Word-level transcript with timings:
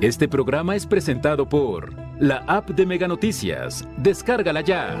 Este 0.00 0.28
programa 0.28 0.76
es 0.76 0.86
presentado 0.86 1.48
por 1.48 1.92
la 2.20 2.44
app 2.46 2.70
de 2.70 2.86
Mega 2.86 3.08
Noticias. 3.08 3.84
Descárgala 3.96 4.60
ya. 4.60 4.96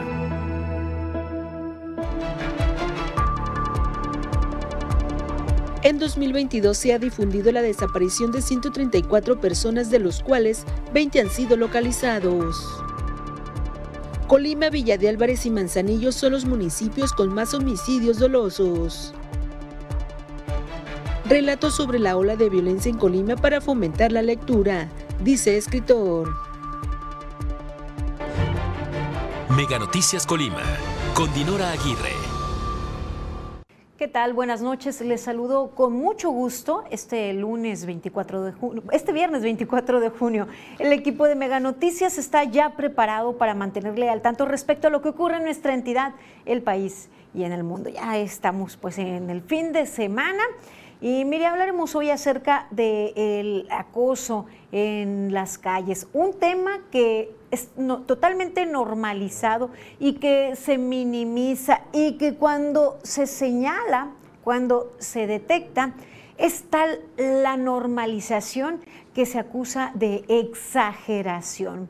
En 5.84 6.00
2022 6.00 6.76
se 6.76 6.92
ha 6.94 6.98
difundido 6.98 7.52
la 7.52 7.62
desaparición 7.62 8.32
de 8.32 8.42
134 8.42 9.40
personas, 9.40 9.88
de 9.88 10.00
los 10.00 10.20
cuales 10.20 10.64
20 10.92 11.20
han 11.20 11.30
sido 11.30 11.56
localizados. 11.56 12.56
Colima, 14.26 14.68
Villa 14.68 14.98
de 14.98 15.10
Álvarez 15.10 15.46
y 15.46 15.50
Manzanillo 15.50 16.10
son 16.10 16.32
los 16.32 16.44
municipios 16.44 17.12
con 17.12 17.32
más 17.32 17.54
homicidios 17.54 18.18
dolosos. 18.18 19.14
Relato 21.28 21.70
sobre 21.70 21.98
la 21.98 22.16
ola 22.16 22.36
de 22.36 22.48
violencia 22.48 22.88
en 22.88 22.96
Colima 22.96 23.36
para 23.36 23.60
fomentar 23.60 24.12
la 24.12 24.22
lectura, 24.22 24.88
dice 25.22 25.58
escritor. 25.58 26.34
Mega 29.54 29.78
Noticias 29.78 30.26
Colima, 30.26 30.62
con 31.12 31.30
Dinora 31.34 31.70
Aguirre. 31.72 32.12
¿Qué 33.98 34.08
tal? 34.08 34.32
Buenas 34.32 34.62
noches. 34.62 35.02
Les 35.02 35.20
saludo 35.20 35.72
con 35.74 35.92
mucho 35.92 36.30
gusto 36.30 36.84
este 36.90 37.34
lunes 37.34 37.84
24 37.84 38.44
de 38.44 38.52
junio, 38.52 38.82
este 38.90 39.12
viernes 39.12 39.42
24 39.42 40.00
de 40.00 40.08
junio. 40.08 40.48
El 40.78 40.94
equipo 40.94 41.26
de 41.26 41.34
Mega 41.34 41.60
Noticias 41.60 42.16
está 42.16 42.44
ya 42.44 42.74
preparado 42.74 43.36
para 43.36 43.54
mantenerle 43.54 44.08
al 44.08 44.22
tanto 44.22 44.46
respecto 44.46 44.86
a 44.86 44.90
lo 44.90 45.02
que 45.02 45.10
ocurre 45.10 45.36
en 45.36 45.42
nuestra 45.42 45.74
entidad, 45.74 46.14
el 46.46 46.62
país 46.62 47.10
y 47.34 47.42
en 47.42 47.52
el 47.52 47.64
mundo. 47.64 47.90
Ya 47.90 48.16
estamos 48.16 48.78
pues 48.78 48.96
en 48.96 49.28
el 49.28 49.42
fin 49.42 49.72
de 49.72 49.84
semana. 49.84 50.42
Y 51.00 51.24
mire, 51.24 51.46
hablaremos 51.46 51.94
hoy 51.94 52.10
acerca 52.10 52.66
del 52.70 53.68
acoso 53.70 54.46
en 54.72 55.32
las 55.32 55.56
calles, 55.56 56.08
un 56.12 56.34
tema 56.34 56.80
que 56.90 57.32
es 57.52 57.70
totalmente 58.06 58.66
normalizado 58.66 59.70
y 60.00 60.14
que 60.14 60.56
se 60.56 60.76
minimiza 60.76 61.82
y 61.92 62.18
que 62.18 62.34
cuando 62.34 62.98
se 63.04 63.26
señala, 63.26 64.10
cuando 64.42 64.92
se 64.98 65.26
detecta, 65.28 65.94
es 66.36 66.64
tal 66.64 67.00
la 67.16 67.56
normalización 67.56 68.80
que 69.14 69.24
se 69.24 69.38
acusa 69.38 69.92
de 69.94 70.24
exageración. 70.28 71.88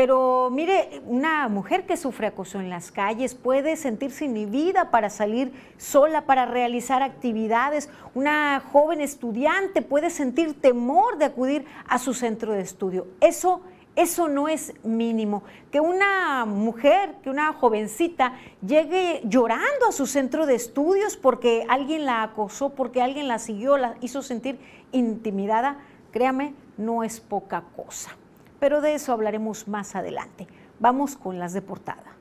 Pero 0.00 0.48
mire, 0.52 1.02
una 1.06 1.48
mujer 1.48 1.84
que 1.84 1.96
sufre 1.96 2.28
acoso 2.28 2.60
en 2.60 2.70
las 2.70 2.92
calles 2.92 3.34
puede 3.34 3.74
sentirse 3.74 4.26
inhibida 4.26 4.92
para 4.92 5.10
salir 5.10 5.50
sola, 5.76 6.24
para 6.24 6.46
realizar 6.46 7.02
actividades. 7.02 7.90
Una 8.14 8.60
joven 8.60 9.00
estudiante 9.00 9.82
puede 9.82 10.10
sentir 10.10 10.60
temor 10.60 11.18
de 11.18 11.24
acudir 11.24 11.64
a 11.88 11.98
su 11.98 12.14
centro 12.14 12.52
de 12.52 12.60
estudio. 12.60 13.08
Eso 13.20 13.60
eso 13.96 14.28
no 14.28 14.48
es 14.48 14.72
mínimo. 14.84 15.42
Que 15.72 15.80
una 15.80 16.44
mujer, 16.44 17.16
que 17.24 17.30
una 17.30 17.52
jovencita 17.54 18.34
llegue 18.64 19.22
llorando 19.24 19.88
a 19.88 19.92
su 19.92 20.06
centro 20.06 20.46
de 20.46 20.54
estudios 20.54 21.16
porque 21.16 21.66
alguien 21.68 22.04
la 22.06 22.22
acosó, 22.22 22.70
porque 22.70 23.02
alguien 23.02 23.26
la 23.26 23.40
siguió, 23.40 23.76
la 23.76 23.96
hizo 24.00 24.22
sentir 24.22 24.60
intimidada, 24.92 25.78
créame, 26.12 26.54
no 26.76 27.02
es 27.02 27.18
poca 27.18 27.64
cosa 27.74 28.16
pero 28.60 28.80
de 28.80 28.94
eso 28.94 29.12
hablaremos 29.12 29.68
más 29.68 29.94
adelante. 29.94 30.46
Vamos 30.80 31.16
con 31.16 31.38
las 31.38 31.52
de 31.52 31.62
portada. 31.62 32.18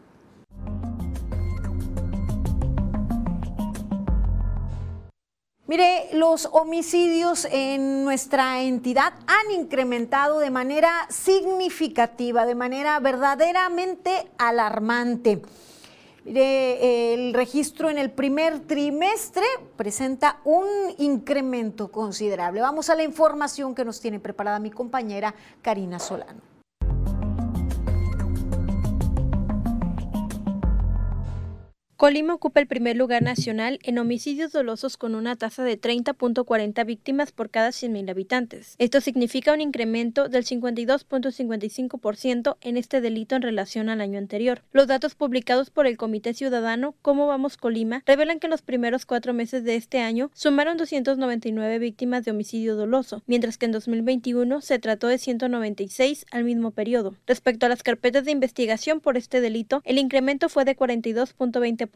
Mire, 5.68 6.08
los 6.14 6.48
homicidios 6.54 7.46
en 7.52 8.06
nuestra 8.06 8.62
entidad 8.62 9.12
han 9.28 9.52
incrementado 9.52 10.40
de 10.40 10.50
manera 10.50 11.06
significativa, 11.10 12.46
de 12.46 12.56
manera 12.56 12.98
verdaderamente 13.02 14.32
alarmante 14.38 15.42
el 16.36 17.34
registro 17.34 17.90
en 17.90 17.98
el 17.98 18.12
primer 18.12 18.60
trimestre 18.60 19.46
presenta 19.76 20.40
un 20.44 20.68
incremento 20.98 21.90
considerable. 21.90 22.62
Vamos 22.62 22.90
a 22.90 22.96
la 22.96 23.04
información 23.04 23.74
que 23.74 23.86
nos 23.86 24.02
tiene 24.02 24.20
preparada 24.20 24.60
mi 24.60 24.72
compañera 24.72 25.34
Karina 25.62 26.00
Solano. 26.00 26.57
Colima 31.98 32.34
ocupa 32.36 32.60
el 32.60 32.68
primer 32.68 32.96
lugar 32.96 33.24
nacional 33.24 33.80
en 33.82 33.98
homicidios 33.98 34.52
dolosos 34.52 34.98
con 34.98 35.16
una 35.16 35.36
tasa 35.36 35.64
de 35.64 35.82
30.40 35.82 36.86
víctimas 36.86 37.32
por 37.32 37.50
cada 37.50 37.70
100.000 37.70 38.12
habitantes. 38.12 38.76
Esto 38.78 39.02
significa 39.02 39.52
un 39.52 39.62
incremento 39.62 40.30
del 40.30 40.46
52.55% 40.46 42.58
en 42.62 42.78
este 42.78 43.02
delito 43.02 43.36
en 43.36 43.42
relación 43.42 43.90
al 43.90 44.02
año 44.02 44.20
anterior. 44.20 44.62
Los 44.74 44.86
datos 44.86 45.16
publicados 45.16 45.72
por 45.72 45.88
el 45.88 45.98
Comité 45.98 46.36
Ciudadano 46.36 46.94
Cómo 47.02 47.26
Vamos 47.26 47.58
Colima 47.58 48.04
revelan 48.06 48.40
que 48.40 48.46
en 48.46 48.52
los 48.52 48.62
primeros 48.62 49.08
cuatro 49.08 49.34
meses 49.34 49.64
de 49.64 49.76
este 49.76 49.98
año 49.98 50.30
sumaron 50.36 50.78
299 50.78 51.80
víctimas 51.80 52.24
de 52.24 52.30
homicidio 52.30 52.76
doloso, 52.76 53.24
mientras 53.26 53.58
que 53.58 53.66
en 53.66 53.72
2021 53.72 54.62
se 54.62 54.78
trató 54.78 55.08
de 55.08 55.18
196 55.18 56.28
al 56.30 56.44
mismo 56.44 56.70
periodo. 56.70 57.16
Respecto 57.26 57.66
a 57.66 57.70
las 57.70 57.82
carpetas 57.82 58.24
de 58.24 58.34
investigación 58.34 59.00
por 59.00 59.18
este 59.18 59.42
delito, 59.42 59.82
el 59.84 59.98
incremento 59.98 60.48
fue 60.48 60.64
de 60.64 60.78
42.20 60.78 61.87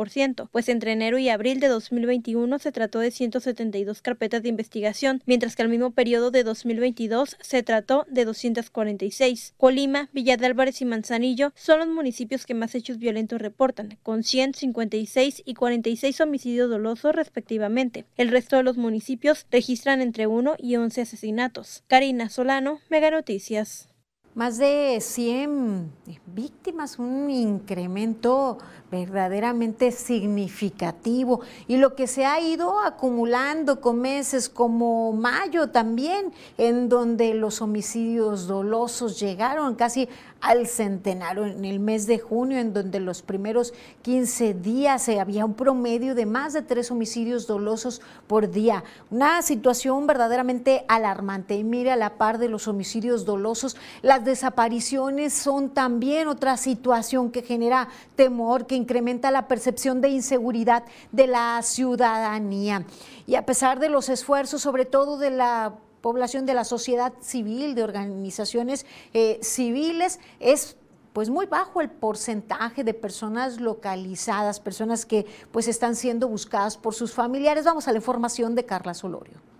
pues 0.51 0.69
entre 0.69 0.91
enero 0.91 1.17
y 1.17 1.29
abril 1.29 1.59
de 1.59 1.67
2021 1.67 2.59
se 2.59 2.71
trató 2.71 2.99
de 2.99 3.11
172 3.11 4.01
carpetas 4.01 4.43
de 4.43 4.49
investigación, 4.49 5.21
mientras 5.25 5.55
que 5.55 5.61
al 5.61 5.69
mismo 5.69 5.91
periodo 5.91 6.31
de 6.31 6.43
2022 6.43 7.37
se 7.41 7.63
trató 7.63 8.05
de 8.09 8.25
246. 8.25 9.53
Colima, 9.57 10.09
Villa 10.13 10.37
de 10.37 10.45
Álvarez 10.45 10.81
y 10.81 10.85
Manzanillo 10.85 11.51
son 11.55 11.79
los 11.79 11.87
municipios 11.87 12.45
que 12.45 12.53
más 12.53 12.75
hechos 12.75 12.97
violentos 12.97 13.41
reportan, 13.41 13.97
con 14.03 14.23
156 14.23 15.43
y 15.45 15.53
46 15.53 16.21
homicidios 16.21 16.69
dolosos 16.69 17.13
respectivamente. 17.13 18.05
El 18.17 18.29
resto 18.29 18.57
de 18.57 18.63
los 18.63 18.77
municipios 18.77 19.45
registran 19.51 20.01
entre 20.01 20.27
1 20.27 20.55
y 20.57 20.75
11 20.75 21.01
asesinatos. 21.01 21.83
Karina 21.87 22.29
Solano, 22.29 22.79
Mega 22.89 23.11
Noticias. 23.11 23.90
Más 24.33 24.57
de 24.57 24.99
100 25.01 25.91
víctimas, 26.27 26.97
un 26.99 27.29
incremento 27.29 28.59
verdaderamente 28.89 29.91
significativo. 29.91 31.41
Y 31.67 31.75
lo 31.75 31.95
que 31.95 32.07
se 32.07 32.25
ha 32.25 32.39
ido 32.39 32.79
acumulando 32.79 33.81
con 33.81 33.99
meses 33.99 34.47
como 34.47 35.11
mayo 35.11 35.67
también, 35.67 36.31
en 36.57 36.87
donde 36.87 37.33
los 37.33 37.61
homicidios 37.61 38.47
dolosos 38.47 39.19
llegaron 39.19 39.75
casi 39.75 40.07
al 40.41 40.67
centenario 40.67 41.45
en 41.45 41.63
el 41.63 41.79
mes 41.79 42.07
de 42.07 42.19
junio, 42.19 42.57
en 42.57 42.73
donde 42.73 42.99
los 42.99 43.21
primeros 43.21 43.73
15 44.01 44.55
días 44.55 45.07
había 45.09 45.45
un 45.45 45.53
promedio 45.53 46.15
de 46.15 46.25
más 46.25 46.53
de 46.53 46.61
tres 46.61 46.91
homicidios 46.91 47.47
dolosos 47.47 48.01
por 48.27 48.49
día. 48.49 48.83
Una 49.09 49.41
situación 49.41 50.07
verdaderamente 50.07 50.83
alarmante. 50.87 51.55
Y 51.55 51.63
mira, 51.63 51.93
a 51.93 51.97
la 51.97 52.15
par 52.15 52.37
de 52.39 52.49
los 52.49 52.67
homicidios 52.67 53.25
dolosos, 53.25 53.77
las 54.01 54.25
desapariciones 54.25 55.33
son 55.33 55.69
también 55.69 56.27
otra 56.27 56.57
situación 56.57 57.31
que 57.31 57.43
genera 57.43 57.87
temor, 58.15 58.65
que 58.65 58.75
incrementa 58.75 59.31
la 59.31 59.47
percepción 59.47 60.01
de 60.01 60.09
inseguridad 60.09 60.83
de 61.11 61.27
la 61.27 61.61
ciudadanía. 61.61 62.85
Y 63.27 63.35
a 63.35 63.45
pesar 63.45 63.79
de 63.79 63.89
los 63.89 64.09
esfuerzos, 64.09 64.61
sobre 64.61 64.85
todo 64.85 65.17
de 65.17 65.29
la 65.29 65.73
población 66.01 66.45
de 66.45 66.53
la 66.53 66.63
sociedad 66.63 67.13
civil, 67.21 67.75
de 67.75 67.83
organizaciones 67.83 68.85
eh, 69.13 69.39
civiles, 69.41 70.19
es 70.39 70.77
pues 71.13 71.29
muy 71.29 71.45
bajo 71.45 71.81
el 71.81 71.89
porcentaje 71.89 72.83
de 72.83 72.93
personas 72.93 73.59
localizadas, 73.59 74.59
personas 74.59 75.05
que 75.05 75.25
pues 75.51 75.67
están 75.67 75.95
siendo 75.95 76.27
buscadas 76.27 76.77
por 76.77 76.93
sus 76.93 77.13
familiares. 77.13 77.65
Vamos 77.65 77.87
a 77.87 77.91
la 77.91 77.97
información 77.97 78.55
de 78.55 78.65
Carla 78.65 78.93
Solorio. 78.93 79.50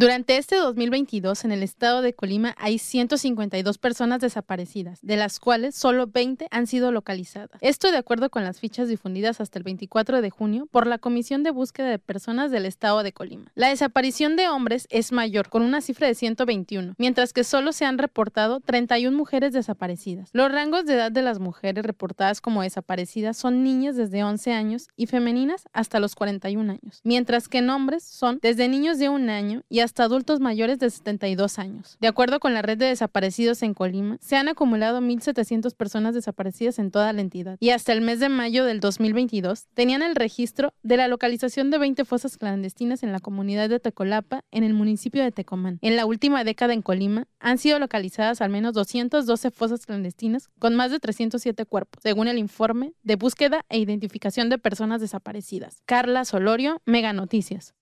Durante 0.00 0.38
este 0.38 0.56
2022 0.56 1.44
en 1.44 1.52
el 1.52 1.62
estado 1.62 2.00
de 2.00 2.14
Colima 2.14 2.54
hay 2.56 2.78
152 2.78 3.76
personas 3.76 4.22
desaparecidas, 4.22 4.98
de 5.02 5.18
las 5.18 5.38
cuales 5.38 5.74
solo 5.74 6.06
20 6.06 6.46
han 6.50 6.66
sido 6.66 6.90
localizadas. 6.90 7.60
Esto 7.60 7.90
de 7.90 7.98
acuerdo 7.98 8.30
con 8.30 8.42
las 8.42 8.60
fichas 8.60 8.88
difundidas 8.88 9.42
hasta 9.42 9.58
el 9.58 9.62
24 9.62 10.22
de 10.22 10.30
junio 10.30 10.66
por 10.70 10.86
la 10.86 10.96
Comisión 10.96 11.42
de 11.42 11.50
Búsqueda 11.50 11.90
de 11.90 11.98
Personas 11.98 12.50
del 12.50 12.64
estado 12.64 13.02
de 13.02 13.12
Colima. 13.12 13.52
La 13.54 13.68
desaparición 13.68 14.36
de 14.36 14.48
hombres 14.48 14.86
es 14.88 15.12
mayor, 15.12 15.50
con 15.50 15.60
una 15.60 15.82
cifra 15.82 16.06
de 16.06 16.14
121, 16.14 16.94
mientras 16.96 17.34
que 17.34 17.44
solo 17.44 17.72
se 17.72 17.84
han 17.84 17.98
reportado 17.98 18.60
31 18.60 19.14
mujeres 19.14 19.52
desaparecidas. 19.52 20.30
Los 20.32 20.50
rangos 20.50 20.86
de 20.86 20.94
edad 20.94 21.12
de 21.12 21.20
las 21.20 21.40
mujeres 21.40 21.84
reportadas 21.84 22.40
como 22.40 22.62
desaparecidas 22.62 23.36
son 23.36 23.62
niñas 23.62 23.96
desde 23.96 24.24
11 24.24 24.54
años 24.54 24.88
y 24.96 25.08
femeninas 25.08 25.68
hasta 25.74 26.00
los 26.00 26.14
41 26.14 26.72
años, 26.72 27.02
mientras 27.04 27.48
que 27.48 27.58
en 27.58 27.68
hombres 27.68 28.02
son 28.02 28.38
desde 28.40 28.66
niños 28.66 28.98
de 28.98 29.10
un 29.10 29.28
año 29.28 29.62
y 29.68 29.80
hasta 29.80 29.89
hasta 29.90 30.04
adultos 30.04 30.38
mayores 30.38 30.78
de 30.78 30.88
72 30.88 31.58
años. 31.58 31.96
De 32.00 32.06
acuerdo 32.06 32.38
con 32.38 32.54
la 32.54 32.62
red 32.62 32.78
de 32.78 32.86
desaparecidos 32.86 33.64
en 33.64 33.74
Colima, 33.74 34.18
se 34.20 34.36
han 34.36 34.46
acumulado 34.46 35.00
1.700 35.00 35.74
personas 35.74 36.14
desaparecidas 36.14 36.78
en 36.78 36.92
toda 36.92 37.12
la 37.12 37.20
entidad 37.20 37.56
y 37.58 37.70
hasta 37.70 37.92
el 37.92 38.00
mes 38.00 38.20
de 38.20 38.28
mayo 38.28 38.64
del 38.64 38.78
2022 38.78 39.66
tenían 39.74 40.02
el 40.02 40.14
registro 40.14 40.74
de 40.84 40.96
la 40.96 41.08
localización 41.08 41.70
de 41.70 41.78
20 41.78 42.04
fosas 42.04 42.38
clandestinas 42.38 43.02
en 43.02 43.10
la 43.10 43.18
comunidad 43.18 43.68
de 43.68 43.80
Tecolapa, 43.80 44.44
en 44.52 44.62
el 44.62 44.74
municipio 44.74 45.24
de 45.24 45.32
Tecomán. 45.32 45.80
En 45.82 45.96
la 45.96 46.06
última 46.06 46.44
década 46.44 46.72
en 46.72 46.82
Colima 46.82 47.26
han 47.40 47.58
sido 47.58 47.80
localizadas 47.80 48.40
al 48.40 48.50
menos 48.50 48.74
212 48.74 49.50
fosas 49.50 49.86
clandestinas 49.86 50.50
con 50.60 50.76
más 50.76 50.92
de 50.92 51.00
307 51.00 51.66
cuerpos, 51.66 52.00
según 52.00 52.28
el 52.28 52.38
informe 52.38 52.92
de 53.02 53.16
búsqueda 53.16 53.66
e 53.68 53.78
identificación 53.78 54.50
de 54.50 54.58
personas 54.58 55.00
desaparecidas. 55.00 55.82
Carla 55.84 56.24
Solorio, 56.24 56.80
Mega 56.86 57.12
Noticias 57.12 57.74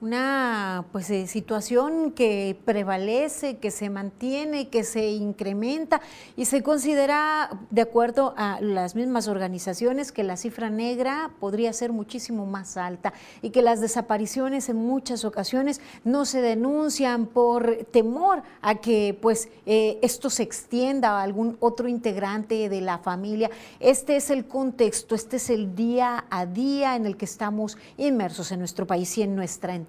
una 0.00 0.84
pues 0.92 1.10
eh, 1.10 1.26
situación 1.26 2.12
que 2.12 2.56
prevalece, 2.64 3.56
que 3.56 3.72
se 3.72 3.90
mantiene, 3.90 4.68
que 4.68 4.84
se 4.84 5.08
incrementa 5.08 6.00
y 6.36 6.44
se 6.44 6.62
considera, 6.62 7.50
de 7.70 7.82
acuerdo 7.82 8.32
a 8.36 8.60
las 8.60 8.94
mismas 8.94 9.26
organizaciones, 9.26 10.12
que 10.12 10.22
la 10.22 10.36
cifra 10.36 10.70
negra 10.70 11.32
podría 11.40 11.72
ser 11.72 11.92
muchísimo 11.92 12.46
más 12.46 12.76
alta 12.76 13.12
y 13.42 13.50
que 13.50 13.60
las 13.60 13.80
desapariciones 13.80 14.68
en 14.68 14.76
muchas 14.76 15.24
ocasiones 15.24 15.80
no 16.04 16.24
se 16.24 16.42
denuncian 16.42 17.26
por 17.26 17.86
temor 17.90 18.44
a 18.62 18.76
que 18.76 19.18
pues 19.20 19.48
eh, 19.66 19.98
esto 20.02 20.30
se 20.30 20.44
extienda 20.44 21.18
a 21.18 21.22
algún 21.22 21.56
otro 21.58 21.88
integrante 21.88 22.68
de 22.68 22.80
la 22.80 22.98
familia. 22.98 23.50
Este 23.80 24.16
es 24.16 24.30
el 24.30 24.46
contexto, 24.46 25.16
este 25.16 25.38
es 25.38 25.50
el 25.50 25.74
día 25.74 26.24
a 26.30 26.46
día 26.46 26.94
en 26.94 27.04
el 27.04 27.16
que 27.16 27.24
estamos 27.24 27.76
inmersos 27.96 28.52
en 28.52 28.60
nuestro 28.60 28.86
país 28.86 29.18
y 29.18 29.22
en 29.22 29.34
nuestra 29.34 29.74
entidad. 29.74 29.87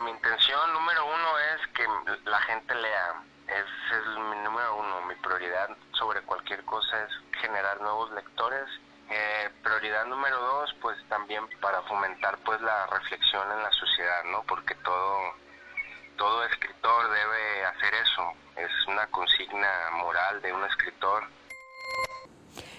Mi 0.00 0.10
intención 0.10 0.72
número 0.72 1.04
uno 1.04 1.38
es 1.38 1.66
que 1.74 1.84
la 2.24 2.40
gente 2.40 2.74
lea. 2.74 3.22
Es, 3.48 4.06
mi 4.16 4.36
número 4.42 4.76
uno. 4.76 5.02
Mi 5.02 5.14
prioridad 5.16 5.68
sobre 5.92 6.22
cualquier 6.22 6.64
cosa 6.64 7.04
es 7.04 7.10
generar 7.38 7.80
nuevos 7.82 8.10
lectores. 8.12 8.64
Eh, 9.10 9.50
prioridad 9.62 10.06
número 10.06 10.40
dos, 10.40 10.74
pues 10.80 10.96
también 11.10 11.46
para 11.60 11.82
fomentar 11.82 12.38
pues 12.38 12.58
la 12.62 12.86
reflexión 12.86 13.50
en 13.52 13.62
la 13.62 13.70
sociedad, 13.72 14.24
¿no? 14.24 14.42
Porque 14.44 14.74
todo 14.76 15.34
todo 16.16 16.44
escritor 16.44 17.10
debe 17.10 17.64
hacer 17.66 17.94
eso. 17.94 18.32
Es 18.56 18.70
una 18.88 19.06
consigna 19.08 19.90
moral 19.92 20.40
de 20.40 20.50
un 20.52 20.64
escritor 20.64 21.28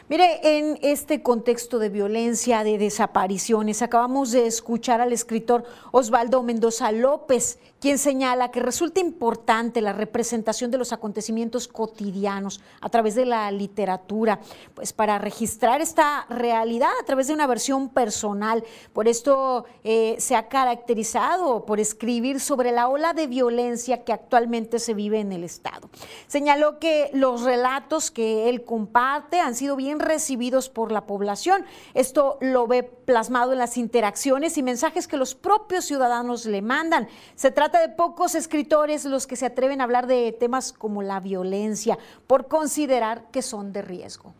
Mire, 0.07 0.39
en 0.43 0.77
este 0.83 1.23
contexto 1.23 1.79
de 1.79 1.89
violencia, 1.89 2.63
de 2.63 2.77
desapariciones, 2.77 3.81
acabamos 3.81 4.29
de 4.29 4.45
escuchar 4.45 5.01
al 5.01 5.11
escritor 5.11 5.63
Osvaldo 5.91 6.43
Mendoza 6.43 6.91
López, 6.91 7.57
quien 7.79 7.97
señala 7.97 8.51
que 8.51 8.59
resulta 8.59 8.99
importante 8.99 9.81
la 9.81 9.93
representación 9.93 10.69
de 10.69 10.77
los 10.77 10.93
acontecimientos 10.93 11.67
cotidianos 11.67 12.61
a 12.81 12.89
través 12.89 13.15
de 13.15 13.25
la 13.25 13.49
literatura, 13.49 14.39
pues 14.75 14.93
para 14.93 15.17
registrar 15.17 15.81
esta 15.81 16.27
realidad 16.29 16.91
a 17.01 17.05
través 17.05 17.25
de 17.25 17.33
una 17.33 17.47
versión 17.47 17.89
personal. 17.89 18.63
Por 18.93 19.07
esto 19.07 19.65
eh, 19.83 20.17
se 20.19 20.35
ha 20.35 20.49
caracterizado 20.49 21.65
por 21.65 21.79
escribir 21.79 22.39
sobre 22.39 22.71
la 22.71 22.89
ola 22.89 23.13
de 23.13 23.25
violencia 23.25 24.03
que 24.03 24.13
actualmente 24.13 24.77
se 24.77 24.93
vive 24.93 25.19
en 25.19 25.31
el 25.31 25.43
Estado. 25.43 25.89
Señaló 26.27 26.77
que 26.77 27.09
los 27.13 27.41
relatos 27.41 28.11
que 28.11 28.49
él 28.49 28.65
comparte 28.65 29.39
han 29.39 29.55
sido 29.55 29.75
bien 29.75 29.94
recibidos 29.99 30.69
por 30.69 30.91
la 30.91 31.05
población. 31.05 31.65
Esto 31.93 32.37
lo 32.41 32.67
ve 32.67 32.83
plasmado 32.83 33.53
en 33.53 33.59
las 33.59 33.77
interacciones 33.77 34.57
y 34.57 34.63
mensajes 34.63 35.07
que 35.07 35.17
los 35.17 35.35
propios 35.35 35.85
ciudadanos 35.85 36.45
le 36.45 36.61
mandan. 36.61 37.07
Se 37.35 37.51
trata 37.51 37.79
de 37.79 37.89
pocos 37.89 38.35
escritores 38.35 39.05
los 39.05 39.27
que 39.27 39.35
se 39.35 39.45
atreven 39.45 39.81
a 39.81 39.85
hablar 39.85 40.07
de 40.07 40.31
temas 40.31 40.73
como 40.73 41.01
la 41.01 41.19
violencia 41.19 41.97
por 42.27 42.47
considerar 42.47 43.31
que 43.31 43.41
son 43.41 43.73
de 43.73 43.81
riesgo. 43.81 44.33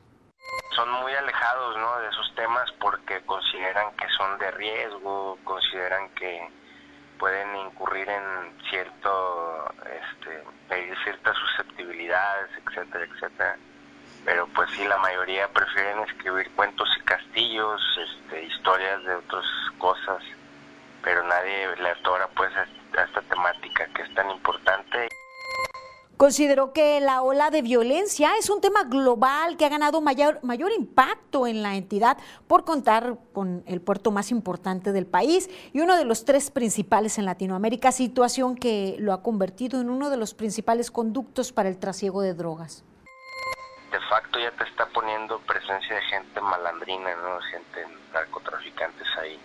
Son 0.76 0.90
muy 1.02 1.14
alejados 1.14 1.78
¿no? 1.78 2.00
de 2.00 2.10
esos 2.10 2.36
temas 2.36 2.70
porque 2.80 3.26
consideran 3.26 3.96
que 3.96 4.08
son 4.18 4.38
de 4.40 4.52
riesgo, 4.52 5.38
consideran 5.44 6.10
que 6.16 6.50
pueden 7.18 7.56
incurrir 7.56 8.10
en 8.10 8.60
cierto, 8.70 9.74
este, 9.86 10.44
ciertas 11.04 11.36
susceptibilidades, 11.38 12.50
etcétera, 12.66 13.06
etcétera 13.06 13.58
pero 14.26 14.48
pues 14.56 14.70
sí, 14.76 14.84
la 14.86 14.98
mayoría 14.98 15.48
prefieren 15.54 16.00
escribir 16.00 16.50
cuentos 16.56 16.90
y 17.00 17.06
castillos, 17.06 17.82
este, 18.04 18.44
historias 18.44 19.04
de 19.06 19.16
otras 19.16 19.46
cosas, 19.78 20.24
pero 21.04 21.24
nadie 21.24 21.68
le 21.82 21.90
atora 21.90 22.28
pues 22.36 22.52
a 22.56 23.04
esta 23.04 23.22
temática 23.22 23.86
que 23.94 24.02
es 24.02 24.14
tan 24.16 24.32
importante. 24.32 25.08
Consideró 26.18 26.72
que 26.72 27.02
la 27.02 27.22
ola 27.22 27.52
de 27.52 27.62
violencia 27.62 28.32
es 28.40 28.50
un 28.50 28.62
tema 28.62 28.86
global 28.86 29.58
que 29.58 29.66
ha 29.66 29.70
ganado 29.70 30.00
mayor, 30.00 30.40
mayor 30.44 30.72
impacto 30.72 31.46
en 31.46 31.62
la 31.62 31.76
entidad 31.76 32.18
por 32.48 32.64
contar 32.64 33.18
con 33.34 33.64
el 33.68 33.82
puerto 33.82 34.12
más 34.12 34.32
importante 34.32 34.94
del 34.94 35.06
país 35.06 35.50
y 35.74 35.82
uno 35.82 35.98
de 35.98 36.06
los 36.06 36.24
tres 36.24 36.52
principales 36.52 37.18
en 37.18 37.26
Latinoamérica, 37.26 37.92
situación 37.92 38.56
que 38.56 38.96
lo 38.98 39.12
ha 39.12 39.22
convertido 39.22 39.82
en 39.82 39.90
uno 39.90 40.10
de 40.10 40.16
los 40.16 40.34
principales 40.34 40.90
conductos 40.90 41.52
para 41.52 41.68
el 41.68 41.78
trasiego 41.78 42.22
de 42.22 42.34
drogas 42.34 42.86
de 43.96 44.02
facto 44.10 44.38
ya 44.40 44.52
te 44.52 44.66
está 44.66 44.86
poniendo 44.88 45.40
presencia 45.40 45.96
de 45.96 46.02
gente 46.02 46.42
malandrina, 46.42 47.16
¿no? 47.16 47.40
Gente 47.40 47.88
narcotraficantes 48.12 49.08
ahí. 49.18 49.40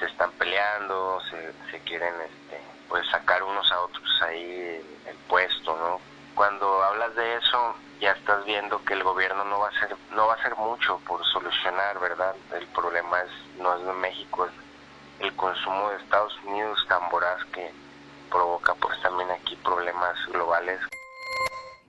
Se 0.00 0.06
están 0.06 0.32
peleando, 0.32 1.20
se, 1.30 1.52
se 1.70 1.78
quieren 1.84 2.12
este, 2.20 2.60
pues 2.88 3.08
sacar 3.10 3.44
unos 3.44 3.70
a 3.70 3.80
otros 3.82 4.22
ahí 4.22 4.84
el, 5.06 5.16
puesto, 5.28 5.76
¿no? 5.76 6.00
Cuando 6.34 6.82
hablas 6.82 7.14
de 7.14 7.36
eso, 7.36 7.76
ya 8.00 8.10
estás 8.10 8.44
viendo 8.44 8.84
que 8.84 8.94
el 8.94 9.04
gobierno 9.04 9.44
no 9.44 9.60
va 9.60 9.68
a 9.68 9.70
hacer 9.70 9.96
no 10.10 10.26
va 10.26 10.34
a 10.34 10.36
hacer 10.36 10.56
mucho 10.56 10.98
por 11.06 11.24
solucionar, 11.24 12.00
¿verdad? 12.00 12.34
El 12.58 12.66
problema 12.68 13.20
es 13.20 13.30
no 13.58 13.72
es 13.76 13.86
de 13.86 13.92
México, 13.92 14.46
es 14.46 14.52
el 15.20 15.34
consumo 15.36 15.90
de 15.90 15.96
Estados 15.98 16.36
Unidos 16.44 16.84
tan 16.88 17.08
voraz 17.08 17.44
que 17.52 17.72
provoca 18.30 18.74
pues 18.74 19.00
también 19.00 19.30
aquí 19.30 19.54
problemas 19.56 20.16
globales. 20.26 20.80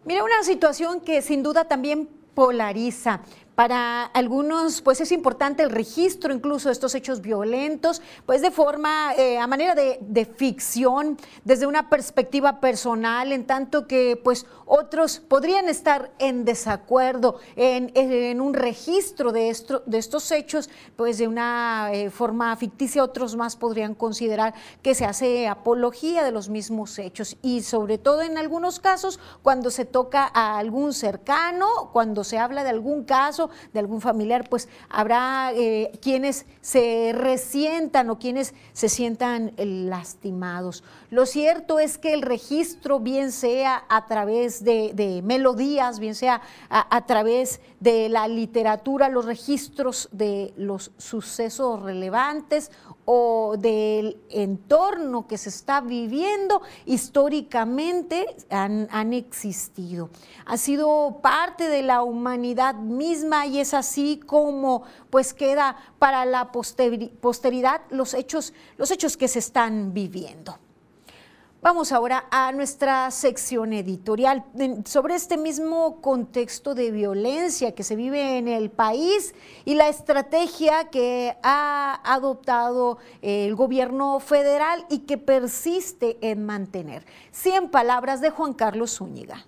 Mira, 0.08 0.24
una 0.24 0.42
situación 0.44 1.02
que 1.02 1.22
sin 1.22 1.44
duda 1.44 1.66
también 1.66 2.08
polariza, 2.34 3.20
para 3.56 4.04
algunos, 4.04 4.84
pues 4.84 5.02
es 5.02 5.12
importante 5.12 5.64
el 5.64 5.72
registro 5.72 6.32
incluso 6.32 6.70
de 6.70 6.74
estos 6.74 6.94
hechos 6.94 7.22
violentos, 7.22 8.04
pues 8.28 8.44
de 8.44 8.52
forma, 8.52 9.16
eh, 9.16 9.40
a 9.40 9.48
manera 9.48 9.74
de, 9.74 10.26
ficción, 10.38 11.18
desde 11.44 11.66
una 11.66 11.90
perspectiva 11.90 12.62
personal, 12.62 13.32
en 13.32 13.48
tanto 13.48 13.88
que 13.88 14.16
pues 14.24 14.46
otros 14.68 15.20
podrían 15.20 15.70
estar 15.70 16.12
en 16.20 16.46
desacuerdo 16.46 17.40
en, 17.56 18.42
un 18.42 18.54
registro 18.54 19.32
de, 19.32 19.50
esto, 19.50 19.82
de 19.86 19.98
estos 19.98 20.32
hechos, 20.32 20.70
pues 20.96 21.18
de 21.18 21.28
una 21.28 21.90
eh, 21.94 22.10
forma 22.10 22.56
ficticia, 22.58 23.04
otros 23.04 23.36
más 23.36 23.56
podrían 23.56 23.96
considerar 23.96 24.54
que 24.82 24.94
se 24.94 25.06
hace 25.06 25.48
apología 25.48 26.24
de 26.24 26.32
los 26.32 26.50
mismos 26.50 27.00
hechos 27.00 27.38
y 27.42 27.62
sobre 27.62 27.98
todo 27.98 28.22
en 28.22 28.38
algunos 28.38 28.80
casos 28.80 29.20
cuando 29.42 29.72
se 29.72 29.86
toca 29.86 30.30
a 30.34 30.58
algún 30.58 30.94
cercano, 30.94 31.90
cuando 31.94 32.24
se 32.24 32.38
habla 32.38 32.64
de 32.64 32.70
algún 32.70 33.04
caso, 33.04 33.50
de 33.74 33.80
algún 33.80 34.02
familiar, 34.02 34.50
pues 34.50 34.68
habrá 34.90 35.52
eh, 35.54 35.92
quienes 36.02 36.46
se 36.62 37.14
resientan 37.16 38.10
o 38.10 38.20
quienes 38.20 38.54
se 38.74 38.90
sientan 38.90 39.54
lastimados. 39.58 40.84
Lo 41.10 41.26
cierto 41.26 41.80
es 41.80 41.98
que 41.98 42.14
el 42.14 42.22
registro, 42.22 43.00
bien 43.00 43.32
sea 43.32 43.86
a 43.90 44.06
través 44.08 44.57
de, 44.64 45.22
melodías, 45.24 46.00
bien 46.00 46.16
sea 46.16 46.42
a, 46.70 47.06
través 47.06 47.62
de 47.80 48.10
la 48.10 48.28
literatura, 48.28 49.10
los 49.10 49.26
registros 49.26 50.10
de 50.12 50.54
los 50.58 50.92
sucesos 50.98 51.82
relevantes 51.82 52.72
o 53.06 53.56
del 53.58 54.20
entorno 54.30 55.28
que 55.28 55.38
se 55.38 55.50
está 55.50 55.82
viviendo 55.82 56.62
históricamente 56.86 58.26
han, 58.50 58.88
han, 58.92 59.14
existido. 59.14 60.10
Ha 60.46 60.58
sido 60.58 61.20
parte 61.22 61.70
de 61.70 61.84
la 61.84 62.04
humanidad 62.04 62.76
misma 62.76 63.46
y 63.46 63.60
es 63.60 63.74
así 63.74 64.20
como 64.26 64.84
pues 65.10 65.34
queda 65.34 65.78
para 66.00 66.26
la 66.26 66.52
posteridad 66.52 67.82
los 67.90 68.14
hechos, 68.14 68.54
los 68.78 68.92
hechos 68.92 69.18
que 69.18 69.28
se 69.28 69.40
están 69.40 69.94
viviendo. 69.94 70.58
Vamos 71.60 71.92
ahora 71.92 72.26
a 72.30 72.52
nuestra 72.52 73.10
sección 73.10 73.74
editorial 73.74 74.46
sobre 74.86 75.16
este 75.16 75.38
mismo 75.38 76.02
contexto 76.02 76.76
de 76.76 76.92
violencia 76.92 77.74
que 77.74 77.82
se 77.82 77.96
vive 77.96 78.38
en 78.38 78.48
el 78.48 78.70
país 78.70 79.34
y 79.66 79.74
la 79.74 79.90
estrategia 79.90 80.92
que 80.92 81.36
ha 81.42 82.00
adoptado 82.04 83.00
el 83.24 83.56
gobierno 83.56 84.20
federal 84.20 84.86
y 84.92 85.00
que 85.00 85.18
persiste 85.18 86.20
en 86.22 86.46
mantener. 86.46 87.08
Cien 87.32 87.72
palabras 87.72 88.22
de 88.22 88.30
Juan 88.30 88.54
Carlos 88.54 88.96
Zúñiga. 88.96 89.48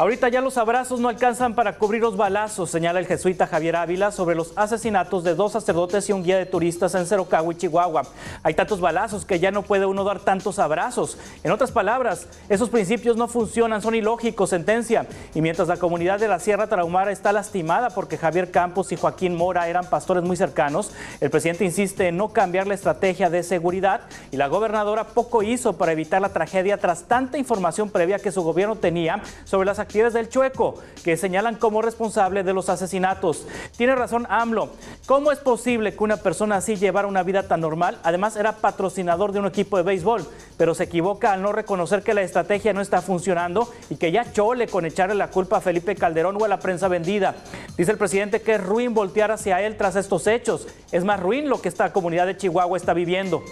Ahorita 0.00 0.30
ya 0.30 0.40
los 0.40 0.56
abrazos 0.56 0.98
no 0.98 1.10
alcanzan 1.10 1.54
para 1.54 1.76
cubrir 1.76 2.00
los 2.00 2.16
balazos, 2.16 2.70
señala 2.70 3.00
el 3.00 3.06
jesuita 3.06 3.46
Javier 3.46 3.76
Ávila 3.76 4.10
sobre 4.12 4.34
los 4.34 4.54
asesinatos 4.56 5.24
de 5.24 5.34
dos 5.34 5.52
sacerdotes 5.52 6.08
y 6.08 6.14
un 6.14 6.22
guía 6.22 6.38
de 6.38 6.46
turistas 6.46 6.94
en 6.94 7.04
Cerocagua 7.04 7.52
y 7.52 7.58
Chihuahua. 7.58 8.04
Hay 8.42 8.54
tantos 8.54 8.80
balazos 8.80 9.26
que 9.26 9.38
ya 9.38 9.50
no 9.50 9.60
puede 9.60 9.84
uno 9.84 10.02
dar 10.02 10.20
tantos 10.20 10.58
abrazos. 10.58 11.18
En 11.42 11.50
otras 11.50 11.70
palabras, 11.70 12.28
esos 12.48 12.70
principios 12.70 13.18
no 13.18 13.28
funcionan, 13.28 13.82
son 13.82 13.94
ilógicos, 13.94 14.48
sentencia. 14.48 15.06
Y 15.34 15.42
mientras 15.42 15.68
la 15.68 15.76
comunidad 15.76 16.18
de 16.18 16.28
la 16.28 16.38
Sierra 16.38 16.66
Tarahumara 16.66 17.12
está 17.12 17.30
lastimada 17.30 17.90
porque 17.90 18.16
Javier 18.16 18.50
Campos 18.50 18.92
y 18.92 18.96
Joaquín 18.96 19.36
Mora 19.36 19.68
eran 19.68 19.90
pastores 19.90 20.24
muy 20.24 20.38
cercanos, 20.38 20.92
el 21.20 21.28
presidente 21.28 21.66
insiste 21.66 22.08
en 22.08 22.16
no 22.16 22.30
cambiar 22.30 22.66
la 22.66 22.72
estrategia 22.72 23.28
de 23.28 23.42
seguridad 23.42 24.00
y 24.30 24.38
la 24.38 24.46
gobernadora 24.46 25.08
poco 25.08 25.42
hizo 25.42 25.74
para 25.74 25.92
evitar 25.92 26.22
la 26.22 26.30
tragedia 26.30 26.78
tras 26.78 27.02
tanta 27.02 27.36
información 27.36 27.90
previa 27.90 28.18
que 28.18 28.32
su 28.32 28.42
gobierno 28.42 28.76
tenía 28.76 29.20
sobre 29.44 29.66
las 29.66 29.78
actividades 29.78 29.89
del 29.90 30.28
Chueco, 30.28 30.76
que 31.02 31.16
señalan 31.16 31.56
como 31.56 31.82
responsable 31.82 32.44
de 32.44 32.52
los 32.52 32.68
asesinatos. 32.68 33.44
Tiene 33.76 33.96
razón 33.96 34.24
AMLO. 34.30 34.70
¿Cómo 35.06 35.32
es 35.32 35.38
posible 35.40 35.94
que 35.96 36.04
una 36.04 36.18
persona 36.18 36.56
así 36.56 36.76
llevara 36.76 37.08
una 37.08 37.24
vida 37.24 37.48
tan 37.48 37.60
normal? 37.60 37.98
Además, 38.04 38.36
era 38.36 38.52
patrocinador 38.52 39.32
de 39.32 39.40
un 39.40 39.46
equipo 39.46 39.76
de 39.76 39.82
béisbol, 39.82 40.24
pero 40.56 40.74
se 40.76 40.84
equivoca 40.84 41.32
al 41.32 41.42
no 41.42 41.50
reconocer 41.50 42.02
que 42.02 42.14
la 42.14 42.22
estrategia 42.22 42.72
no 42.72 42.80
está 42.80 43.02
funcionando 43.02 43.68
y 43.90 43.96
que 43.96 44.12
ya 44.12 44.32
chole 44.32 44.68
con 44.68 44.86
echarle 44.86 45.16
la 45.16 45.28
culpa 45.28 45.56
a 45.56 45.60
Felipe 45.60 45.96
Calderón 45.96 46.40
o 46.40 46.44
a 46.44 46.48
la 46.48 46.60
prensa 46.60 46.86
vendida. 46.86 47.34
Dice 47.76 47.90
el 47.90 47.98
presidente 47.98 48.42
que 48.42 48.54
es 48.54 48.64
ruin 48.64 48.94
voltear 48.94 49.32
hacia 49.32 49.60
él 49.60 49.76
tras 49.76 49.96
estos 49.96 50.28
hechos. 50.28 50.68
Es 50.92 51.02
más 51.02 51.18
ruin 51.18 51.48
lo 51.48 51.60
que 51.60 51.68
esta 51.68 51.92
comunidad 51.92 52.26
de 52.26 52.36
Chihuahua 52.36 52.76
está 52.76 52.94
viviendo. 52.94 53.42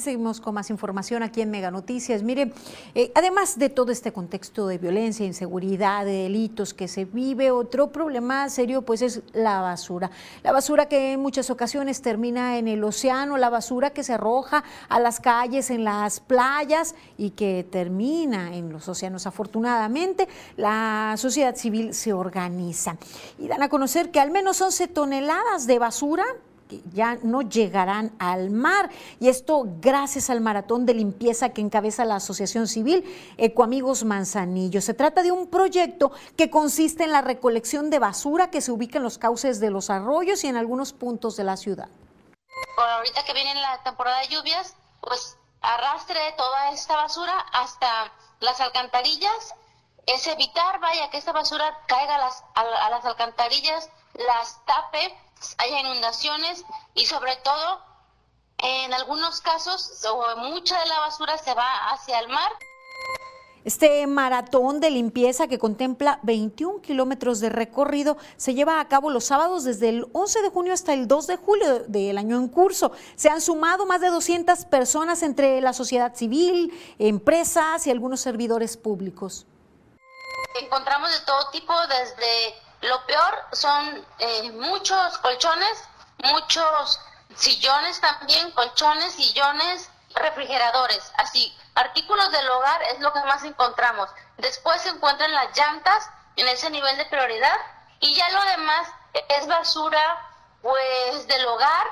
Seguimos 0.00 0.40
con 0.40 0.54
más 0.54 0.70
información 0.70 1.22
aquí 1.22 1.40
en 1.40 1.50
Mega 1.50 1.70
Noticias. 1.70 2.22
Mire, 2.22 2.52
eh, 2.94 3.12
además 3.14 3.58
de 3.58 3.68
todo 3.68 3.92
este 3.92 4.12
contexto 4.12 4.66
de 4.66 4.78
violencia, 4.78 5.26
inseguridad, 5.26 6.04
de 6.04 6.24
delitos 6.24 6.74
que 6.74 6.88
se 6.88 7.04
vive, 7.04 7.50
otro 7.50 7.92
problema 7.92 8.48
serio 8.48 8.82
pues 8.82 9.02
es 9.02 9.22
la 9.32 9.60
basura. 9.60 10.10
La 10.42 10.52
basura 10.52 10.86
que 10.86 11.12
en 11.12 11.20
muchas 11.20 11.50
ocasiones 11.50 12.02
termina 12.02 12.58
en 12.58 12.68
el 12.68 12.82
océano, 12.84 13.36
la 13.36 13.50
basura 13.50 13.90
que 13.90 14.02
se 14.02 14.14
arroja 14.14 14.64
a 14.88 15.00
las 15.00 15.20
calles, 15.20 15.70
en 15.70 15.84
las 15.84 16.20
playas 16.20 16.94
y 17.16 17.30
que 17.30 17.66
termina 17.70 18.54
en 18.54 18.72
los 18.72 18.88
océanos. 18.88 19.26
Afortunadamente, 19.26 20.28
la 20.56 21.14
sociedad 21.16 21.54
civil 21.56 21.94
se 21.94 22.12
organiza 22.12 22.96
y 23.38 23.48
dan 23.48 23.62
a 23.62 23.68
conocer 23.68 24.10
que 24.10 24.20
al 24.20 24.30
menos 24.30 24.60
11 24.60 24.88
toneladas 24.88 25.66
de 25.66 25.78
basura 25.78 26.24
ya 26.92 27.18
no 27.22 27.42
llegarán 27.42 28.12
al 28.18 28.50
mar. 28.50 28.90
Y 29.18 29.28
esto 29.28 29.64
gracias 29.80 30.30
al 30.30 30.40
maratón 30.40 30.86
de 30.86 30.94
limpieza 30.94 31.50
que 31.50 31.60
encabeza 31.60 32.04
la 32.04 32.16
Asociación 32.16 32.66
Civil 32.66 33.04
Ecoamigos 33.36 34.04
Manzanillo. 34.04 34.80
Se 34.80 34.94
trata 34.94 35.22
de 35.22 35.32
un 35.32 35.48
proyecto 35.48 36.12
que 36.36 36.50
consiste 36.50 37.04
en 37.04 37.12
la 37.12 37.20
recolección 37.20 37.90
de 37.90 37.98
basura 37.98 38.50
que 38.50 38.60
se 38.60 38.72
ubica 38.72 38.98
en 38.98 39.04
los 39.04 39.18
cauces 39.18 39.60
de 39.60 39.70
los 39.70 39.90
arroyos 39.90 40.44
y 40.44 40.48
en 40.48 40.56
algunos 40.56 40.92
puntos 40.92 41.36
de 41.36 41.44
la 41.44 41.56
ciudad. 41.56 41.88
Por 42.76 42.88
ahorita 42.88 43.24
que 43.24 43.34
viene 43.34 43.54
la 43.54 43.82
temporada 43.82 44.20
de 44.20 44.28
lluvias, 44.28 44.76
pues 45.00 45.36
arrastre 45.60 46.20
toda 46.36 46.70
esta 46.70 46.96
basura 46.96 47.38
hasta 47.52 48.12
las 48.40 48.60
alcantarillas. 48.60 49.54
Es 50.06 50.26
evitar, 50.26 50.80
vaya, 50.80 51.10
que 51.10 51.18
esta 51.18 51.32
basura 51.32 51.78
caiga 51.86 52.16
a 52.16 52.18
las, 52.18 52.44
a 52.54 52.90
las 52.90 53.04
alcantarillas, 53.04 53.90
las 54.14 54.64
tape 54.64 55.16
haya 55.58 55.80
inundaciones 55.80 56.64
y 56.94 57.06
sobre 57.06 57.36
todo 57.36 57.82
en 58.58 58.92
algunos 58.92 59.40
casos 59.40 60.04
mucha 60.36 60.78
de 60.78 60.86
la 60.86 61.00
basura 61.00 61.38
se 61.38 61.54
va 61.54 61.90
hacia 61.90 62.18
el 62.20 62.28
mar. 62.28 62.52
Este 63.62 64.06
maratón 64.06 64.80
de 64.80 64.90
limpieza 64.90 65.46
que 65.46 65.58
contempla 65.58 66.18
21 66.22 66.80
kilómetros 66.80 67.40
de 67.40 67.50
recorrido 67.50 68.16
se 68.38 68.54
lleva 68.54 68.80
a 68.80 68.88
cabo 68.88 69.10
los 69.10 69.24
sábados 69.24 69.64
desde 69.64 69.90
el 69.90 70.06
11 70.14 70.40
de 70.40 70.48
junio 70.48 70.72
hasta 70.72 70.94
el 70.94 71.06
2 71.06 71.26
de 71.26 71.36
julio 71.36 71.80
del 71.80 72.16
año 72.16 72.38
en 72.38 72.48
curso. 72.48 72.92
Se 73.16 73.28
han 73.28 73.42
sumado 73.42 73.84
más 73.84 74.00
de 74.00 74.08
200 74.08 74.64
personas 74.64 75.22
entre 75.22 75.60
la 75.60 75.74
sociedad 75.74 76.14
civil, 76.14 76.72
empresas 76.98 77.86
y 77.86 77.90
algunos 77.90 78.22
servidores 78.22 78.78
públicos. 78.78 79.46
Encontramos 80.62 81.10
de 81.10 81.20
todo 81.26 81.50
tipo, 81.50 81.74
desde 81.86 82.54
lo 82.82 83.06
peor 83.06 83.46
son 83.52 84.06
eh, 84.18 84.50
muchos 84.52 85.18
colchones, 85.18 85.84
muchos 86.24 87.00
sillones 87.36 88.00
también, 88.00 88.50
colchones, 88.52 89.12
sillones, 89.12 89.90
refrigeradores, 90.14 91.12
así, 91.16 91.56
artículos 91.74 92.30
del 92.32 92.48
hogar 92.48 92.82
es 92.84 93.00
lo 93.00 93.12
que 93.12 93.20
más 93.20 93.44
encontramos. 93.44 94.08
Después 94.38 94.80
se 94.82 94.88
encuentran 94.90 95.32
las 95.32 95.56
llantas 95.56 96.08
en 96.36 96.48
ese 96.48 96.70
nivel 96.70 96.96
de 96.96 97.04
prioridad 97.06 97.56
y 98.00 98.14
ya 98.14 98.28
lo 98.30 98.42
demás 98.44 98.88
es 99.28 99.46
basura 99.46 100.26
pues 100.62 101.26
del 101.26 101.46
hogar 101.46 101.86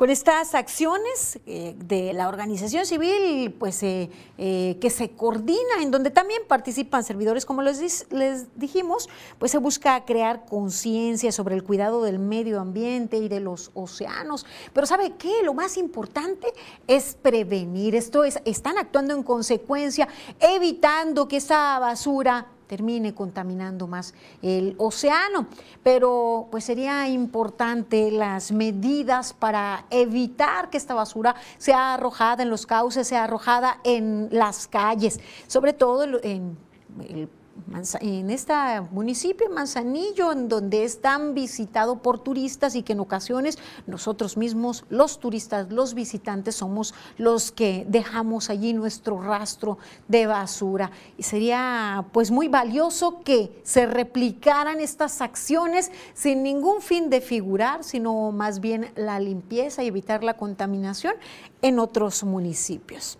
con 0.00 0.08
estas 0.08 0.54
acciones 0.54 1.38
eh, 1.44 1.74
de 1.76 2.14
la 2.14 2.28
organización 2.28 2.86
civil, 2.86 3.52
pues 3.52 3.82
eh, 3.82 4.08
eh, 4.38 4.78
que 4.80 4.88
se 4.88 5.10
coordina, 5.10 5.82
en 5.82 5.90
donde 5.90 6.10
también 6.10 6.40
participan 6.48 7.04
servidores, 7.04 7.44
como 7.44 7.60
les, 7.60 8.10
les 8.10 8.58
dijimos, 8.58 9.10
pues 9.38 9.52
se 9.52 9.58
busca 9.58 10.06
crear 10.06 10.46
conciencia 10.46 11.32
sobre 11.32 11.54
el 11.54 11.64
cuidado 11.64 12.02
del 12.02 12.18
medio 12.18 12.62
ambiente 12.62 13.18
y 13.18 13.28
de 13.28 13.40
los 13.40 13.72
océanos. 13.74 14.46
Pero 14.72 14.86
¿sabe 14.86 15.16
qué? 15.18 15.42
Lo 15.44 15.52
más 15.52 15.76
importante 15.76 16.50
es 16.86 17.14
prevenir. 17.20 17.94
Esto 17.94 18.24
es, 18.24 18.40
están 18.46 18.78
actuando 18.78 19.12
en 19.12 19.22
consecuencia, 19.22 20.08
evitando 20.40 21.28
que 21.28 21.36
esa 21.36 21.78
basura 21.78 22.46
termine 22.70 23.12
contaminando 23.12 23.88
más 23.88 24.14
el 24.42 24.76
océano. 24.78 25.48
Pero 25.82 26.46
pues 26.52 26.62
sería 26.62 27.08
importante 27.08 28.12
las 28.12 28.52
medidas 28.52 29.32
para 29.32 29.86
evitar 29.90 30.70
que 30.70 30.76
esta 30.76 30.94
basura 30.94 31.34
sea 31.58 31.94
arrojada 31.94 32.44
en 32.44 32.50
los 32.50 32.66
cauces, 32.66 33.08
sea 33.08 33.24
arrojada 33.24 33.78
en 33.82 34.28
las 34.30 34.68
calles, 34.68 35.18
sobre 35.48 35.72
todo 35.72 36.04
en 36.22 36.56
el 37.08 37.28
en 38.00 38.30
este 38.30 38.52
municipio, 38.90 39.48
Manzanillo, 39.50 40.32
en 40.32 40.48
donde 40.48 40.84
es 40.84 41.00
tan 41.00 41.34
visitado 41.34 42.02
por 42.02 42.18
turistas 42.18 42.74
y 42.74 42.82
que 42.82 42.94
en 42.94 43.00
ocasiones 43.00 43.58
nosotros 43.86 44.36
mismos, 44.36 44.84
los 44.88 45.20
turistas, 45.20 45.70
los 45.70 45.94
visitantes, 45.94 46.56
somos 46.56 46.94
los 47.18 47.52
que 47.52 47.86
dejamos 47.88 48.50
allí 48.50 48.72
nuestro 48.72 49.20
rastro 49.22 49.78
de 50.08 50.26
basura. 50.26 50.90
Y 51.16 51.22
sería 51.22 52.04
pues 52.12 52.30
muy 52.30 52.48
valioso 52.48 53.20
que 53.22 53.60
se 53.62 53.86
replicaran 53.86 54.80
estas 54.80 55.20
acciones 55.20 55.92
sin 56.14 56.42
ningún 56.42 56.82
fin 56.82 57.10
de 57.10 57.20
figurar, 57.20 57.84
sino 57.84 58.32
más 58.32 58.60
bien 58.60 58.90
la 58.96 59.20
limpieza 59.20 59.82
y 59.82 59.86
evitar 59.86 60.24
la 60.24 60.36
contaminación 60.36 61.14
en 61.62 61.78
otros 61.78 62.24
municipios. 62.24 63.19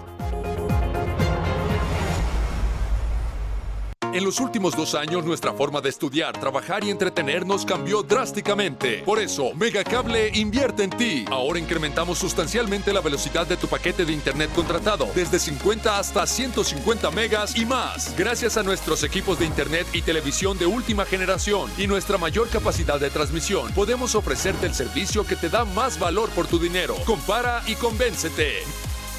En 4.12 4.24
los 4.24 4.40
últimos 4.40 4.76
dos 4.76 4.96
años 4.96 5.24
nuestra 5.24 5.52
forma 5.52 5.80
de 5.80 5.88
estudiar, 5.88 6.38
trabajar 6.38 6.82
y 6.82 6.90
entretenernos 6.90 7.64
cambió 7.64 8.02
drásticamente. 8.02 9.04
Por 9.04 9.20
eso, 9.20 9.54
Megacable 9.54 10.30
invierte 10.34 10.82
en 10.82 10.90
ti. 10.90 11.24
Ahora 11.30 11.60
incrementamos 11.60 12.18
sustancialmente 12.18 12.92
la 12.92 13.02
velocidad 13.02 13.46
de 13.46 13.56
tu 13.56 13.68
paquete 13.68 14.04
de 14.04 14.12
internet 14.12 14.50
contratado, 14.52 15.08
desde 15.14 15.38
50 15.38 15.96
hasta 15.96 16.26
150 16.26 17.08
megas 17.12 17.56
y 17.56 17.64
más. 17.64 18.12
Gracias 18.16 18.56
a 18.56 18.64
nuestros 18.64 19.04
equipos 19.04 19.38
de 19.38 19.46
internet 19.46 19.86
y 19.92 20.02
televisión 20.02 20.58
de 20.58 20.66
última 20.66 21.04
generación 21.04 21.70
y 21.78 21.86
nuestra 21.86 22.18
mayor 22.18 22.48
capacidad 22.48 22.98
de 22.98 23.10
transmisión, 23.10 23.72
podemos 23.74 24.16
ofrecerte 24.16 24.66
el 24.66 24.74
servicio 24.74 25.24
que 25.24 25.36
te 25.36 25.48
da 25.48 25.64
más 25.64 26.00
valor 26.00 26.30
por 26.30 26.48
tu 26.48 26.58
dinero. 26.58 26.96
Compara 27.06 27.62
y 27.64 27.76
convéncete. 27.76 28.64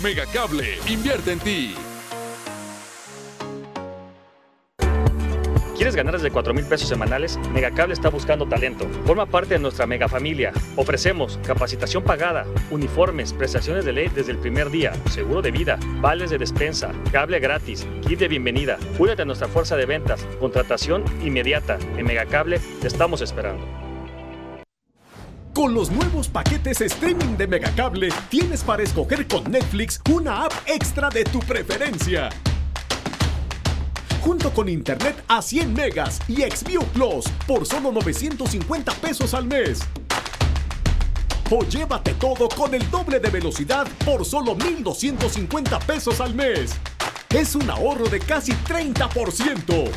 Megacable, 0.01 0.79
invierte 0.89 1.31
en 1.31 1.39
ti. 1.39 1.75
¿Quieres 5.81 5.95
ganar 5.95 6.13
desde 6.13 6.29
4 6.29 6.53
mil 6.53 6.63
pesos 6.65 6.87
semanales? 6.87 7.39
Megacable 7.51 7.95
está 7.95 8.09
buscando 8.09 8.45
talento. 8.45 8.87
Forma 9.03 9.25
parte 9.25 9.55
de 9.55 9.59
nuestra 9.59 9.87
mega 9.87 10.07
familia. 10.07 10.51
Ofrecemos 10.75 11.39
capacitación 11.43 12.03
pagada, 12.03 12.45
uniformes, 12.69 13.33
prestaciones 13.33 13.83
de 13.83 13.91
ley 13.91 14.07
desde 14.13 14.31
el 14.31 14.37
primer 14.37 14.69
día, 14.69 14.93
seguro 15.09 15.41
de 15.41 15.49
vida, 15.49 15.79
vales 15.99 16.29
de 16.29 16.37
despensa, 16.37 16.91
cable 17.11 17.39
gratis, 17.39 17.87
kit 18.07 18.19
de 18.19 18.27
bienvenida. 18.27 18.77
Únete 18.99 19.23
a 19.23 19.25
nuestra 19.25 19.47
fuerza 19.47 19.75
de 19.75 19.87
ventas, 19.87 20.23
contratación 20.39 21.03
inmediata. 21.23 21.79
En 21.97 22.05
Megacable 22.05 22.59
te 22.79 22.85
estamos 22.85 23.21
esperando. 23.21 23.65
Con 25.51 25.73
los 25.73 25.89
nuevos 25.89 26.27
paquetes 26.27 26.79
streaming 26.79 27.37
de 27.37 27.47
Megacable, 27.47 28.09
tienes 28.29 28.63
para 28.63 28.83
escoger 28.83 29.27
con 29.27 29.51
Netflix 29.51 29.99
una 30.11 30.45
app 30.45 30.53
extra 30.67 31.09
de 31.09 31.23
tu 31.23 31.39
preferencia 31.39 32.29
junto 34.21 34.53
con 34.53 34.69
internet 34.69 35.23
a 35.27 35.41
100 35.41 35.73
megas 35.73 36.19
y 36.27 36.41
Xview 36.41 36.83
Plus 36.93 37.25
por 37.47 37.65
solo 37.65 37.91
950 37.91 38.93
pesos 38.93 39.33
al 39.33 39.45
mes. 39.45 39.79
O 41.49 41.63
llévate 41.65 42.13
todo 42.13 42.47
con 42.47 42.73
el 42.73 42.89
doble 42.89 43.19
de 43.19 43.29
velocidad 43.29 43.85
por 44.05 44.23
solo 44.23 44.55
1,250 44.55 45.79
pesos 45.79 46.21
al 46.21 46.33
mes. 46.33 46.71
Es 47.29 47.55
un 47.55 47.69
ahorro 47.69 48.07
de 48.07 48.19
casi 48.19 48.53
30%. 48.53 49.89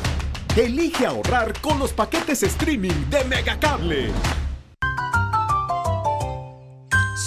Elige 0.57 1.05
ahorrar 1.05 1.59
con 1.61 1.79
los 1.79 1.93
paquetes 1.93 2.43
streaming 2.43 3.09
de 3.09 3.23
Megacable. 3.25 4.11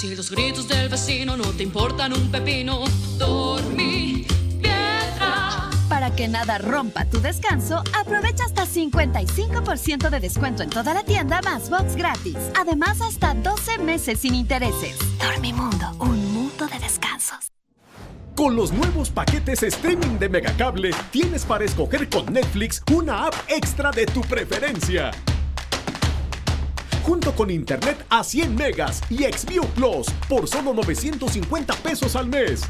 Si 0.00 0.14
los 0.14 0.30
gritos 0.30 0.68
del 0.68 0.88
vecino 0.88 1.36
no 1.36 1.44
te 1.44 1.62
importan 1.62 2.12
un 2.12 2.30
pepino, 2.30 2.84
dormí 3.16 3.87
para 5.88 6.10
que 6.14 6.28
nada 6.28 6.58
rompa 6.58 7.04
tu 7.06 7.20
descanso, 7.20 7.82
aprovecha 7.98 8.44
hasta 8.44 8.66
55% 8.66 10.10
de 10.10 10.20
descuento 10.20 10.62
en 10.62 10.70
toda 10.70 10.94
la 10.94 11.02
tienda 11.02 11.40
más 11.42 11.70
box 11.70 11.96
gratis. 11.96 12.36
Además, 12.58 13.00
hasta 13.00 13.34
12 13.34 13.78
meses 13.78 14.20
sin 14.20 14.34
intereses. 14.34 14.96
Dormimundo, 15.18 15.96
un 15.98 16.32
mundo 16.32 16.66
de 16.66 16.78
descansos. 16.78 17.52
Con 18.36 18.54
los 18.54 18.72
nuevos 18.72 19.10
paquetes 19.10 19.64
streaming 19.64 20.18
de 20.18 20.28
Megacable, 20.28 20.90
tienes 21.10 21.44
para 21.44 21.64
escoger 21.64 22.08
con 22.08 22.32
Netflix 22.32 22.82
una 22.94 23.26
app 23.26 23.34
extra 23.48 23.90
de 23.90 24.06
tu 24.06 24.20
preferencia. 24.20 25.10
Junto 27.02 27.34
con 27.34 27.50
internet 27.50 28.04
a 28.10 28.22
100 28.22 28.54
megas 28.54 29.02
y 29.10 29.24
Xview 29.24 29.64
Plus 29.74 30.06
por 30.28 30.46
solo 30.46 30.72
950 30.72 31.74
pesos 31.76 32.14
al 32.14 32.28
mes. 32.28 32.62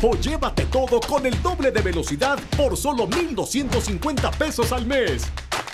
O 0.00 0.14
llévate 0.14 0.64
todo 0.66 1.00
con 1.00 1.26
el 1.26 1.42
doble 1.42 1.72
de 1.72 1.82
velocidad 1.82 2.38
por 2.56 2.76
solo 2.76 3.08
1,250 3.08 4.30
pesos 4.32 4.70
al 4.70 4.86
mes. 4.86 5.24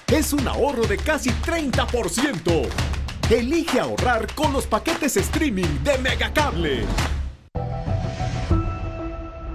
Es 0.06 0.32
un 0.32 0.48
ahorro 0.48 0.86
de 0.86 0.96
casi 0.96 1.28
30%. 1.30 2.66
Elige 3.28 3.80
ahorrar 3.80 4.32
con 4.34 4.54
los 4.54 4.66
paquetes 4.66 5.18
streaming 5.18 5.82
de 5.84 5.98
Megacable. 5.98 6.84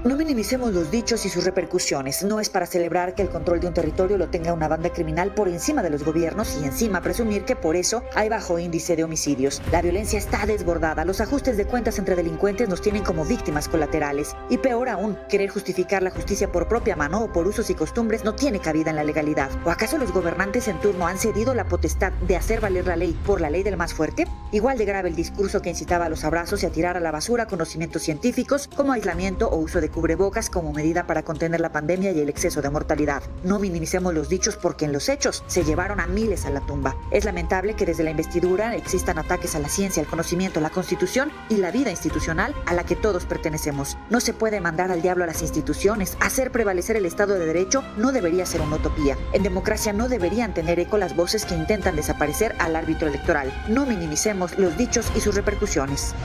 No 0.10 0.16
minimicemos 0.16 0.74
los 0.74 0.90
dichos 0.90 1.24
y 1.28 1.30
sus 1.30 1.44
repercusiones. 1.44 2.24
No 2.24 2.40
es 2.40 2.50
para 2.50 2.66
celebrar 2.66 3.14
que 3.14 3.22
el 3.22 3.30
control 3.30 3.60
de 3.60 3.68
un 3.68 3.76
territorio 3.76 4.18
lo 4.18 4.30
tenga 4.30 4.54
una 4.54 4.68
banda 4.68 4.92
criminal 4.92 5.36
por 5.36 5.48
encima 5.48 5.84
de 5.84 5.92
los 5.92 6.04
gobiernos 6.04 6.58
y 6.60 6.66
encima 6.66 7.00
presumir 7.00 7.46
que 7.46 7.56
por 7.56 7.76
eso 7.76 8.02
hay 8.16 8.28
bajo 8.28 8.58
índice 8.58 8.96
de 8.96 9.04
homicidios. 9.04 9.62
La 9.72 9.84
violencia 9.84 10.18
está 10.18 10.48
desbordada. 10.48 11.06
Los 11.06 11.22
ajustes 11.22 11.58
de 11.58 11.66
cuentas 11.66 12.00
entre 12.00 12.16
delincuentes 12.16 12.68
nos 12.68 12.82
tienen 12.82 13.04
como 13.04 13.24
víctimas 13.24 13.70
colaterales. 13.70 14.36
Y 14.50 14.58
peor 14.58 14.90
aún, 14.90 15.16
querer 15.30 15.52
justificar 15.52 16.02
la 16.02 16.10
justicia 16.10 16.52
por 16.52 16.68
propia 16.68 16.96
mano 16.96 17.26
o 17.26 17.32
por 17.32 17.46
usos 17.46 17.70
y 17.70 17.76
costumbres 17.76 18.24
no 18.24 18.34
tiene 18.34 18.60
cabida 18.60 18.90
en 18.90 18.96
la 18.96 19.04
legalidad. 19.04 19.52
¿O 19.64 19.70
acaso 19.70 20.00
los 20.00 20.12
gobernantes 20.12 20.68
en 20.70 20.80
turno 20.80 21.06
han 21.06 21.20
cedido 21.20 21.54
la 21.54 21.68
potestad 21.68 22.14
de 22.14 22.36
hacer 22.36 22.62
valer 22.62 22.88
la 22.88 22.96
ley 22.96 23.16
por 23.28 23.42
la 23.42 23.52
ley 23.52 23.62
del 23.62 23.78
más 23.78 23.94
fuerte? 23.94 24.26
Igual 24.52 24.80
de 24.80 24.86
grave 24.86 25.10
el 25.10 25.16
discurso 25.16 25.62
que 25.62 25.70
incitaba 25.70 26.06
a 26.06 26.10
los 26.10 26.24
abrazos 26.24 26.64
y 26.64 26.66
a 26.66 26.72
tirar 26.72 26.98
a 26.98 27.00
la 27.00 27.12
basura 27.12 27.46
conocimientos 27.46 28.02
científicos 28.02 28.68
como 28.76 28.94
aislamiento 28.94 29.48
o 29.48 29.58
uso 29.58 29.80
de 29.80 29.99
cubrebocas 30.00 30.50
como 30.50 30.72
medida 30.72 31.06
para 31.08 31.24
contener 31.24 31.60
la 31.60 31.74
pandemia 31.74 32.14
y 32.14 32.22
el 32.22 32.30
exceso 32.30 32.62
de 32.62 32.70
mortalidad. 32.70 33.22
No 33.44 33.60
minimicemos 33.60 34.14
los 34.14 34.30
dichos 34.30 34.56
porque 34.56 34.86
en 34.86 34.94
los 34.94 35.10
hechos 35.10 35.44
se 35.48 35.66
llevaron 35.66 36.00
a 36.00 36.08
miles 36.08 36.46
a 36.46 36.50
la 36.52 36.62
tumba. 36.62 36.96
Es 37.12 37.26
lamentable 37.26 37.74
que 37.74 37.86
desde 37.86 38.06
la 38.06 38.12
investidura 38.12 38.78
existan 38.78 39.20
ataques 39.20 39.56
a 39.56 39.60
la 39.60 39.68
ciencia, 39.68 40.02
al 40.02 40.08
conocimiento, 40.08 40.62
la 40.62 40.70
constitución 40.70 41.34
y 41.50 41.58
la 41.58 41.72
vida 41.72 41.92
institucional 41.92 42.56
a 42.66 42.74
la 42.76 42.86
que 42.86 42.96
todos 42.96 43.26
pertenecemos. 43.26 43.98
No 44.10 44.22
se 44.22 44.34
puede 44.34 44.62
mandar 44.62 44.90
al 44.90 45.02
diablo 45.02 45.26
a 45.26 45.28
las 45.28 45.42
instituciones. 45.42 46.16
Hacer 46.22 46.50
prevalecer 46.50 46.96
el 46.96 47.06
Estado 47.06 47.34
de 47.34 47.46
Derecho 47.46 47.84
no 47.98 48.14
debería 48.14 48.46
ser 48.46 48.62
una 48.62 48.78
utopía. 48.78 49.18
En 49.34 49.44
democracia 49.44 49.92
no 49.92 50.08
deberían 50.08 50.54
tener 50.54 50.80
eco 50.80 50.98
las 50.98 51.14
voces 51.14 51.44
que 51.44 51.56
intentan 51.56 51.98
desaparecer 51.98 52.56
al 52.60 52.78
árbitro 52.78 53.10
electoral. 53.10 53.52
No 53.68 53.86
minimicemos 53.86 54.58
los 54.58 54.78
dichos 54.78 55.12
y 55.14 55.20
sus 55.20 55.36
repercusiones. 55.36 56.16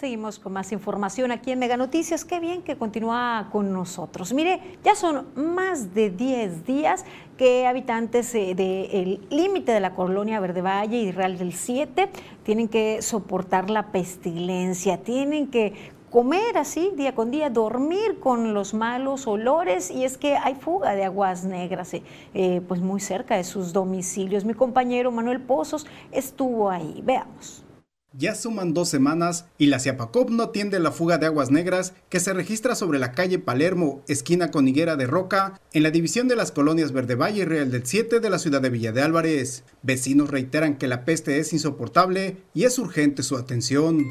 Seguimos 0.00 0.38
con 0.38 0.54
más 0.54 0.72
información 0.72 1.30
aquí 1.30 1.50
en 1.50 1.58
Mega 1.58 1.76
Noticias. 1.76 2.24
Qué 2.24 2.40
bien 2.40 2.62
que 2.62 2.74
continúa 2.74 3.50
con 3.52 3.70
nosotros. 3.70 4.32
Mire, 4.32 4.78
ya 4.82 4.94
son 4.94 5.26
más 5.36 5.92
de 5.92 6.08
10 6.08 6.64
días 6.64 7.04
que 7.36 7.66
habitantes 7.66 8.34
eh, 8.34 8.54
del 8.54 9.20
límite 9.28 9.72
de 9.72 9.80
la 9.80 9.94
colonia 9.94 10.40
Verde 10.40 10.62
Valle 10.62 10.96
y 10.96 11.12
Real 11.12 11.36
del 11.36 11.52
7 11.52 12.08
tienen 12.44 12.68
que 12.68 13.02
soportar 13.02 13.68
la 13.68 13.92
pestilencia, 13.92 15.02
tienen 15.02 15.48
que 15.48 15.90
comer 16.10 16.56
así 16.56 16.92
día 16.96 17.14
con 17.14 17.30
día, 17.30 17.50
dormir 17.50 18.20
con 18.20 18.54
los 18.54 18.72
malos 18.72 19.26
olores 19.26 19.90
y 19.90 20.04
es 20.04 20.16
que 20.16 20.34
hay 20.34 20.54
fuga 20.54 20.94
de 20.94 21.04
aguas 21.04 21.44
negras 21.44 21.92
eh, 21.92 22.02
eh, 22.32 22.62
pues 22.66 22.80
muy 22.80 23.00
cerca 23.00 23.36
de 23.36 23.44
sus 23.44 23.74
domicilios. 23.74 24.46
Mi 24.46 24.54
compañero 24.54 25.12
Manuel 25.12 25.42
Pozos 25.42 25.86
estuvo 26.10 26.70
ahí. 26.70 27.02
Veamos. 27.04 27.66
Ya 28.12 28.34
suman 28.34 28.74
dos 28.74 28.88
semanas 28.88 29.46
y 29.56 29.66
la 29.66 29.78
Ciapacop 29.78 30.30
no 30.30 30.42
atiende 30.42 30.80
la 30.80 30.90
fuga 30.90 31.18
de 31.18 31.26
aguas 31.26 31.52
negras 31.52 31.94
que 32.08 32.18
se 32.18 32.32
registra 32.32 32.74
sobre 32.74 32.98
la 32.98 33.12
calle 33.12 33.38
Palermo, 33.38 34.02
esquina 34.08 34.50
con 34.50 34.66
Higuera 34.66 34.96
de 34.96 35.06
Roca, 35.06 35.60
en 35.72 35.84
la 35.84 35.92
división 35.92 36.26
de 36.26 36.34
las 36.34 36.50
colonias 36.50 36.90
Verde 36.90 37.14
Valle 37.14 37.42
y 37.42 37.44
Real 37.44 37.70
del 37.70 37.86
7 37.86 38.18
de 38.18 38.30
la 38.30 38.40
ciudad 38.40 38.60
de 38.60 38.70
Villa 38.70 38.90
de 38.90 39.02
Álvarez. 39.02 39.62
Vecinos 39.82 40.28
reiteran 40.28 40.76
que 40.76 40.88
la 40.88 41.04
peste 41.04 41.38
es 41.38 41.52
insoportable 41.52 42.38
y 42.52 42.64
es 42.64 42.78
urgente 42.80 43.22
su 43.22 43.36
atención. 43.36 44.04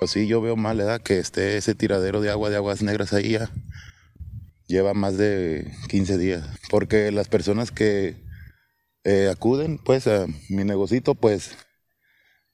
Pues 0.00 0.10
sí, 0.10 0.26
yo 0.26 0.40
veo 0.40 0.56
mal 0.56 0.80
edad 0.80 1.00
que 1.00 1.18
esté 1.18 1.56
ese 1.56 1.76
tiradero 1.76 2.20
de 2.20 2.30
agua 2.30 2.50
de 2.50 2.56
aguas 2.56 2.82
negras 2.82 3.12
ahí 3.12 3.30
ya 3.30 3.50
lleva 4.68 4.94
más 4.94 5.16
de 5.16 5.72
15 5.88 6.18
días, 6.18 6.46
porque 6.70 7.10
las 7.10 7.28
personas 7.28 7.72
que 7.72 8.16
eh, 9.04 9.28
acuden 9.32 9.78
pues 9.78 10.06
a 10.06 10.26
mi 10.50 10.64
negocito 10.64 11.14
pues 11.14 11.56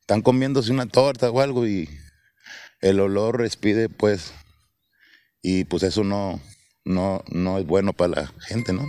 están 0.05 0.21
comiéndose 0.21 0.71
una 0.71 0.85
torta 0.85 1.31
o 1.31 1.40
algo 1.40 1.67
y 1.67 1.88
el 2.83 3.01
olor 3.01 3.38
respide, 3.38 3.88
pues, 3.88 4.35
y 5.40 5.64
pues 5.64 5.83
eso 5.83 6.05
no, 6.05 6.43
no, 6.85 7.25
no 7.31 7.57
es 7.57 7.67
bueno 7.67 7.95
para 7.95 8.21
la 8.21 8.33
gente, 8.47 8.75
¿no? 8.75 8.83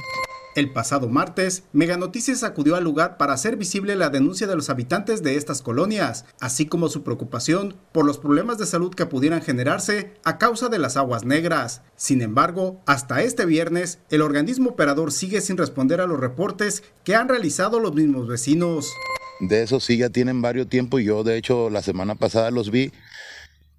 El 0.57 0.73
pasado 0.73 1.07
martes, 1.07 1.63
Mega 1.71 1.95
Noticias 1.95 2.43
acudió 2.43 2.75
al 2.75 2.83
lugar 2.83 3.15
para 3.15 3.31
hacer 3.31 3.55
visible 3.55 3.95
la 3.95 4.09
denuncia 4.09 4.45
de 4.45 4.57
los 4.57 4.69
habitantes 4.69 5.23
de 5.23 5.37
estas 5.37 5.61
colonias, 5.61 6.25
así 6.41 6.65
como 6.65 6.89
su 6.89 7.01
preocupación 7.03 7.77
por 7.93 8.05
los 8.05 8.17
problemas 8.17 8.57
de 8.57 8.65
salud 8.65 8.93
que 8.93 9.05
pudieran 9.05 9.41
generarse 9.41 10.15
a 10.25 10.37
causa 10.37 10.67
de 10.67 10.79
las 10.79 10.97
aguas 10.97 11.23
negras. 11.23 11.81
Sin 11.95 12.21
embargo, 12.21 12.81
hasta 12.85 13.21
este 13.21 13.45
viernes, 13.45 13.99
el 14.09 14.21
organismo 14.21 14.71
operador 14.71 15.13
sigue 15.13 15.39
sin 15.39 15.55
responder 15.55 16.01
a 16.01 16.07
los 16.07 16.19
reportes 16.19 16.83
que 17.05 17.15
han 17.15 17.29
realizado 17.29 17.79
los 17.79 17.95
mismos 17.95 18.27
vecinos. 18.27 18.91
De 19.39 19.63
eso 19.63 19.79
sí 19.79 19.97
ya 19.97 20.09
tienen 20.09 20.41
varios 20.41 20.69
tiempo 20.69 20.99
y 20.99 21.05
yo 21.05 21.23
de 21.23 21.37
hecho 21.37 21.69
la 21.69 21.81
semana 21.81 22.15
pasada 22.15 22.51
los 22.51 22.71
vi 22.71 22.91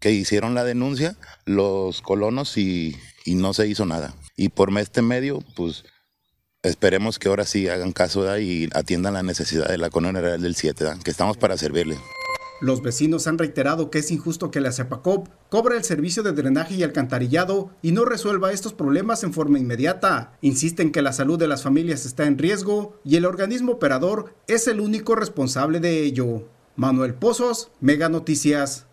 que 0.00 0.12
hicieron 0.12 0.54
la 0.54 0.64
denuncia 0.64 1.16
los 1.46 2.02
colonos 2.02 2.58
y, 2.58 2.96
y 3.24 3.34
no 3.34 3.54
se 3.54 3.66
hizo 3.66 3.86
nada. 3.86 4.14
Y 4.36 4.50
por 4.50 4.76
este 4.78 5.02
medio, 5.02 5.42
pues 5.54 5.84
esperemos 6.62 7.18
que 7.18 7.28
ahora 7.28 7.44
sí 7.44 7.68
hagan 7.68 7.92
caso 7.92 8.38
y 8.38 8.68
atiendan 8.74 9.14
la 9.14 9.22
necesidad 9.22 9.68
de 9.68 9.78
la 9.78 9.90
colonia 9.90 10.20
real 10.20 10.42
del 10.42 10.56
7, 10.56 10.84
que 11.02 11.10
estamos 11.10 11.36
para 11.36 11.56
servirle. 11.56 11.96
Los 12.60 12.80
vecinos 12.80 13.26
han 13.26 13.36
reiterado 13.36 13.90
que 13.90 13.98
es 13.98 14.10
injusto 14.10 14.50
que 14.50 14.60
la 14.60 14.72
CEPACOP 14.72 15.28
cobre 15.50 15.76
el 15.76 15.84
servicio 15.84 16.22
de 16.22 16.32
drenaje 16.32 16.74
y 16.74 16.82
alcantarillado 16.82 17.70
y 17.82 17.92
no 17.92 18.06
resuelva 18.06 18.52
estos 18.52 18.72
problemas 18.72 19.22
en 19.24 19.34
forma 19.34 19.58
inmediata. 19.58 20.32
Insisten 20.40 20.90
que 20.90 21.02
la 21.02 21.12
salud 21.12 21.38
de 21.38 21.48
las 21.48 21.62
familias 21.62 22.06
está 22.06 22.26
en 22.26 22.38
riesgo 22.38 22.98
y 23.04 23.16
el 23.16 23.26
organismo 23.26 23.72
operador 23.72 24.34
es 24.46 24.68
el 24.68 24.80
único 24.80 25.14
responsable 25.14 25.80
de 25.80 26.02
ello. 26.02 26.48
Manuel 26.76 27.14
Pozos, 27.14 27.70
Mega 27.80 28.08
Noticias. 28.08 28.86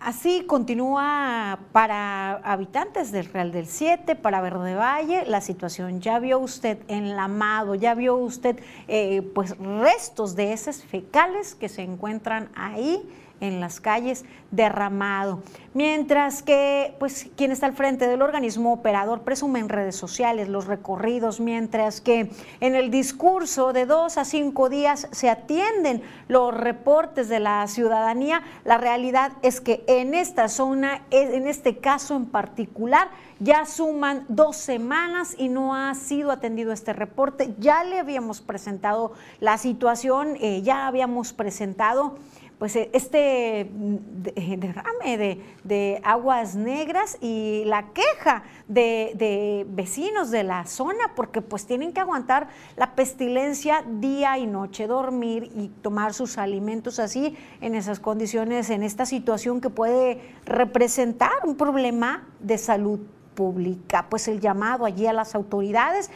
Así 0.00 0.44
continúa 0.46 1.58
para 1.72 2.36
habitantes 2.44 3.12
del 3.12 3.26
Real 3.26 3.52
del 3.52 3.66
7, 3.66 4.16
para 4.16 4.40
Verde 4.40 4.74
Valle, 4.74 5.24
la 5.26 5.40
situación. 5.40 6.00
Ya 6.00 6.18
vio 6.18 6.38
usted 6.38 6.78
enlamado, 6.88 7.74
ya 7.74 7.94
vio 7.94 8.16
usted 8.16 8.58
eh, 8.88 9.22
pues 9.34 9.56
restos 9.58 10.36
de 10.36 10.52
heces 10.52 10.84
fecales 10.84 11.54
que 11.54 11.68
se 11.68 11.82
encuentran 11.82 12.50
ahí 12.54 13.02
en 13.40 13.60
las 13.60 13.80
calles 13.80 14.24
derramado. 14.50 15.42
Mientras 15.74 16.42
que, 16.42 16.94
pues, 16.98 17.28
quien 17.36 17.50
está 17.50 17.66
al 17.66 17.74
frente 17.74 18.06
del 18.06 18.22
organismo 18.22 18.72
operador 18.72 19.22
presume 19.22 19.58
en 19.58 19.68
redes 19.68 19.96
sociales 19.96 20.48
los 20.48 20.66
recorridos, 20.66 21.40
mientras 21.40 22.00
que 22.00 22.30
en 22.60 22.74
el 22.74 22.90
discurso 22.90 23.72
de 23.72 23.86
dos 23.86 24.16
a 24.16 24.24
cinco 24.24 24.68
días 24.68 25.08
se 25.10 25.28
atienden 25.28 26.02
los 26.28 26.54
reportes 26.54 27.28
de 27.28 27.40
la 27.40 27.66
ciudadanía, 27.66 28.42
la 28.64 28.78
realidad 28.78 29.32
es 29.42 29.60
que 29.60 29.84
en 29.88 30.14
esta 30.14 30.48
zona, 30.48 31.02
en 31.10 31.48
este 31.48 31.78
caso 31.78 32.14
en 32.14 32.26
particular, 32.26 33.08
ya 33.40 33.66
suman 33.66 34.24
dos 34.28 34.56
semanas 34.56 35.34
y 35.36 35.48
no 35.48 35.74
ha 35.74 35.94
sido 35.94 36.30
atendido 36.30 36.72
este 36.72 36.92
reporte. 36.92 37.54
Ya 37.58 37.84
le 37.84 37.98
habíamos 37.98 38.40
presentado 38.40 39.12
la 39.40 39.58
situación, 39.58 40.36
eh, 40.40 40.62
ya 40.62 40.86
habíamos 40.86 41.32
presentado 41.32 42.16
pues 42.64 42.76
eh, 42.76 42.88
este 42.94 43.66
mm, 43.70 43.96
eh, 44.36 44.56
derrame 44.56 45.42
de, 45.64 46.00
aguas 46.02 46.54
negras 46.54 47.18
y 47.20 47.62
la 47.66 47.92
queja 47.92 48.42
de, 48.68 49.66
vecinos 49.68 50.30
de 50.30 50.44
la 50.44 50.64
zona, 50.64 51.12
porque 51.14 51.42
pues 51.42 51.66
tienen 51.66 51.92
que 51.92 52.00
aguantar 52.00 52.48
la 52.78 52.94
pestilencia 52.94 53.84
día 53.86 54.38
y 54.38 54.46
noche, 54.46 54.86
dormir 54.86 55.52
y 55.54 55.68
tomar 55.82 56.14
sus 56.14 56.38
alimentos 56.38 56.98
así 57.00 57.36
en 57.60 57.74
esas 57.74 58.00
condiciones, 58.00 58.70
en 58.70 58.82
esta 58.82 59.04
situación 59.04 59.60
que 59.60 59.68
puede 59.68 60.22
representar 60.46 61.32
un 61.44 61.56
problema 61.56 62.26
de 62.40 62.56
salud 62.56 63.00
pública. 63.34 64.06
Pues 64.08 64.28
el 64.28 64.40
llamado 64.40 64.84
allí 64.84 65.06
a 65.06 65.12
las 65.12 65.34
autoridades, 65.34 66.10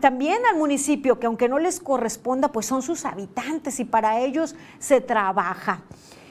también 0.00 0.44
al 0.46 0.56
municipio, 0.56 1.18
que 1.18 1.26
aunque 1.26 1.48
no 1.48 1.58
les 1.58 1.80
corresponda, 1.80 2.52
pues 2.52 2.66
son 2.66 2.82
sus 2.82 3.04
habitantes 3.04 3.80
y 3.80 3.84
para 3.84 4.20
ellos 4.20 4.54
se 4.78 5.00
trabaja. 5.00 5.82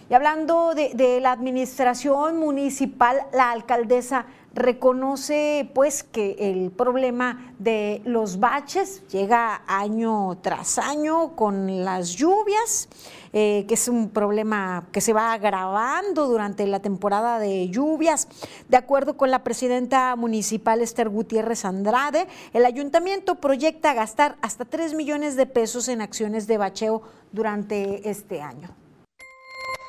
Y 0.10 0.14
hablando 0.14 0.74
de, 0.74 0.94
de 0.96 1.20
la 1.20 1.32
administración 1.32 2.38
municipal, 2.38 3.18
la 3.32 3.52
alcaldesa 3.52 4.26
reconoce 4.54 5.70
pues 5.76 6.04
que 6.04 6.36
el 6.40 6.72
problema 6.72 7.54
de 7.60 8.02
los 8.06 8.40
baches 8.40 9.08
llega 9.08 9.62
año 9.68 10.38
tras 10.42 10.80
año 10.80 11.36
con 11.36 11.84
las 11.84 12.10
lluvias, 12.16 12.90
eh, 13.34 13.66
que 13.68 13.76
es 13.76 13.88
un 13.88 14.10
problema 14.10 14.88
que 14.92 15.02
se 15.02 15.14
va 15.14 15.34
agravando 15.34 16.28
durante 16.28 16.66
la 16.68 16.80
temporada 16.80 17.40
de 17.40 17.70
lluvias. 17.70 18.28
De 18.68 18.78
acuerdo 18.78 19.18
con 19.18 19.32
la 19.32 19.44
presidenta 19.44 20.16
municipal 20.16 20.82
Esther 20.82 21.10
Gutiérrez 21.10 21.66
Andrade, 21.66 22.28
el 22.54 22.66
ayuntamiento 22.66 23.36
proyecta 23.36 23.94
gastar 23.94 24.38
hasta 24.42 24.66
3 24.66 24.94
millones 24.94 25.36
de 25.36 25.46
pesos 25.46 25.88
en 25.88 26.02
acciones 26.02 26.48
de 26.48 26.58
bacheo 26.58 27.02
durante 27.32 28.10
este 28.10 28.42
año. 28.42 28.70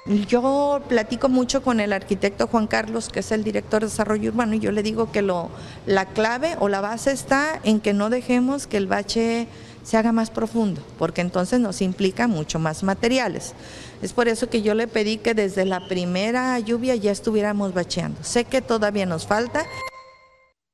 Yo 0.07 0.81
platico 0.89 1.29
mucho 1.29 1.63
con 1.63 1.79
el 1.79 1.93
arquitecto 1.93 2.47
Juan 2.47 2.67
Carlos, 2.67 3.11
que 3.11 3.21
es 3.21 3.31
el 3.33 3.45
director 3.45 3.81
de 3.81 3.87
desarrollo 3.87 4.31
urbano, 4.31 4.55
y 4.55 4.59
yo 4.59 4.73
le 4.73 4.83
digo 4.83 5.13
que 5.13 5.21
lo, 5.21 5.51
la 5.85 6.07
clave 6.07 6.57
o 6.59 6.69
la 6.69 6.81
base 6.81 7.13
está 7.13 7.61
en 7.65 7.81
que 7.81 7.93
no 7.93 8.09
dejemos 8.09 8.67
que 8.67 8.79
el 8.79 8.87
bache 8.87 9.47
se 9.83 9.97
haga 9.97 10.13
más 10.13 10.31
profundo, 10.31 10.83
porque 10.99 11.21
entonces 11.21 11.61
nos 11.61 11.83
implica 11.83 12.27
mucho 12.29 12.59
más 12.59 12.83
materiales. 12.83 13.55
Es 14.03 14.13
por 14.13 14.29
eso 14.29 14.49
que 14.49 14.63
yo 14.63 14.75
le 14.75 14.87
pedí 14.87 15.19
que 15.19 15.35
desde 15.35 15.65
la 15.65 15.87
primera 15.89 16.59
lluvia 16.59 16.95
ya 16.97 17.11
estuviéramos 17.13 17.75
bacheando. 17.75 18.23
Sé 18.23 18.45
que 18.45 18.63
todavía 18.63 19.07
nos 19.07 19.27
falta. 19.27 19.65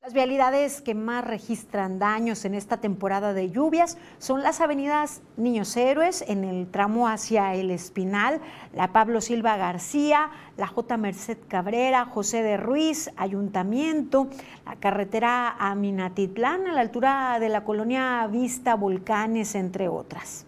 Las 0.07 0.15
vialidades 0.15 0.83
que 0.83 0.95
más 0.95 1.25
registran 1.25 1.99
daños 1.99 2.45
en 2.45 2.55
esta 2.55 2.77
temporada 2.77 3.33
de 3.33 3.51
lluvias 3.51 3.99
son 4.19 4.45
las 4.45 4.61
avenidas 4.61 5.21
Niños 5.37 5.77
Héroes 5.77 6.23
en 6.29 6.45
el 6.45 6.71
tramo 6.71 7.09
hacia 7.09 7.55
el 7.55 7.73
Espinal, 7.73 8.41
la 8.73 8.93
Pablo 8.93 9.21
Silva 9.21 9.57
García, 9.57 10.31
la 10.57 10.69
J. 10.69 10.97
Merced 10.97 11.39
Cabrera, 11.49 12.05
José 12.05 12.45
de 12.45 12.57
Ruiz, 12.57 13.11
Ayuntamiento, 13.17 14.29
la 14.65 14.77
carretera 14.77 15.57
a 15.59 15.75
Minatitlán 15.75 16.69
a 16.69 16.73
la 16.73 16.83
altura 16.83 17.39
de 17.41 17.49
la 17.49 17.65
colonia 17.65 18.29
Vista 18.31 18.77
Volcanes, 18.77 19.57
entre 19.57 19.89
otras. 19.89 20.47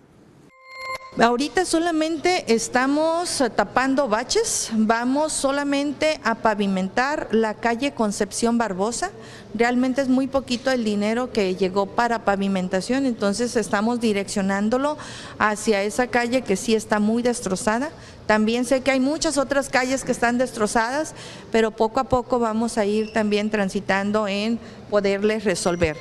Ahorita 1.17 1.65
solamente 1.65 2.45
estamos 2.55 3.43
tapando 3.57 4.09
baches, 4.09 4.71
vamos 4.73 5.33
solamente 5.33 6.21
a 6.23 6.37
pavimentar 6.37 7.29
la 7.33 7.55
calle 7.55 7.93
Concepción 7.93 8.57
Barbosa. 8.57 9.11
Realmente 9.53 10.01
es 10.01 10.09
muy 10.09 10.29
poquito 10.29 10.71
el 10.71 10.85
dinero 10.85 11.33
que 11.33 11.57
llegó 11.57 11.87
para 11.87 12.25
pavimentación, 12.25 13.05
entonces 13.05 13.57
estamos 13.57 13.99
direccionándolo 13.99 14.97
hacia 15.41 15.83
esa 15.83 16.07
calle 16.07 16.43
que 16.43 16.55
sí 16.55 16.77
está 16.77 17.01
muy 17.01 17.23
destrozada. 17.25 17.91
También 18.27 18.65
sé 18.65 18.83
que 18.83 18.93
hay 18.93 19.01
muchas 19.01 19.39
otras 19.39 19.71
calles 19.71 20.05
que 20.05 20.13
están 20.13 20.39
destrozadas, 20.39 21.15
pero 21.51 21.73
poco 21.73 21.99
a 21.99 22.05
poco 22.05 22.39
vamos 22.39 22.79
a 22.79 22.85
ir 22.85 23.13
también 23.13 23.51
transitando 23.51 24.29
en 24.29 24.61
poderles 24.89 25.43
resolver. 25.43 25.97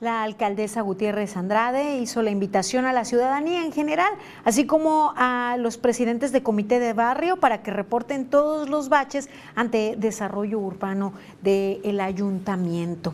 La 0.00 0.22
alcaldesa 0.22 0.80
Gutiérrez 0.80 1.36
Andrade 1.36 1.98
hizo 1.98 2.22
la 2.22 2.30
invitación 2.30 2.86
a 2.86 2.92
la 2.94 3.04
ciudadanía 3.04 3.66
en 3.66 3.70
general, 3.70 4.10
así 4.44 4.64
como 4.64 5.12
a 5.14 5.56
los 5.58 5.76
presidentes 5.76 6.32
de 6.32 6.42
comité 6.42 6.80
de 6.80 6.94
barrio 6.94 7.36
para 7.36 7.62
que 7.62 7.70
reporten 7.70 8.24
todos 8.24 8.70
los 8.70 8.88
baches 8.88 9.28
ante 9.54 9.96
desarrollo 9.98 10.58
urbano 10.58 11.12
del 11.42 12.00
ayuntamiento. 12.00 13.12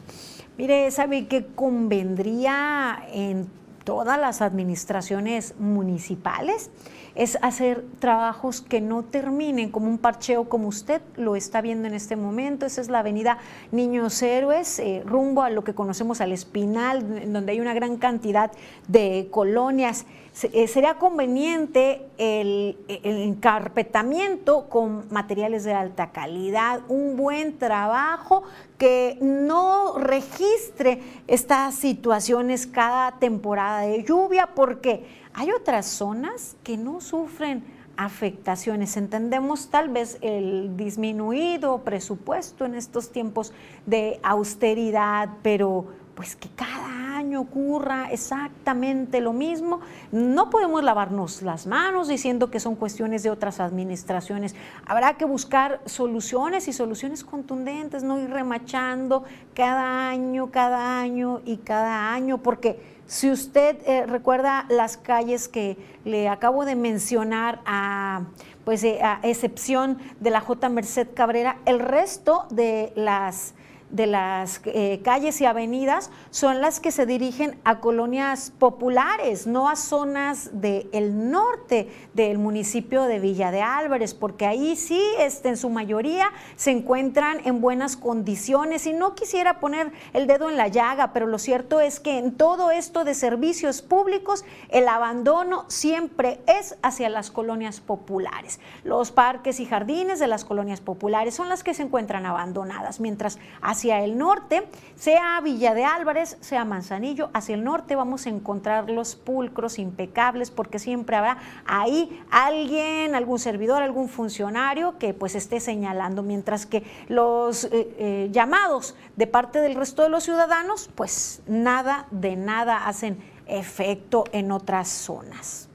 Mire, 0.59 0.89
¿sabe 0.93 1.27
qué 1.27 1.45
convendría 1.57 3.03
en 3.13 3.49
todas 3.87 4.21
las 4.21 4.43
administraciones 4.43 5.55
municipales? 5.59 6.71
es 7.17 7.39
hacer 7.41 7.83
trabajos 7.99 8.61
que 8.61 8.81
no 8.81 9.03
terminen 9.03 9.71
como 9.71 9.89
un 9.89 9.97
parcheo 9.97 10.49
como 10.51 10.69
usted 10.69 11.01
lo 11.17 11.35
está 11.35 11.63
viendo 11.63 11.89
en 11.89 11.95
este 11.95 12.15
momento. 12.15 12.67
Esa 12.67 12.83
es 12.83 12.89
la 12.89 12.99
avenida 12.99 13.39
Niños 13.73 14.23
Héroes, 14.23 14.79
eh, 14.79 15.03
rumbo 15.05 15.43
a 15.43 15.51
lo 15.51 15.65
que 15.65 15.75
conocemos 15.75 16.21
al 16.21 16.33
Espinal, 16.33 17.33
donde 17.33 17.53
hay 17.53 17.61
una 17.61 17.73
gran 17.73 17.97
cantidad 17.97 18.53
de 18.87 19.29
colonias. 19.31 20.05
Eh, 20.43 20.69
sería 20.69 20.99
conveniente 20.99 22.07
el, 22.19 22.77
el, 22.89 23.23
encarpetamiento 23.23 24.69
con 24.69 25.07
materiales 25.11 25.65
de 25.65 25.73
alta 25.73 26.11
calidad, 26.13 26.83
un 26.89 27.17
buen 27.17 27.57
trabajo 27.59 28.43
que 28.77 29.17
no 29.23 29.97
registre 29.97 31.01
estas 31.27 31.75
situaciones 31.77 32.67
cada 32.67 33.13
temporada 33.13 33.81
de 33.81 34.05
lluvia, 34.05 34.51
porque 34.55 35.07
hay 35.33 35.51
otras 35.53 35.87
zonas 35.87 36.57
que 36.63 36.77
no 36.77 37.01
sufren 37.01 37.65
afectaciones. 37.97 38.97
Entendemos 38.97 39.71
tal 39.71 39.89
vez 39.89 40.19
el 40.21 40.77
disminuido 40.77 41.79
presupuesto 41.79 42.65
en 42.65 42.75
estos 42.75 43.11
tiempos 43.11 43.53
de 43.87 44.21
austeridad, 44.23 45.31
pero 45.43 45.87
pues 46.17 46.35
que 46.35 46.49
cada 46.49 47.19
año 47.19 47.43
ocurra 47.43 48.11
exactamente 48.11 49.21
lo 49.21 49.35
mismo. 49.35 49.81
No 50.11 50.49
podemos 50.49 50.83
lavarnos 50.83 51.43
las 51.43 51.67
manos 51.67 52.09
diciendo 52.09 52.51
que 52.51 52.59
son 52.59 52.75
cuestiones 52.75 53.23
de 53.23 53.31
otras 53.31 53.61
administraciones. 53.61 54.57
Habrá 54.87 55.19
que 55.19 55.27
buscar 55.27 55.83
soluciones 55.85 56.69
y 56.69 56.73
soluciones 56.73 57.23
contundentes, 57.23 58.03
no 58.03 58.19
ir 58.19 58.31
remachando 58.31 59.25
cada 59.55 60.09
año, 60.09 60.51
cada 60.51 60.99
año 61.01 61.43
y 61.45 61.59
cada 61.59 62.13
año, 62.15 62.39
porque 62.39 62.97
si 63.07 63.31
usted 63.31 63.77
eh, 63.87 64.07
recuerda 64.07 64.67
las 64.71 64.97
calles 64.97 65.49
que 65.49 65.77
le 66.05 66.29
acabo 66.29 66.65
de 66.65 66.77
mencionar, 66.77 67.61
a, 67.67 68.23
pues, 68.65 68.83
eh, 68.85 69.01
a 69.03 69.21
excepción 69.23 69.99
de 70.19 70.31
la 70.31 70.41
J. 70.41 70.69
Merced 70.71 71.09
Cabrera, 71.15 71.59
el 71.67 71.79
resto 71.79 72.47
de 72.51 72.93
las 72.97 73.55
de 73.91 74.07
las 74.07 74.61
eh, 74.65 75.01
calles 75.05 75.41
y 75.41 75.47
avenidas 75.47 76.11
son 76.31 76.61
las 76.61 76.81
que 76.81 76.91
se 76.91 77.07
dirigen 77.07 77.59
a 77.65 77.81
colonias 77.81 78.53
populares, 78.59 79.47
no 79.47 79.69
a 79.69 79.77
zonas 79.77 80.51
del 80.61 81.31
norte 81.31 81.89
del 82.15 82.39
municipio 82.39 83.05
de 83.05 83.21
Villa 83.21 83.51
de 83.51 83.63
Álvarez, 83.63 84.15
porque 84.15 84.47
ahí 84.47 84.77
sí 84.77 85.03
este, 85.19 85.51
en 85.51 85.57
su 85.57 85.71
mayoría 85.71 86.31
se 86.57 86.71
encuentran 86.71 87.41
en 87.45 87.61
buenas 87.61 87.97
condiciones 87.97 88.87
y 88.87 88.93
no 88.93 89.15
quisiera 89.15 89.61
poner 89.61 89.93
el 90.13 90.27
dedo 90.27 90.51
en 90.51 90.57
la 90.57 90.69
llaga, 90.69 91.13
pero 91.13 91.27
lo 91.27 91.39
cierto 91.39 91.81
es 91.81 92.01
que 92.01 92.19
en 92.19 92.33
todo 92.33 92.71
esto 92.71 93.05
de 93.05 93.15
servicios 93.15 93.83
públicos 93.83 94.45
el 94.69 94.89
abandono 94.89 95.65
siempre 95.69 96.41
es 96.47 96.77
hacia 96.83 97.09
las 97.09 97.31
colonias 97.31 97.81
populares. 97.81 98.61
Los 98.85 99.13
parques 99.13 99.61
y 99.61 99.67
jardines 99.67 100.19
de 100.19 100.27
las 100.27 100.45
colonias 100.45 100.81
populares 100.81 101.35
son 101.35 101.49
las 101.49 101.63
que 101.63 101.75
se 101.75 101.83
encuentran 101.83 102.27
abandonadas, 102.27 103.01
mientras 103.01 103.39
hacia 103.77 104.03
el 104.03 104.17
norte, 104.17 104.67
sea 104.95 105.39
Villa 105.43 105.75
de 105.75 105.85
Álvarez, 105.85 106.39
sea 106.41 106.65
Manzanillo, 106.65 107.29
hacia 107.35 107.55
el 107.55 107.63
norte 107.63 107.95
vamos 107.95 108.25
a 108.25 108.31
encontrar 108.31 108.89
los 108.89 109.17
pulcros 109.17 109.79
impecables 109.79 110.51
porque 110.51 110.79
siempre 110.79 111.15
habrá 111.15 111.37
ahí 111.67 112.23
alguien, 112.31 113.15
algún 113.15 113.39
servidor, 113.39 113.83
algún 113.83 114.09
funcionario 114.09 114.97
que 114.99 115.13
pues 115.13 115.35
esté 115.35 115.61
señalando, 115.61 116.23
mientras 116.23 116.65
que 116.65 116.85
los 117.09 117.65
eh, 117.65 117.71
eh, 117.99 118.29
llamados 118.33 118.95
de 119.17 119.27
parte 119.27 119.61
del 119.61 119.75
resto 119.75 120.03
de 120.03 120.09
los 120.09 120.25
ciudadanos 120.25 120.89
pues 120.95 121.43
nada 121.47 122.07
de 122.11 122.35
nada 122.35 122.87
hacen 122.87 123.19
efecto 123.47 124.25
en 124.33 124.53
otras 124.53 124.89
zonas. 124.89 125.66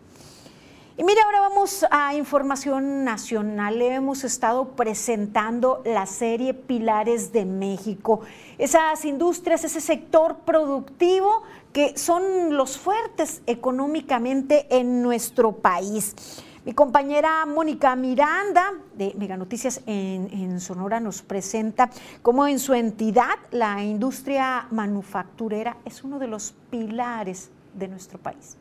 Y 1.02 1.04
mire, 1.04 1.20
ahora 1.22 1.40
vamos 1.40 1.84
a 1.90 2.14
información 2.14 3.04
nacional. 3.04 3.82
Hemos 3.82 4.24
estado 4.24 4.76
presentando 4.76 5.82
la 5.84 6.06
serie 6.06 6.54
Pilares 6.54 7.34
de 7.34 7.44
México. 7.44 8.22
Esas 8.60 9.04
industrias, 9.06 9.64
ese 9.64 9.82
sector 9.82 10.42
productivo 10.46 11.42
que 11.74 11.98
son 11.98 12.56
los 12.56 12.78
fuertes 12.78 13.42
económicamente 13.48 14.68
en 14.70 15.02
nuestro 15.02 15.54
país. 15.54 16.44
Mi 16.66 16.74
compañera 16.74 17.48
Mónica 17.48 17.96
Miranda 17.96 18.72
de 18.94 19.16
Mega 19.18 19.38
Noticias 19.38 19.82
en, 19.88 20.30
en, 20.32 20.60
Sonora 20.60 21.00
nos 21.00 21.24
presenta 21.24 21.90
cómo 22.22 22.46
en 22.46 22.60
su 22.60 22.76
entidad 22.76 23.40
la 23.50 23.84
industria 23.84 24.68
manufacturera 24.70 25.78
es 25.84 26.04
uno 26.04 26.20
de 26.20 26.28
los 26.28 26.54
pilares 26.70 27.50
de 27.74 27.88
nuestro 27.88 28.20
país. 28.20 28.61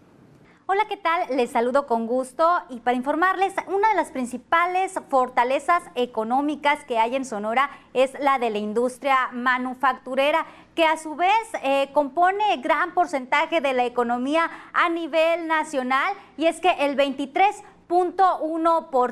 Hola, 0.73 0.85
¿qué 0.89 0.97
tal? 0.97 1.37
Les 1.37 1.51
saludo 1.51 1.89
con 1.89 2.07
gusto 2.07 2.49
y 2.69 2.79
para 2.79 2.97
informarles, 2.97 3.53
una 3.67 3.89
de 3.89 3.97
las 3.97 4.13
principales 4.13 4.95
fortalezas 5.09 5.83
económicas 5.97 6.85
que 6.85 6.97
hay 6.97 7.17
en 7.17 7.25
Sonora 7.25 7.71
es 7.93 8.13
la 8.21 8.39
de 8.39 8.51
la 8.51 8.59
industria 8.59 9.31
manufacturera, 9.33 10.47
que 10.77 10.85
a 10.85 10.97
su 10.97 11.17
vez 11.17 11.33
eh, 11.65 11.91
compone 11.93 12.59
gran 12.59 12.95
porcentaje 12.95 13.61
de 13.61 13.73
la 13.73 13.85
economía 13.85 14.49
a 14.73 14.89
nivel 14.89 15.49
nacional 15.49 16.15
y 16.37 16.47
es 16.47 16.61
que 16.61 16.71
el 16.71 16.95
23 16.95 17.65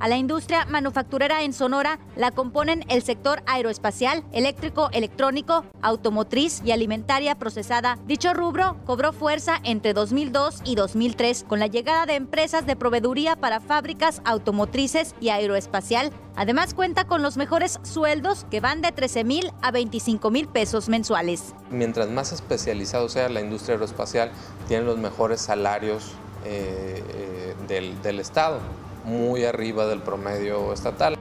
a 0.00 0.08
la 0.08 0.16
industria 0.16 0.64
manufacturera 0.66 1.42
en 1.42 1.52
Sonora 1.52 1.98
la 2.16 2.30
componen 2.30 2.84
el 2.88 3.02
sector 3.02 3.42
aeroespacial, 3.46 4.24
eléctrico, 4.32 4.90
electrónico, 4.92 5.64
automotriz 5.82 6.62
y 6.64 6.72
alimentaria 6.72 7.34
procesada. 7.36 7.98
Dicho 8.06 8.34
rubro 8.34 8.76
cobró 8.84 9.12
fuerza 9.12 9.58
entre 9.64 9.94
2002 9.94 10.62
y 10.64 10.74
2003 10.74 11.44
con 11.48 11.58
la 11.58 11.66
llegada 11.66 12.06
de 12.06 12.14
empresas 12.14 12.66
de 12.66 12.76
proveeduría 12.76 13.36
para 13.36 13.60
fábricas 13.60 14.22
automotrices 14.24 15.14
y 15.20 15.30
aeroespacial. 15.30 16.12
Además 16.36 16.74
cuenta 16.74 17.04
con 17.04 17.22
los 17.22 17.36
mejores 17.36 17.80
sueldos 17.82 18.46
que 18.50 18.60
van 18.60 18.80
de 18.80 18.92
13 18.92 19.24
mil 19.24 19.52
a 19.60 19.72
25 19.72 20.30
mil 20.30 20.46
pesos 20.46 20.88
mensuales. 20.88 21.54
Mientras 21.70 22.08
más 22.08 22.32
especializado 22.32 23.08
sea 23.08 23.28
la 23.28 23.40
industria 23.40 23.74
aeroespacial, 23.74 24.30
tiene 24.68 24.84
los 24.84 24.98
mejores 24.98 25.40
salarios 25.40 26.12
eh, 26.44 27.02
eh, 27.08 27.54
del, 27.66 28.00
del 28.02 28.20
Estado 28.20 28.60
muy 29.04 29.44
arriba 29.44 29.86
del 29.86 30.00
promedio 30.00 30.72
estatal. 30.72 31.18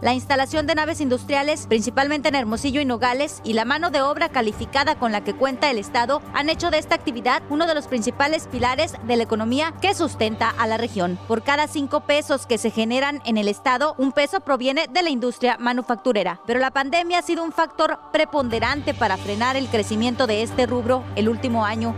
La 0.00 0.14
instalación 0.14 0.66
de 0.66 0.74
naves 0.74 1.02
industriales, 1.02 1.66
principalmente 1.66 2.30
en 2.30 2.34
Hermosillo 2.34 2.80
y 2.80 2.86
Nogales, 2.86 3.42
y 3.44 3.52
la 3.52 3.66
mano 3.66 3.90
de 3.90 4.00
obra 4.00 4.30
calificada 4.30 4.94
con 4.94 5.12
la 5.12 5.22
que 5.22 5.34
cuenta 5.34 5.70
el 5.70 5.76
Estado 5.76 6.22
han 6.32 6.48
hecho 6.48 6.70
de 6.70 6.78
esta 6.78 6.94
actividad 6.94 7.42
uno 7.50 7.66
de 7.66 7.74
los 7.74 7.86
principales 7.86 8.46
pilares 8.46 8.94
de 9.06 9.16
la 9.16 9.24
economía 9.24 9.74
que 9.82 9.92
sustenta 9.92 10.48
a 10.48 10.66
la 10.66 10.78
región. 10.78 11.18
Por 11.28 11.42
cada 11.42 11.68
cinco 11.68 12.00
pesos 12.00 12.46
que 12.46 12.56
se 12.56 12.70
generan 12.70 13.20
en 13.26 13.36
el 13.36 13.46
Estado, 13.46 13.94
un 13.98 14.12
peso 14.12 14.40
proviene 14.40 14.86
de 14.90 15.02
la 15.02 15.10
industria 15.10 15.58
manufacturera. 15.58 16.40
Pero 16.46 16.60
la 16.60 16.70
pandemia 16.70 17.18
ha 17.18 17.22
sido 17.22 17.44
un 17.44 17.52
factor 17.52 17.98
preponderante 18.10 18.94
para 18.94 19.18
frenar 19.18 19.56
el 19.56 19.68
crecimiento 19.68 20.26
de 20.26 20.42
este 20.42 20.64
rubro 20.64 21.04
el 21.14 21.28
último 21.28 21.66
año 21.66 21.94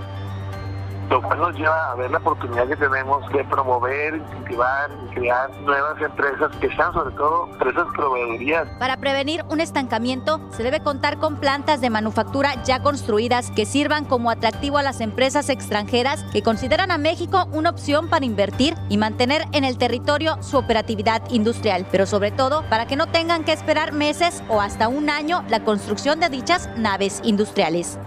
lo 1.12 1.20
cual 1.20 1.38
nos 1.40 1.54
lleva 1.56 1.90
a 1.90 1.94
ver 1.94 2.10
la 2.10 2.16
oportunidad 2.16 2.66
que 2.66 2.76
tenemos 2.76 3.28
de 3.32 3.44
promover, 3.44 4.16
incentivar 4.16 4.90
y 4.90 5.14
crear 5.14 5.50
nuevas 5.60 6.00
empresas 6.00 6.56
que 6.56 6.74
sean 6.74 6.90
sobre 6.94 7.14
todo 7.14 7.48
empresas 7.52 7.86
proveedorías. 7.94 8.66
Para 8.78 8.96
prevenir 8.96 9.44
un 9.50 9.60
estancamiento 9.60 10.40
se 10.52 10.62
debe 10.62 10.80
contar 10.80 11.18
con 11.18 11.36
plantas 11.36 11.82
de 11.82 11.90
manufactura 11.90 12.62
ya 12.64 12.82
construidas 12.82 13.50
que 13.50 13.66
sirvan 13.66 14.06
como 14.06 14.30
atractivo 14.30 14.78
a 14.78 14.82
las 14.82 15.02
empresas 15.02 15.50
extranjeras 15.50 16.24
que 16.32 16.42
consideran 16.42 16.90
a 16.90 16.96
México 16.96 17.46
una 17.52 17.68
opción 17.68 18.08
para 18.08 18.24
invertir 18.24 18.74
y 18.88 18.96
mantener 18.96 19.44
en 19.52 19.64
el 19.64 19.76
territorio 19.76 20.42
su 20.42 20.56
operatividad 20.56 21.22
industrial, 21.30 21.86
pero 21.92 22.06
sobre 22.06 22.30
todo 22.30 22.64
para 22.70 22.86
que 22.86 22.96
no 22.96 23.06
tengan 23.06 23.44
que 23.44 23.52
esperar 23.52 23.92
meses 23.92 24.42
o 24.48 24.62
hasta 24.62 24.88
un 24.88 25.10
año 25.10 25.44
la 25.50 25.62
construcción 25.62 26.20
de 26.20 26.30
dichas 26.30 26.70
naves 26.78 27.20
industriales. 27.22 27.98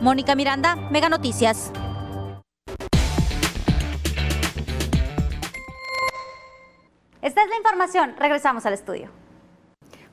Mónica 0.00 0.34
Miranda, 0.34 0.74
Mega 0.90 1.08
Noticias. 1.08 1.70
Esta 7.24 7.42
es 7.42 7.48
la 7.48 7.56
información. 7.56 8.14
Regresamos 8.18 8.66
al 8.66 8.74
estudio. 8.74 9.08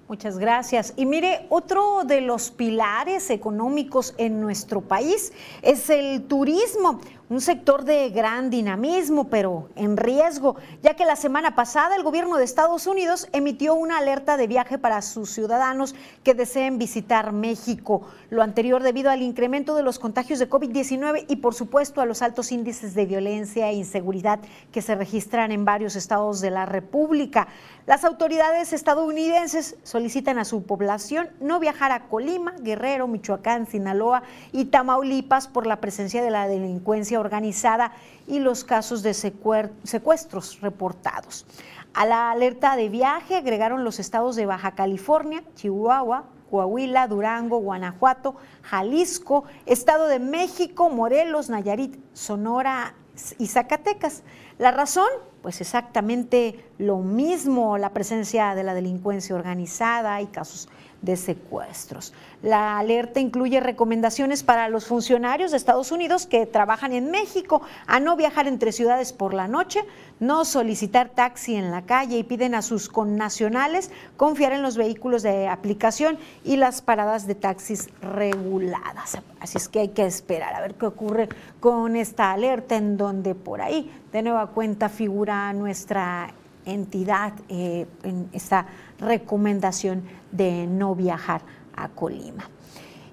Muchas 0.07 0.37
gracias. 0.37 0.93
Y 0.95 1.05
mire, 1.05 1.45
otro 1.49 2.05
de 2.05 2.21
los 2.21 2.51
pilares 2.51 3.29
económicos 3.29 4.15
en 4.17 4.39
nuestro 4.39 4.79
país 4.79 5.33
es 5.61 5.89
el 5.89 6.23
turismo 6.23 7.01
un 7.31 7.39
sector 7.39 7.85
de 7.85 8.09
gran 8.09 8.49
dinamismo, 8.49 9.29
pero 9.29 9.69
en 9.77 9.95
riesgo, 9.95 10.57
ya 10.83 10.95
que 10.95 11.05
la 11.05 11.15
semana 11.15 11.55
pasada 11.55 11.95
el 11.95 12.03
gobierno 12.03 12.35
de 12.35 12.43
Estados 12.43 12.87
Unidos 12.87 13.29
emitió 13.31 13.73
una 13.73 13.99
alerta 13.99 14.35
de 14.35 14.47
viaje 14.47 14.77
para 14.77 15.01
sus 15.01 15.31
ciudadanos 15.31 15.95
que 16.25 16.33
deseen 16.33 16.77
visitar 16.77 17.31
México. 17.31 18.01
Lo 18.29 18.43
anterior 18.43 18.83
debido 18.83 19.09
al 19.09 19.21
incremento 19.21 19.75
de 19.75 19.83
los 19.83 19.97
contagios 19.97 20.39
de 20.39 20.49
COVID-19 20.49 21.23
y 21.29 21.37
por 21.37 21.53
supuesto 21.53 22.01
a 22.01 22.05
los 22.05 22.21
altos 22.21 22.51
índices 22.51 22.95
de 22.95 23.05
violencia 23.05 23.69
e 23.69 23.75
inseguridad 23.75 24.41
que 24.73 24.81
se 24.81 24.95
registran 24.95 25.53
en 25.53 25.63
varios 25.63 25.95
estados 25.95 26.41
de 26.41 26.51
la 26.51 26.65
República. 26.65 27.47
Las 27.91 28.05
autoridades 28.05 28.71
estadounidenses 28.71 29.75
solicitan 29.83 30.39
a 30.39 30.45
su 30.45 30.63
población 30.63 31.27
no 31.41 31.59
viajar 31.59 31.91
a 31.91 32.07
Colima, 32.07 32.53
Guerrero, 32.61 33.05
Michoacán, 33.05 33.67
Sinaloa 33.67 34.23
y 34.53 34.63
Tamaulipas 34.63 35.49
por 35.49 35.67
la 35.67 35.81
presencia 35.81 36.23
de 36.23 36.31
la 36.31 36.47
delincuencia 36.47 37.19
organizada 37.19 37.91
y 38.27 38.39
los 38.39 38.63
casos 38.63 39.03
de 39.03 39.13
secuestros 39.13 40.61
reportados. 40.61 41.45
A 41.93 42.05
la 42.05 42.31
alerta 42.31 42.77
de 42.77 42.87
viaje 42.87 43.35
agregaron 43.35 43.83
los 43.83 43.99
estados 43.99 44.37
de 44.37 44.45
Baja 44.45 44.71
California, 44.71 45.43
Chihuahua, 45.55 46.23
Coahuila, 46.49 47.09
Durango, 47.09 47.59
Guanajuato, 47.59 48.37
Jalisco, 48.61 49.43
Estado 49.65 50.07
de 50.07 50.19
México, 50.19 50.89
Morelos, 50.89 51.49
Nayarit, 51.49 51.97
Sonora 52.13 52.93
y 53.37 53.47
Zacatecas. 53.47 54.23
La 54.57 54.71
razón, 54.71 55.07
pues 55.41 55.61
exactamente 55.61 56.63
lo 56.77 56.97
mismo, 56.97 57.77
la 57.77 57.91
presencia 57.91 58.55
de 58.55 58.63
la 58.63 58.73
delincuencia 58.73 59.35
organizada 59.35 60.21
y 60.21 60.27
casos 60.27 60.69
de 61.01 61.17
secuestros. 61.17 62.13
La 62.43 62.77
alerta 62.77 63.19
incluye 63.19 63.59
recomendaciones 63.59 64.43
para 64.43 64.69
los 64.69 64.85
funcionarios 64.85 65.51
de 65.51 65.57
Estados 65.57 65.91
Unidos 65.91 66.25
que 66.25 66.45
trabajan 66.45 66.93
en 66.93 67.11
México 67.11 67.61
a 67.87 67.99
no 67.99 68.15
viajar 68.15 68.47
entre 68.47 68.71
ciudades 68.71 69.13
por 69.13 69.33
la 69.33 69.47
noche, 69.47 69.83
no 70.19 70.45
solicitar 70.45 71.09
taxi 71.09 71.55
en 71.55 71.71
la 71.71 71.83
calle 71.83 72.17
y 72.17 72.23
piden 72.23 72.55
a 72.55 72.61
sus 72.61 72.89
connacionales 72.89 73.91
confiar 74.17 74.53
en 74.53 74.61
los 74.61 74.77
vehículos 74.77 75.23
de 75.23 75.47
aplicación 75.47 76.17
y 76.43 76.57
las 76.57 76.81
paradas 76.81 77.27
de 77.27 77.35
taxis 77.35 77.89
reguladas. 78.01 79.19
Así 79.39 79.57
es 79.57 79.67
que 79.67 79.79
hay 79.79 79.89
que 79.89 80.05
esperar 80.05 80.53
a 80.53 80.61
ver 80.61 80.75
qué 80.75 80.85
ocurre 80.85 81.29
con 81.59 81.95
esta 81.95 82.31
alerta 82.31 82.75
en 82.75 82.97
donde 82.97 83.35
por 83.35 83.61
ahí 83.61 83.91
de 84.11 84.21
nueva 84.21 84.47
cuenta 84.47 84.89
figura 84.89 85.51
nuestra 85.53 86.33
entidad 86.65 87.33
eh, 87.49 87.87
en 88.03 88.29
esta 88.33 88.65
recomendación 89.01 90.03
de 90.31 90.67
no 90.67 90.95
viajar 90.95 91.41
a 91.75 91.89
Colima. 91.89 92.49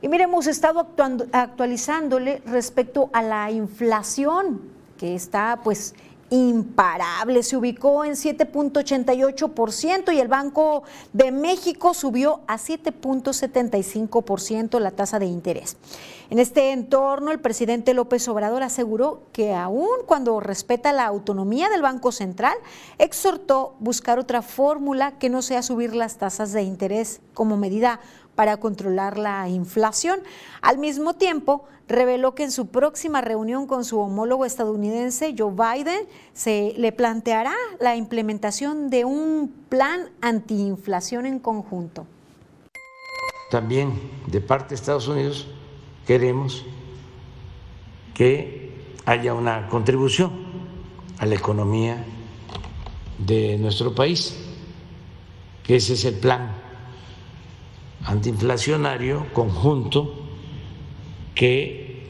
Y 0.01 0.09
mire, 0.09 0.25
hemos 0.25 0.47
estado 0.47 0.87
actualizándole 1.33 2.41
respecto 2.47 3.11
a 3.13 3.23
la 3.23 3.51
inflación 3.51 4.61
que 4.97 5.15
está 5.15 5.61
pues 5.65 5.95
imparable, 6.31 7.43
se 7.43 7.57
ubicó 7.57 8.05
en 8.05 8.13
7.88% 8.13 10.15
y 10.15 10.21
el 10.21 10.29
Banco 10.29 10.83
de 11.13 11.33
México 11.33 11.95
subió 11.95 12.43
a 12.47 12.59
7.75% 12.59 14.79
la 14.79 14.91
tasa 14.91 15.19
de 15.19 15.25
interés. 15.27 15.79
En 16.31 16.39
este 16.39 16.73
entorno, 16.73 17.31
el 17.31 17.41
presidente 17.41 17.95
López 17.95 18.29
Obrador 18.29 18.63
aseguró 18.63 19.23
que 19.33 19.55
aun 19.55 19.89
cuando 20.07 20.41
respeta 20.41 20.93
la 20.93 21.07
autonomía 21.07 21.71
del 21.71 21.81
Banco 21.81 22.13
Central, 22.13 22.55
exhortó 22.99 23.77
buscar 23.79 24.19
otra 24.19 24.43
fórmula 24.43 25.13
que 25.13 25.31
no 25.31 25.41
sea 25.41 25.63
subir 25.63 25.95
las 25.95 26.19
tasas 26.19 26.53
de 26.53 26.61
interés 26.63 27.23
como 27.33 27.57
medida 27.57 28.01
para 28.39 28.59
controlar 28.59 29.19
la 29.19 29.49
inflación. 29.49 30.21
Al 30.63 30.79
mismo 30.79 31.15
tiempo, 31.15 31.65
reveló 31.89 32.37
que 32.37 32.45
en 32.45 32.53
su 32.53 32.69
próxima 32.69 33.21
reunión 33.21 33.67
con 33.67 33.85
su 33.85 33.99
homólogo 33.99 34.45
estadounidense, 34.45 35.35
Joe 35.37 35.51
Biden, 35.51 36.07
se 36.35 36.73
le 36.77 36.93
planteará 36.93 37.53
la 37.81 37.97
implementación 37.97 38.91
de 38.91 39.05
un 39.05 39.53
plan 39.69 40.11
antiinflación 40.21 41.27
en 41.27 41.41
conjunto. 41.41 42.07
También 43.51 44.01
de 44.29 44.41
parte 44.41 44.69
de 44.69 44.75
Estados 44.77 45.09
Unidos 45.09 45.49
queremos 46.07 46.65
que 48.15 48.95
haya 49.05 49.35
una 49.35 49.69
contribución 49.69 50.31
a 51.19 51.27
la 51.27 51.35
economía 51.35 52.05
de 53.19 53.59
nuestro 53.59 53.97
país, 53.97 54.37
que 55.65 55.75
ese 55.75 55.95
es 55.95 56.05
el 56.05 56.15
plan 56.15 56.58
antiinflacionario 58.09 59.27
conjunto 59.35 60.15
que 61.35 62.09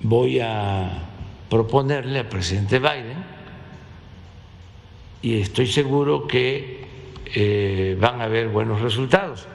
voy 0.00 0.38
a 0.38 1.08
proponerle 1.50 2.20
al 2.20 2.28
presidente 2.28 2.78
Biden 2.78 3.24
y 5.22 5.40
estoy 5.40 5.66
seguro 5.66 6.28
que 6.28 6.86
eh, 7.34 7.96
van 8.00 8.20
a 8.20 8.24
haber 8.24 8.48
buenos 8.48 8.80
resultados. 8.80 9.48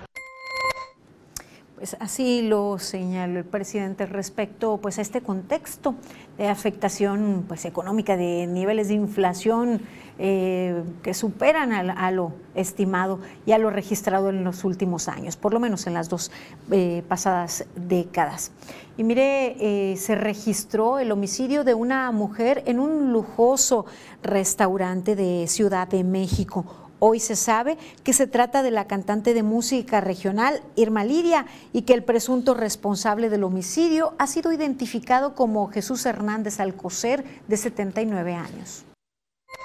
Pues 1.75 1.95
así 1.99 2.41
lo 2.41 2.77
señaló 2.77 3.39
el 3.39 3.45
presidente 3.45 4.05
respecto 4.05 4.77
pues, 4.77 4.99
a 4.99 5.01
este 5.01 5.21
contexto 5.21 5.95
de 6.37 6.49
afectación 6.49 7.45
pues, 7.47 7.65
económica, 7.65 8.17
de 8.17 8.47
niveles 8.47 8.89
de 8.89 8.95
inflación 8.95 9.81
eh, 10.19 10.83
que 11.01 11.13
superan 11.13 11.71
a, 11.71 12.11
lo 12.11 12.33
estimado 12.53 13.19
y 13.45 13.51
a 13.51 13.57
lo 13.57 13.69
registrado 13.71 14.29
en 14.29 14.43
los 14.43 14.63
últimos 14.63 15.07
años, 15.07 15.35
por 15.35 15.53
lo 15.53 15.59
menos 15.59 15.87
en 15.87 15.95
las 15.95 16.09
dos 16.09 16.31
eh, 16.71 17.03
pasadas 17.07 17.65
décadas. 17.75 18.51
Y 18.95 19.03
mire, 19.03 19.55
eh, 19.59 19.97
se 19.97 20.13
registró 20.13 20.99
el 20.99 21.11
homicidio 21.11 21.63
de 21.63 21.73
una 21.73 22.11
mujer 22.11 22.61
en 22.67 22.79
un 22.79 23.11
lujoso 23.11 23.85
restaurante 24.21 25.15
de 25.15 25.47
Ciudad 25.47 25.87
de 25.87 26.03
México. 26.03 26.65
Hoy 26.99 27.19
se 27.19 27.35
sabe 27.35 27.77
que 28.03 28.13
se 28.13 28.27
trata 28.27 28.63
de 28.63 28.71
la 28.71 28.85
cantante 28.85 29.33
de 29.33 29.43
música 29.43 29.99
regional 29.99 30.61
Irma 30.75 31.03
Lidia 31.03 31.47
y 31.73 31.81
que 31.81 31.93
el 31.93 32.03
presunto 32.03 32.53
responsable 32.53 33.29
del 33.29 33.43
homicidio 33.43 34.13
ha 34.19 34.27
sido 34.27 34.53
identificado 34.53 35.35
como 35.35 35.67
Jesús 35.69 36.05
Hernández 36.05 36.59
Alcocer, 36.59 37.25
de 37.47 37.57
79 37.57 38.35
años. 38.35 38.85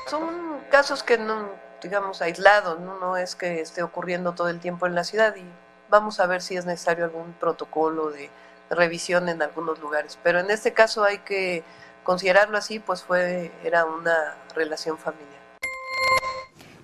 Son 0.06 0.60
casos 0.70 1.02
que 1.02 1.18
no, 1.18 1.50
digamos, 1.82 2.22
aislados, 2.22 2.80
¿no? 2.80 3.16
es 3.16 3.34
que 3.34 3.60
esté 3.60 3.82
ocurriendo 3.82 4.32
todo 4.32 4.48
el 4.48 4.60
tiempo 4.60 4.86
en 4.86 4.94
la 4.94 5.04
ciudad 5.04 5.36
y 5.36 5.44
vamos 5.90 6.20
a 6.20 6.26
ver 6.26 6.42
si 6.42 6.56
es 6.56 6.66
necesario 6.66 7.04
algún 7.04 7.32
protocolo 7.34 8.10
de 8.10 8.30
revisión 8.70 9.28
en 9.28 9.42
algunos 9.42 9.78
lugares. 9.80 10.18
Pero 10.22 10.40
en 10.40 10.50
este 10.50 10.72
caso 10.72 11.04
hay 11.04 11.18
que 11.18 11.62
considerarlo 12.04 12.56
así, 12.56 12.78
pues 12.78 13.02
fue, 13.02 13.52
era 13.64 13.84
una 13.84 14.36
relación 14.54 14.98
familiar. 14.98 15.38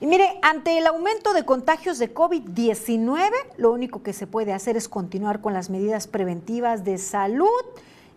Y 0.00 0.06
mire, 0.06 0.38
ante 0.42 0.76
el 0.76 0.86
aumento 0.86 1.32
de 1.32 1.44
contagios 1.44 1.98
de 1.98 2.12
COVID-19, 2.12 3.30
lo 3.56 3.72
único 3.72 4.02
que 4.02 4.12
se 4.12 4.26
puede 4.26 4.52
hacer 4.52 4.76
es 4.76 4.88
continuar 4.88 5.40
con 5.40 5.54
las 5.54 5.70
medidas 5.70 6.06
preventivas 6.06 6.84
de 6.84 6.98
salud 6.98 7.48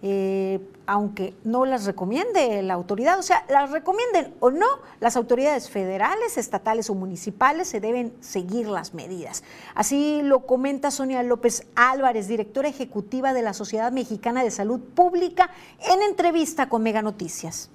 eh, 0.04 0.60
aunque 0.86 1.34
no 1.44 1.66
las 1.66 1.86
recomiende 1.86 2.62
la 2.62 2.76
autoridad, 2.76 3.18
o 3.18 3.24
sea, 3.24 3.44
las 3.50 3.72
recomienden 3.72 4.36
o 4.40 4.52
no, 4.52 4.68
las 5.00 5.18
autoridades 5.18 5.70
federales, 5.70 6.38
estatales 6.38 6.90
o 6.90 6.94
municipales 6.94 7.68
se 7.68 7.80
deben 7.80 8.14
seguir 8.22 8.68
las 8.68 8.94
medidas. 8.94 9.44
Así 9.74 10.22
lo 10.24 10.46
comenta 10.46 10.92
Sonia 10.92 11.24
López 11.24 11.66
Álvarez, 11.76 12.28
directora 12.28 12.70
ejecutiva 12.70 13.34
de 13.34 13.42
la 13.42 13.54
Sociedad 13.54 13.92
Mexicana 13.92 14.44
de 14.44 14.52
Salud 14.52 14.80
Pública, 14.80 15.50
en 15.90 16.02
entrevista 16.04 16.70
con 16.70 16.84
Mega 16.84 17.02
Noticias. 17.02 17.72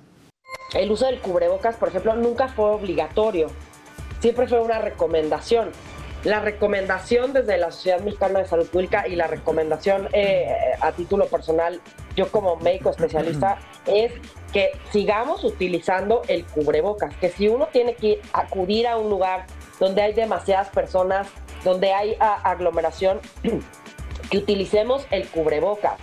El 0.75 0.91
uso 0.91 1.07
del 1.07 1.21
cubrebocas, 1.21 1.77
por 1.77 1.89
ejemplo, 1.89 2.15
nunca 2.15 2.49
fue 2.49 2.71
obligatorio, 2.71 3.49
siempre 4.21 4.47
fue 4.47 4.61
una 4.61 4.79
recomendación 4.79 5.71
la 6.25 6.41
recomendación 6.41 7.33
desde 7.33 7.59
la 7.59 7.73
Sociedad 7.73 8.01
Mexicana 8.01 8.41
de 8.41 8.47
Salud 8.47 8.69
Pública 8.69 9.09
y 9.09 9.17
la 9.17 9.27
recomendación 9.27 10.09
eh, 10.13 10.47
a 10.81 10.93
título 10.93 11.27
personal, 11.27 11.81
yo 12.15 12.31
como 12.31 12.57
médico 12.57 12.91
especialista, 12.91 13.59
es 13.87 14.13
que 14.53 14.71
sigamos 14.93 15.43
utilizando 15.43 16.23
el 16.29 16.45
cubrebocas, 16.45 17.15
que 17.17 17.31
si 17.31 17.49
uno 17.49 17.69
tiene 17.73 17.95
que 17.95 18.21
acudir 18.33 18.87
a 18.87 18.99
un 18.99 19.11
lugar 19.11 19.47
donde 19.81 20.03
hay 20.03 20.13
demasiadas 20.13 20.69
personas, 20.69 21.29
donde 21.65 21.93
hay 21.93 22.17
aglomeración, 22.21 23.21
que 24.31 24.39
utilicemos 24.39 25.07
el 25.11 25.29
cubrebocas 25.29 25.99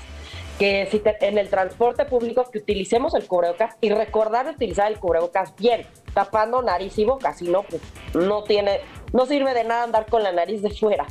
que 0.59 0.89
si 0.91 1.01
en 1.21 1.37
el 1.37 1.49
transporte 1.49 2.03
público 2.03 2.43
que 2.51 2.59
utilicemos 2.59 3.15
el 3.15 3.25
cubrebocas 3.25 3.77
y 3.79 3.91
recordar 3.91 4.45
utilizar 4.49 4.91
el 4.91 4.99
cubrebocas 4.99 5.55
bien, 5.55 5.87
tapando 6.13 6.61
nariz 6.61 6.97
y 6.97 7.05
boca, 7.05 7.33
si 7.33 7.45
no, 7.45 7.63
pues 7.63 7.81
no 8.13 8.43
tiene, 8.43 8.81
no 9.13 9.25
sirve 9.25 9.53
de 9.53 9.63
nada 9.63 9.83
andar 9.83 10.07
con 10.07 10.23
la 10.23 10.31
nariz 10.31 10.61
de 10.61 10.71
fuera. 10.71 11.05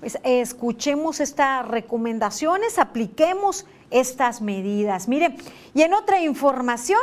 Pues 0.00 0.18
escuchemos 0.22 1.20
estas 1.20 1.66
recomendaciones, 1.66 2.78
apliquemos 2.78 3.64
estas 3.90 4.40
medidas. 4.40 5.08
Mire, 5.08 5.36
y 5.72 5.82
en 5.82 5.94
otra 5.94 6.20
información, 6.20 7.00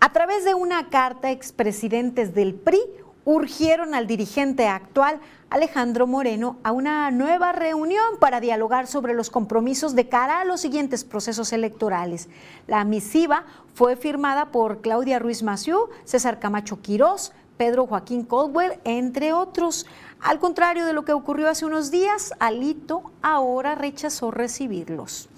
a 0.00 0.12
través 0.12 0.44
de 0.44 0.54
una 0.54 0.88
carta, 0.88 1.30
expresidentes 1.30 2.34
del 2.34 2.54
PRI 2.54 2.80
urgieron 3.24 3.94
al 3.94 4.06
dirigente 4.06 4.68
actual 4.68 5.18
Alejandro 5.50 6.06
Moreno 6.06 6.58
a 6.62 6.70
una 6.72 7.10
nueva 7.10 7.52
reunión 7.52 8.18
para 8.20 8.40
dialogar 8.40 8.86
sobre 8.86 9.14
los 9.14 9.30
compromisos 9.30 9.94
de 9.96 10.08
cara 10.08 10.40
a 10.40 10.44
los 10.44 10.60
siguientes 10.60 11.02
procesos 11.04 11.52
electorales. 11.52 12.28
La 12.68 12.84
misiva 12.84 13.44
fue 13.74 13.96
firmada 13.96 14.52
por 14.52 14.80
Claudia 14.80 15.18
Ruiz 15.18 15.42
Maciú, 15.42 15.88
César 16.04 16.38
Camacho 16.38 16.80
Quirós, 16.80 17.32
Pedro 17.56 17.86
Joaquín 17.86 18.24
Coldwell, 18.24 18.80
entre 18.84 19.32
otros. 19.32 19.86
Al 20.20 20.38
contrario 20.38 20.86
de 20.86 20.92
lo 20.92 21.04
que 21.04 21.12
ocurrió 21.12 21.48
hace 21.48 21.64
unos 21.64 21.90
días, 21.90 22.32
Alito 22.38 23.10
ahora 23.22 23.74
rechazó 23.74 24.30
recibirlos. 24.30 25.28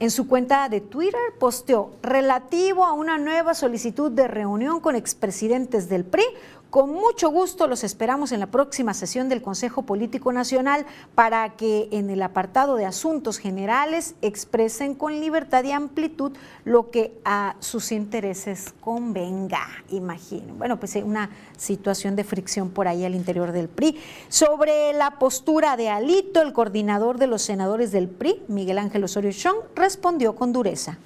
En 0.00 0.10
su 0.10 0.26
cuenta 0.26 0.68
de 0.70 0.80
Twitter 0.80 1.20
posteó 1.38 1.90
relativo 2.02 2.86
a 2.86 2.94
una 2.94 3.18
nueva 3.18 3.52
solicitud 3.52 4.10
de 4.10 4.28
reunión 4.28 4.80
con 4.80 4.96
expresidentes 4.96 5.90
del 5.90 6.06
PRI 6.06 6.24
con 6.70 6.90
mucho 6.92 7.30
gusto 7.30 7.66
los 7.66 7.82
esperamos 7.82 8.30
en 8.30 8.38
la 8.40 8.46
próxima 8.46 8.94
sesión 8.94 9.28
del 9.28 9.42
Consejo 9.42 9.82
Político 9.82 10.32
Nacional 10.32 10.86
para 11.16 11.56
que 11.56 11.88
en 11.90 12.10
el 12.10 12.22
apartado 12.22 12.76
de 12.76 12.86
asuntos 12.86 13.38
generales 13.38 14.14
expresen 14.22 14.94
con 14.94 15.20
libertad 15.20 15.64
y 15.64 15.72
amplitud 15.72 16.32
lo 16.64 16.90
que 16.90 17.12
a 17.24 17.56
sus 17.58 17.90
intereses 17.90 18.72
convenga, 18.80 19.66
imagino. 19.90 20.54
Bueno, 20.54 20.78
pues 20.78 20.94
hay 20.94 21.02
una 21.02 21.30
situación 21.56 22.14
de 22.14 22.22
fricción 22.22 22.70
por 22.70 22.86
ahí 22.86 23.04
al 23.04 23.16
interior 23.16 23.50
del 23.50 23.68
PRI. 23.68 24.00
Sobre 24.28 24.92
la 24.92 25.18
postura 25.18 25.76
de 25.76 25.88
Alito, 25.88 26.40
el 26.40 26.52
coordinador 26.52 27.18
de 27.18 27.26
los 27.26 27.42
senadores 27.42 27.90
del 27.90 28.08
PRI, 28.08 28.42
Miguel 28.46 28.78
Ángel 28.78 29.02
Osorio 29.02 29.32
Chong, 29.32 29.56
respondió 29.74 30.36
con 30.36 30.52
dureza. 30.52 30.98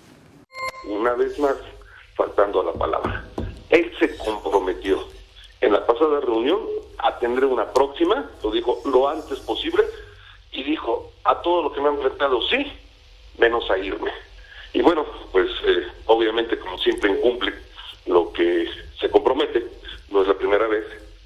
Una 0.91 1.15
vez 1.15 1.39
más, 1.39 1.55
faltando 2.15 2.61
a 2.61 2.65
la 2.65 2.73
palabra, 2.75 3.25
él 3.71 3.91
se 3.99 4.15
comprometió 4.19 5.14
en 5.65 5.73
la 5.73 5.87
pasada 5.87 6.21
reunión 6.21 6.61
a 6.99 7.19
una 7.47 7.73
próxima, 7.73 8.31
lo 8.43 8.51
dijo 8.51 8.81
lo 8.85 9.09
antes 9.09 9.39
posible, 9.41 9.83
y 10.53 10.63
dijo 10.63 11.13
a 11.25 11.41
todo 11.41 11.63
lo 11.63 11.73
que 11.73 11.81
me 11.81 11.89
han 11.89 11.95
enfrentado 11.95 12.41
sí, 12.49 12.71
menos 13.39 13.71
a 13.71 13.79
irme. 13.79 14.11
Y 14.73 14.83
bueno, 14.83 15.07
pues 15.33 15.49
eh, 15.65 15.87
obviamente 16.07 16.59
como 16.59 16.79
siempre 16.79 17.11
incumple 17.11 17.55
lo 18.07 18.33
que 18.33 18.69
se 19.01 19.11
compromete, 19.11 19.67
no 20.11 20.23
es 20.23 20.29
la 20.29 20.35
primera 20.35 20.67
vez, 20.67 20.85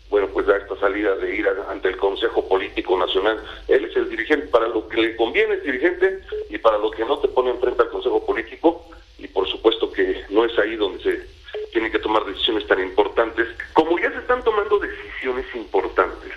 bueno, 0.08 0.28
pues 0.28 0.46
da 0.46 0.56
esta 0.56 0.78
salida 0.78 1.16
de 1.16 1.34
ir 1.34 1.46
ante 1.68 1.88
el 1.88 1.96
Consejo 1.96 2.46
Político 2.48 2.96
Nacional. 2.96 3.42
Él 3.66 3.84
es 3.84 3.96
el 3.96 4.08
dirigente, 4.08 4.46
para 4.46 4.68
lo 4.68 4.88
que 4.88 4.96
le 4.96 5.16
conviene 5.16 5.54
es 5.54 5.64
dirigente 5.64 6.22
y 6.48 6.58
para 6.58 6.78
lo 6.78 6.90
que 6.90 7.04
no 7.04 7.18
te 7.18 7.28
pone 7.28 7.50
enfrente 7.50 7.82
al 7.82 7.90
Consejo 7.90 8.24
Político, 8.24 8.86
y 9.18 9.26
por 9.28 9.48
supuesto 9.48 9.90
que 9.92 10.24
no 10.30 10.44
es 10.44 10.56
ahí 10.58 10.76
donde 10.76 11.02
se 11.02 11.38
tienen 11.72 11.92
que 11.92 11.98
tomar 11.98 12.24
decisiones 12.24 12.66
tan 12.66 12.80
importantes, 12.80 13.48
como 13.72 13.98
ya 13.98 14.10
se 14.10 14.18
están 14.18 14.42
tomando 14.42 14.78
decisiones 14.78 15.46
importantes 15.54 16.32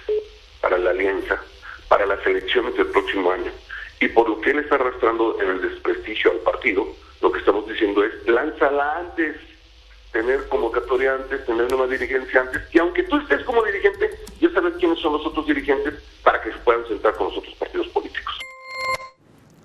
para 0.59 0.77
la 0.77 0.91
alianza, 0.91 1.41
para 1.87 2.05
las 2.05 2.25
elecciones 2.25 2.75
del 2.75 2.87
próximo 2.87 3.31
año, 3.31 3.51
y 3.99 4.07
por 4.09 4.29
lo 4.29 4.41
que 4.41 4.51
él 4.51 4.59
está 4.59 4.75
arrastrando 4.75 5.39
en 5.41 5.49
el 5.49 5.61
desprestigio 5.61 6.31
al 6.31 6.37
partido, 6.39 6.87
lo 7.21 7.31
que 7.31 7.39
estamos 7.39 7.67
diciendo 7.67 8.03
es, 8.03 8.27
lánzala 8.27 8.99
antes, 8.99 9.35
tener 10.11 10.47
convocatoria 10.49 11.15
antes, 11.15 11.45
tener 11.45 11.73
una 11.73 11.87
dirigencia 11.87 12.41
antes, 12.41 12.61
y 12.73 12.79
aunque 12.79 13.03
tú 13.03 13.17
estés 13.17 13.43
como 13.43 13.63
dirigente, 13.63 14.09
ya 14.39 14.49
sabes 14.51 14.73
quiénes 14.79 14.99
son 14.99 15.13
los 15.13 15.25
otros 15.25 15.45
dirigentes 15.45 15.93
para 16.23 16.41
que 16.41 16.51
se 16.51 16.57
puedan 16.59 16.87
sentar 16.87 17.15
con 17.15 17.27
los 17.27 17.37
otros 17.37 17.55
partidos 17.55 17.87
políticos. 17.89 18.39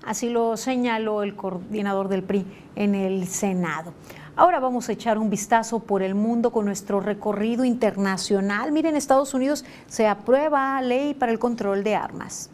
Así 0.05 0.26
lo 0.37 0.55
señaló 0.55 1.23
el 1.23 1.35
coordinador 1.35 2.09
del 2.09 2.21
PRI 2.21 2.45
en 2.75 2.93
el 2.93 3.27
Senado. 3.27 3.91
Ahora 4.35 4.59
vamos 4.59 4.87
a 4.87 4.91
echar 4.91 5.17
un 5.17 5.31
vistazo 5.31 5.79
por 5.79 6.03
el 6.03 6.13
mundo 6.13 6.51
con 6.51 6.65
nuestro 6.65 6.99
recorrido 6.99 7.65
internacional. 7.65 8.71
Miren, 8.71 8.91
en 8.91 8.97
Estados 8.97 9.33
Unidos 9.33 9.65
se 9.87 10.05
aprueba 10.05 10.79
ley 10.83 11.15
para 11.15 11.31
el 11.31 11.39
control 11.39 11.83
de 11.83 11.95
armas. 11.95 12.51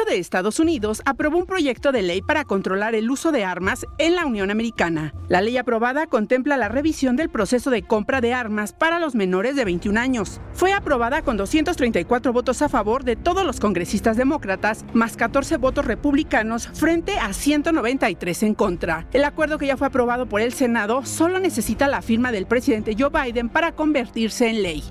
Congreso 0.00 0.14
de 0.14 0.20
Estados 0.20 0.60
Unidos 0.60 1.02
aprobó 1.04 1.38
un 1.38 1.46
proyecto 1.46 1.92
de 1.92 2.02
ley 2.02 2.22
para 2.22 2.44
controlar 2.44 2.94
el 2.94 3.10
uso 3.10 3.32
de 3.32 3.44
armas 3.44 3.86
en 3.98 4.14
la 4.14 4.24
Unión 4.24 4.50
Americana. 4.50 5.14
La 5.28 5.40
ley 5.40 5.56
aprobada 5.56 6.06
contempla 6.06 6.56
la 6.56 6.68
revisión 6.68 7.16
del 7.16 7.28
proceso 7.28 7.70
de 7.70 7.82
compra 7.82 8.20
de 8.20 8.32
armas 8.32 8.72
para 8.72 8.98
los 8.98 9.14
menores 9.14 9.56
de 9.56 9.64
21 9.64 9.98
años. 10.00 10.40
Fue 10.52 10.72
aprobada 10.72 11.22
con 11.22 11.36
234 11.36 12.32
votos 12.32 12.62
a 12.62 12.68
favor 12.68 13.04
de 13.04 13.16
todos 13.16 13.44
los 13.44 13.60
congresistas 13.60 14.16
demócratas, 14.16 14.84
más 14.94 15.16
14 15.16 15.56
votos 15.58 15.84
republicanos 15.84 16.68
frente 16.68 17.18
a 17.18 17.32
193 17.32 18.42
en 18.44 18.54
contra. 18.54 19.06
El 19.12 19.24
acuerdo 19.24 19.58
que 19.58 19.66
ya 19.66 19.76
fue 19.76 19.88
aprobado 19.88 20.26
por 20.26 20.40
el 20.40 20.52
Senado 20.52 21.04
solo 21.04 21.40
necesita 21.40 21.88
la 21.88 22.02
firma 22.02 22.32
del 22.32 22.46
presidente 22.46 22.96
Joe 22.98 23.10
Biden 23.10 23.48
para 23.48 23.72
convertirse 23.72 24.48
en 24.48 24.62
ley. 24.62 24.82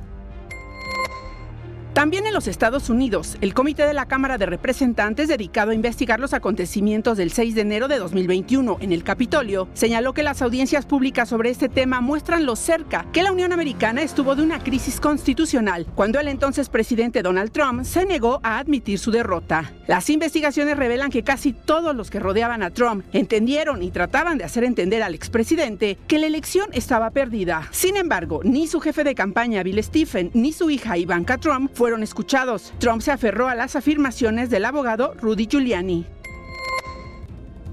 También 1.99 2.25
en 2.25 2.33
los 2.33 2.47
Estados 2.47 2.89
Unidos, 2.89 3.37
el 3.41 3.53
Comité 3.53 3.85
de 3.85 3.93
la 3.93 4.05
Cámara 4.05 4.37
de 4.37 4.45
Representantes 4.45 5.27
dedicado 5.27 5.71
a 5.71 5.75
investigar 5.75 6.17
los 6.21 6.33
acontecimientos 6.33 7.17
del 7.17 7.29
6 7.29 7.55
de 7.55 7.59
enero 7.59 7.89
de 7.89 7.99
2021 7.99 8.77
en 8.79 8.93
el 8.93 9.03
Capitolio 9.03 9.67
señaló 9.73 10.13
que 10.13 10.23
las 10.23 10.41
audiencias 10.41 10.85
públicas 10.85 11.27
sobre 11.27 11.49
este 11.49 11.67
tema 11.67 11.99
muestran 11.99 12.45
lo 12.45 12.55
cerca 12.55 13.05
que 13.11 13.21
la 13.21 13.33
Unión 13.33 13.51
Americana 13.51 14.01
estuvo 14.01 14.33
de 14.37 14.43
una 14.43 14.63
crisis 14.63 15.01
constitucional 15.01 15.87
cuando 15.93 16.21
el 16.21 16.29
entonces 16.29 16.69
presidente 16.69 17.21
Donald 17.21 17.51
Trump 17.51 17.83
se 17.83 18.05
negó 18.05 18.39
a 18.43 18.59
admitir 18.59 18.97
su 18.97 19.11
derrota. 19.11 19.73
Las 19.85 20.09
investigaciones 20.09 20.77
revelan 20.77 21.11
que 21.11 21.25
casi 21.25 21.51
todos 21.51 21.93
los 21.93 22.09
que 22.09 22.21
rodeaban 22.21 22.63
a 22.63 22.71
Trump 22.71 23.03
entendieron 23.11 23.83
y 23.83 23.91
trataban 23.91 24.37
de 24.37 24.45
hacer 24.45 24.63
entender 24.63 25.03
al 25.03 25.15
expresidente 25.15 25.97
que 26.07 26.17
la 26.17 26.27
elección 26.27 26.69
estaba 26.71 27.09
perdida. 27.09 27.67
Sin 27.71 27.97
embargo, 27.97 28.39
ni 28.45 28.67
su 28.67 28.79
jefe 28.79 29.03
de 29.03 29.15
campaña 29.15 29.63
Bill 29.63 29.83
Stephen 29.83 30.31
ni 30.33 30.53
su 30.53 30.69
hija 30.69 30.97
Ivanka 30.97 31.37
Trump 31.37 31.71
fueron 31.73 31.88
fueron 31.89 32.03
escuchados. 32.03 32.71
Trump 32.77 33.01
se 33.01 33.09
aferró 33.09 33.47
a 33.47 33.55
las 33.55 33.75
afirmaciones 33.75 34.51
del 34.51 34.65
abogado 34.65 35.15
Rudy 35.15 35.47
Giuliani. 35.47 36.05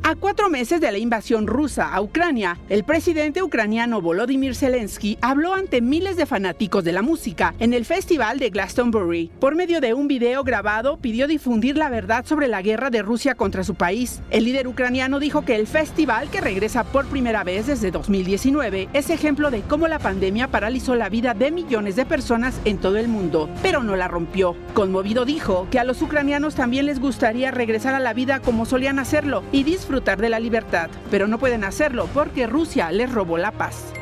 A 0.09 0.15
cuatro 0.15 0.49
meses 0.49 0.81
de 0.81 0.93
la 0.93 0.99
invasión 0.99 1.49
rusa 1.49 1.93
a 1.93 2.01
Ucrania, 2.01 2.61
el 2.69 2.85
presidente 2.85 3.43
ucraniano 3.43 4.01
Volodymyr 4.01 4.55
Zelensky 4.55 5.19
habló 5.21 5.53
ante 5.53 5.81
miles 5.81 6.17
de 6.17 6.27
fanáticos 6.27 6.85
de 6.85 6.93
la 6.93 7.03
música 7.03 7.57
en 7.59 7.75
el 7.75 7.85
festival 7.85 8.39
de 8.39 8.51
Glastonbury. 8.51 9.33
Por 9.41 9.57
medio 9.57 9.81
de 9.81 9.95
un 9.95 10.07
video 10.07 10.45
grabado, 10.45 10.97
pidió 10.99 11.27
difundir 11.27 11.77
la 11.77 11.89
verdad 11.89 12.25
sobre 12.25 12.47
la 12.47 12.63
guerra 12.63 12.91
de 12.91 13.03
Rusia 13.03 13.35
contra 13.35 13.65
su 13.65 13.75
país. 13.75 14.23
El 14.31 14.45
líder 14.45 14.69
ucraniano 14.69 15.19
dijo 15.19 15.45
que 15.45 15.57
el 15.57 15.67
festival, 15.67 16.31
que 16.31 16.41
regresa 16.41 16.85
por 16.85 17.07
primera 17.07 17.43
vez 17.43 17.67
desde 17.67 17.91
2019, 17.91 18.89
es 18.93 19.11
ejemplo 19.11 19.51
de 19.51 19.63
cómo 19.63 19.89
la 19.89 19.99
pandemia 19.99 20.47
paralizó 20.47 20.95
la 20.95 21.09
vida 21.09 21.35
de 21.35 21.51
millones 21.51 21.97
de 21.97 22.07
personas 22.07 22.61
en 22.65 22.79
todo 22.79 22.97
el 22.99 23.09
mundo, 23.09 23.51
pero 23.61 23.83
no 23.83 23.97
la 23.97 24.07
rompió. 24.07 24.55
Conmovido 24.73 25.25
dijo 25.25 25.67
que 25.73 25.81
a 25.81 25.85
los 25.85 26.01
ucranianos 26.01 26.55
también 26.55 26.87
les 26.87 27.01
gustaría 27.01 27.51
regresar 27.51 27.97
a 27.97 27.99
la 27.99 28.15
vida 28.15 28.39
como 28.39 28.67
solían 28.67 29.01
hacerlo 29.01 29.43
y 29.51 29.65
disfrutar 29.65 29.96
de 30.05 30.29
la 30.29 30.41
libertad, 30.41 30.91
pero 31.11 31.27
no 31.27 31.39
pueden 31.39 31.65
hacerlo 31.65 32.09
porque 32.13 32.47
Rusia 32.47 32.91
les 32.93 33.11
robó 33.13 33.39
la 33.39 33.51
paz. 33.51 33.93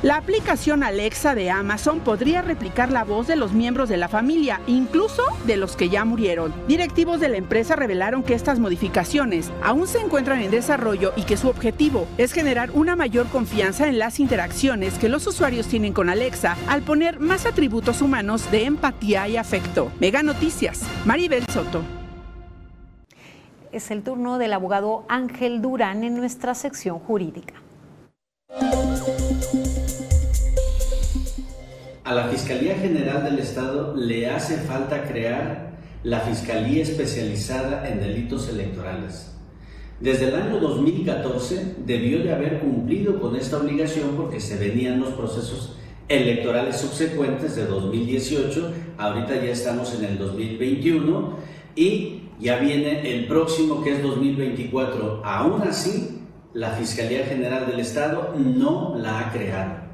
La 0.00 0.16
aplicación 0.16 0.84
Alexa 0.84 1.34
de 1.34 1.50
Amazon 1.50 1.98
podría 1.98 2.40
replicar 2.40 2.92
la 2.92 3.02
voz 3.02 3.26
de 3.26 3.34
los 3.34 3.52
miembros 3.52 3.88
de 3.88 3.96
la 3.96 4.06
familia, 4.06 4.60
incluso 4.68 5.24
de 5.44 5.56
los 5.56 5.74
que 5.74 5.88
ya 5.88 6.04
murieron. 6.04 6.54
Directivos 6.68 7.18
de 7.18 7.28
la 7.28 7.36
empresa 7.36 7.74
revelaron 7.74 8.22
que 8.22 8.34
estas 8.34 8.60
modificaciones 8.60 9.50
aún 9.60 9.88
se 9.88 9.98
encuentran 9.98 10.40
en 10.40 10.52
desarrollo 10.52 11.12
y 11.16 11.24
que 11.24 11.36
su 11.36 11.48
objetivo 11.48 12.06
es 12.16 12.32
generar 12.32 12.70
una 12.74 12.94
mayor 12.94 13.26
confianza 13.26 13.88
en 13.88 13.98
las 13.98 14.20
interacciones 14.20 14.94
que 14.98 15.08
los 15.08 15.26
usuarios 15.26 15.66
tienen 15.66 15.92
con 15.92 16.08
Alexa 16.08 16.56
al 16.68 16.82
poner 16.82 17.18
más 17.18 17.44
atributos 17.44 18.00
humanos 18.00 18.48
de 18.52 18.66
empatía 18.66 19.26
y 19.26 19.36
afecto. 19.36 19.90
Mega 19.98 20.22
Noticias, 20.22 20.82
Maribel 21.04 21.44
Soto 21.52 21.97
es 23.78 23.92
el 23.92 24.02
turno 24.02 24.38
del 24.38 24.52
abogado 24.52 25.04
Ángel 25.08 25.62
Durán 25.62 26.02
en 26.02 26.16
nuestra 26.16 26.54
sección 26.56 26.98
jurídica. 26.98 27.54
A 32.02 32.12
la 32.12 32.24
Fiscalía 32.24 32.74
General 32.74 33.22
del 33.22 33.38
Estado 33.38 33.94
le 33.94 34.30
hace 34.30 34.56
falta 34.56 35.04
crear 35.04 35.78
la 36.02 36.20
Fiscalía 36.20 36.82
Especializada 36.82 37.88
en 37.88 38.00
Delitos 38.00 38.48
Electorales. 38.48 39.36
Desde 40.00 40.28
el 40.28 40.34
año 40.34 40.58
2014 40.58 41.76
debió 41.86 42.24
de 42.24 42.32
haber 42.32 42.58
cumplido 42.58 43.20
con 43.20 43.36
esta 43.36 43.58
obligación 43.58 44.16
porque 44.16 44.40
se 44.40 44.56
venían 44.58 44.98
los 44.98 45.12
procesos 45.12 45.76
electorales 46.08 46.78
subsecuentes 46.78 47.54
de 47.54 47.66
2018, 47.66 48.72
ahorita 48.96 49.36
ya 49.36 49.52
estamos 49.52 49.94
en 49.94 50.04
el 50.04 50.18
2021 50.18 51.36
y 51.76 52.17
ya 52.40 52.56
viene 52.58 53.12
el 53.12 53.26
próximo 53.26 53.82
que 53.82 53.96
es 53.96 54.02
2024. 54.02 55.22
Aún 55.24 55.62
así, 55.62 56.20
la 56.54 56.70
Fiscalía 56.70 57.24
General 57.26 57.66
del 57.66 57.80
Estado 57.80 58.34
no 58.36 58.96
la 58.96 59.20
ha 59.20 59.32
creado. 59.32 59.88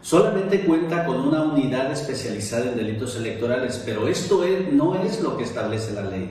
Solamente 0.00 0.60
cuenta 0.60 1.04
con 1.04 1.16
una 1.16 1.42
unidad 1.42 1.90
especializada 1.90 2.70
en 2.70 2.76
delitos 2.76 3.16
electorales, 3.16 3.82
pero 3.84 4.06
esto 4.06 4.44
no 4.72 4.94
es 5.02 5.20
lo 5.20 5.36
que 5.36 5.44
establece 5.44 5.92
la 5.92 6.02
ley. 6.02 6.30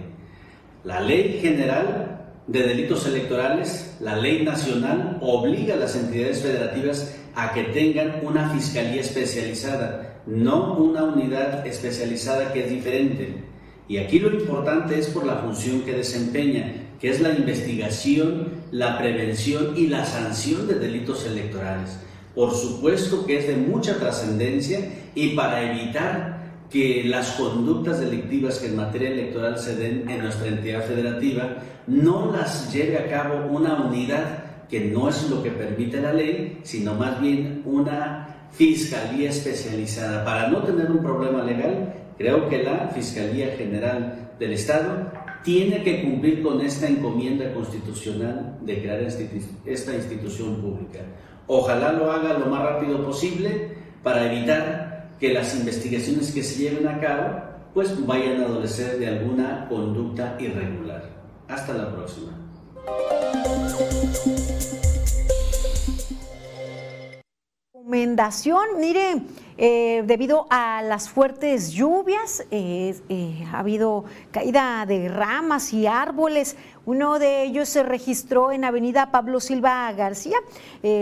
La 0.83 1.01
ley 1.01 1.39
general 1.41 2.21
de 2.47 2.63
delitos 2.63 3.05
electorales, 3.05 3.97
la 3.99 4.15
ley 4.15 4.43
nacional, 4.43 5.17
obliga 5.21 5.75
a 5.75 5.77
las 5.77 5.95
entidades 5.95 6.41
federativas 6.41 7.15
a 7.35 7.51
que 7.51 7.65
tengan 7.65 8.21
una 8.23 8.49
fiscalía 8.49 9.01
especializada, 9.01 10.21
no 10.25 10.75
una 10.75 11.03
unidad 11.03 11.67
especializada 11.67 12.53
que 12.53 12.63
es 12.63 12.69
diferente. 12.69 13.43
Y 13.87 13.97
aquí 13.97 14.19
lo 14.19 14.33
importante 14.33 14.99
es 14.99 15.07
por 15.07 15.25
la 15.25 15.37
función 15.37 15.81
que 15.81 15.93
desempeña, 15.93 16.73
que 16.99 17.09
es 17.09 17.21
la 17.21 17.33
investigación, 17.33 18.49
la 18.71 18.97
prevención 18.97 19.73
y 19.77 19.87
la 19.87 20.05
sanción 20.05 20.67
de 20.67 20.75
delitos 20.75 21.25
electorales. 21.25 21.97
Por 22.35 22.53
supuesto 22.53 23.25
que 23.25 23.39
es 23.39 23.47
de 23.47 23.55
mucha 23.55 23.97
trascendencia 23.97 24.79
y 25.15 25.29
para 25.29 25.71
evitar 25.71 26.37
que 26.69 27.03
las 27.05 27.31
conductas 27.31 27.99
delictivas 27.99 28.59
que 28.59 28.67
en 28.67 28.75
materia 28.75 29.09
electoral 29.09 29.57
se 29.57 29.75
den 29.75 30.09
en 30.09 30.21
nuestra 30.21 30.47
entidad 30.47 30.83
federativa 30.83 31.57
no 31.87 32.31
las 32.31 32.73
lleve 32.73 32.97
a 32.97 33.09
cabo 33.09 33.47
una 33.47 33.75
unidad 33.75 34.43
que 34.69 34.81
no 34.81 35.07
es 35.07 35.29
lo 35.29 35.41
que 35.41 35.51
permite 35.51 36.01
la 36.01 36.11
ley, 36.11 36.59
sino 36.63 36.93
más 36.93 37.21
bien 37.21 37.61
una 37.65 38.49
fiscalía 38.51 39.29
especializada 39.29 40.25
para 40.25 40.49
no 40.49 40.63
tener 40.63 40.91
un 40.91 41.01
problema 41.01 41.43
legal 41.43 41.93
Creo 42.17 42.49
que 42.49 42.63
la 42.63 42.89
Fiscalía 42.89 43.55
General 43.57 44.31
del 44.39 44.53
Estado 44.53 45.11
tiene 45.43 45.83
que 45.83 46.03
cumplir 46.03 46.41
con 46.41 46.61
esta 46.61 46.87
encomienda 46.87 47.53
constitucional 47.53 48.57
de 48.61 48.81
crear 48.81 48.99
esta 49.01 49.95
institución 49.95 50.55
pública. 50.61 50.99
Ojalá 51.47 51.93
lo 51.93 52.11
haga 52.11 52.33
lo 52.33 52.47
más 52.47 52.63
rápido 52.63 53.05
posible 53.05 53.77
para 54.03 54.31
evitar 54.31 55.11
que 55.19 55.33
las 55.33 55.55
investigaciones 55.55 56.31
que 56.31 56.43
se 56.43 56.63
lleven 56.63 56.87
a 56.87 56.99
cabo 56.99 57.47
pues 57.73 58.05
vayan 58.05 58.41
a 58.41 58.45
adolecer 58.45 58.97
de 58.97 59.07
alguna 59.07 59.67
conducta 59.69 60.35
irregular. 60.39 61.03
Hasta 61.47 61.73
la 61.73 61.93
próxima. 61.93 62.33
Recomendación, 67.87 68.81
mire, 68.81 69.21
eh, 69.57 70.03
debido 70.05 70.45
a 70.49 70.81
las 70.81 71.07
fuertes 71.07 71.71
lluvias, 71.71 72.43
eh, 72.51 72.99
eh, 73.07 73.47
ha 73.49 73.59
habido 73.59 74.03
caída 74.29 74.85
de 74.85 75.07
ramas 75.07 75.71
y 75.71 75.87
árboles. 75.87 76.57
Uno 76.87 77.19
de 77.19 77.43
ellos 77.43 77.67
se 77.67 77.83
registró 77.83 78.53
en 78.53 78.63
Avenida 78.63 79.11
Pablo 79.11 79.41
Silva 79.41 79.91
García, 79.91 80.37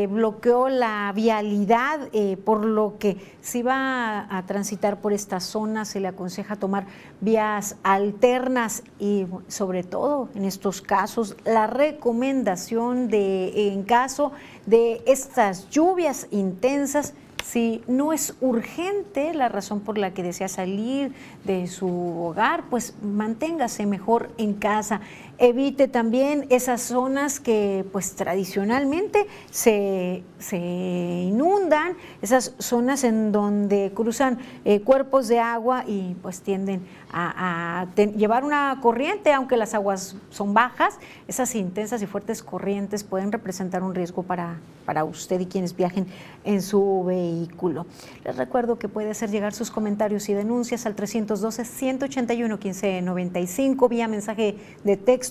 bloqueó 0.09 0.67
la 0.67 1.11
vialidad, 1.13 2.09
por 2.43 2.65
lo 2.65 2.97
que 2.97 3.17
si 3.41 3.61
va 3.61 4.25
a, 4.35 4.45
transitar 4.47 4.99
por 4.99 5.13
esta 5.13 5.39
zona 5.39 5.85
se 5.85 5.99
le 5.99 6.07
aconseja 6.07 6.55
tomar 6.55 6.87
vías 7.21 7.75
alternas 7.83 8.81
y 8.97 9.27
sobre 9.47 9.83
todo 9.83 10.29
en 10.33 10.45
estos 10.45 10.81
casos 10.81 11.37
la 11.45 11.67
recomendación 11.67 13.07
de 13.07 13.67
en 13.67 13.83
caso 13.83 14.31
de 14.65 15.03
estas 15.05 15.69
lluvias 15.69 16.27
intensas 16.31 17.13
si 17.45 17.83
no 17.87 18.11
es 18.11 18.33
urgente 18.41 19.31
la 19.35 19.49
razón 19.49 19.81
por 19.81 19.99
la 19.99 20.15
que 20.15 20.23
desea 20.23 20.47
salir 20.47 21.13
de 21.43 21.67
su 21.67 21.87
hogar, 21.87 22.63
pues 22.71 22.95
manténgase 23.03 23.85
mejor 23.85 24.31
en 24.39 24.55
casa. 24.55 25.01
Evite 25.37 25.89
también 25.89 26.47
esas 26.49 26.81
zonas 26.81 27.41
que 27.41 27.85
pues 27.91 28.15
tradicionalmente 28.15 29.27
se, 29.51 30.23
inundan, 30.51 31.97
esas 32.21 32.53
zonas 32.59 33.03
en 33.03 33.33
donde 33.33 33.91
cruzan 33.93 34.39
eh, 34.63 34.79
cuerpos 34.81 35.27
de 35.27 35.39
agua 35.39 35.83
y 35.85 36.15
pues 36.21 36.39
tienden 36.41 36.87
a, 37.11 37.87
llevar 37.95 38.43
una 38.43 38.79
corriente, 38.81 39.33
aunque 39.33 39.57
las 39.57 39.73
aguas 39.73 40.15
son 40.29 40.53
bajas, 40.53 40.99
esas 41.27 41.55
intensas 41.55 41.99
y 42.01 42.07
fuertes 42.07 42.43
corrientes 42.43 43.03
pueden 43.03 43.31
representar 43.31 43.81
un 43.83 43.95
riesgo 43.95 44.23
para, 44.23 44.57
para 44.85 45.05
usted 45.05 45.39
y 45.39 45.45
quienes 45.45 45.73
viajen 45.75 46.07
en 46.43 46.61
su 46.61 47.03
vehículo. 47.05 47.85
Les 48.23 48.35
recuerdo 48.35 48.77
que 48.77 48.89
puede 48.89 49.09
hacer 49.11 49.29
llegar 49.31 49.53
sus 49.53 49.71
comentarios 49.71 50.27
y 50.29 50.33
denuncias 50.33 50.85
al 50.85 50.95
312-181-1595 50.95 53.89
vía 53.89 54.07
mensaje 54.07 54.55
de 54.83 54.97
texto 54.97 55.24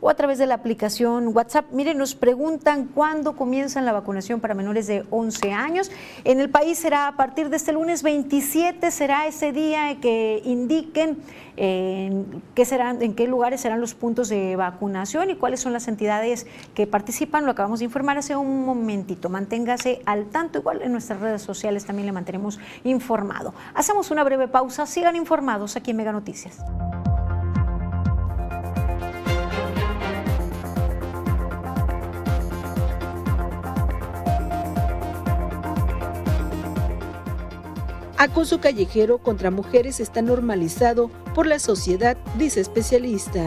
o 0.00 0.10
a 0.10 0.14
través 0.14 0.38
de 0.38 0.46
la 0.46 0.54
aplicación 0.54 1.34
WhatsApp. 1.34 1.66
Miren, 1.72 1.98
nos 1.98 2.14
preguntan 2.14 2.86
cuándo 2.86 3.36
comienza 3.36 3.80
la 3.80 3.92
vacunación 3.92 4.40
para 4.40 4.54
menores 4.54 4.86
de 4.86 5.04
11 5.10 5.52
años. 5.52 5.90
En 6.24 6.40
el 6.40 6.50
país 6.50 6.78
será 6.78 7.08
a 7.08 7.16
partir 7.16 7.50
de 7.50 7.56
este 7.56 7.72
lunes 7.72 8.02
27, 8.02 8.90
será 8.90 9.26
ese 9.26 9.52
día 9.52 9.98
que 10.00 10.42
indiquen 10.44 11.18
en 11.56 12.42
qué, 12.54 12.64
serán, 12.64 13.02
en 13.02 13.14
qué 13.14 13.26
lugares 13.26 13.60
serán 13.60 13.80
los 13.80 13.94
puntos 13.94 14.28
de 14.28 14.56
vacunación 14.56 15.30
y 15.30 15.36
cuáles 15.36 15.60
son 15.60 15.72
las 15.72 15.88
entidades 15.88 16.46
que 16.74 16.86
participan. 16.86 17.44
Lo 17.44 17.52
acabamos 17.52 17.80
de 17.80 17.86
informar 17.86 18.16
hace 18.18 18.36
un 18.36 18.64
momentito. 18.64 19.28
Manténgase 19.28 20.02
al 20.06 20.26
tanto, 20.26 20.58
igual 20.58 20.82
en 20.82 20.92
nuestras 20.92 21.20
redes 21.20 21.42
sociales 21.42 21.84
también 21.84 22.06
le 22.06 22.12
mantenemos 22.12 22.58
informado. 22.84 23.54
Hacemos 23.74 24.10
una 24.10 24.24
breve 24.24 24.48
pausa, 24.48 24.86
sigan 24.86 25.16
informados 25.16 25.76
aquí 25.76 25.90
en 25.90 25.98
Mega 25.98 26.12
Noticias. 26.12 26.58
Acoso 38.20 38.60
callejero 38.60 39.16
contra 39.16 39.50
mujeres 39.50 39.98
está 39.98 40.20
normalizado 40.20 41.08
por 41.34 41.46
la 41.46 41.58
sociedad, 41.58 42.18
dice 42.36 42.60
especialista. 42.60 43.40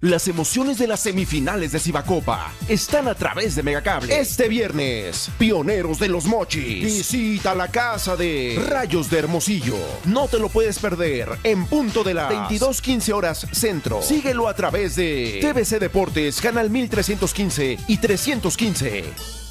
Las 0.00 0.26
emociones 0.26 0.78
de 0.78 0.88
las 0.88 0.98
semifinales 0.98 1.70
de 1.70 1.78
Cibacopa 1.78 2.52
están 2.68 3.06
a 3.06 3.14
través 3.14 3.54
de 3.54 3.62
Megacable. 3.62 4.18
Este 4.18 4.48
viernes, 4.48 5.30
Pioneros 5.38 6.00
de 6.00 6.08
los 6.08 6.24
Mochis. 6.24 6.84
Visita 6.84 7.54
la 7.54 7.68
casa 7.68 8.16
de 8.16 8.60
Rayos 8.68 9.08
de 9.10 9.20
Hermosillo. 9.20 9.78
No 10.06 10.26
te 10.26 10.40
lo 10.40 10.48
puedes 10.48 10.80
perder 10.80 11.28
en 11.44 11.66
punto 11.66 12.02
de 12.02 12.14
las 12.14 12.28
22:15 12.30 13.12
horas 13.12 13.46
centro. 13.52 14.02
Síguelo 14.02 14.48
a 14.48 14.56
través 14.56 14.96
de 14.96 15.38
TVC 15.40 15.78
Deportes, 15.78 16.40
canal 16.40 16.68
1315 16.68 17.78
y 17.86 17.98
315. 17.98 19.43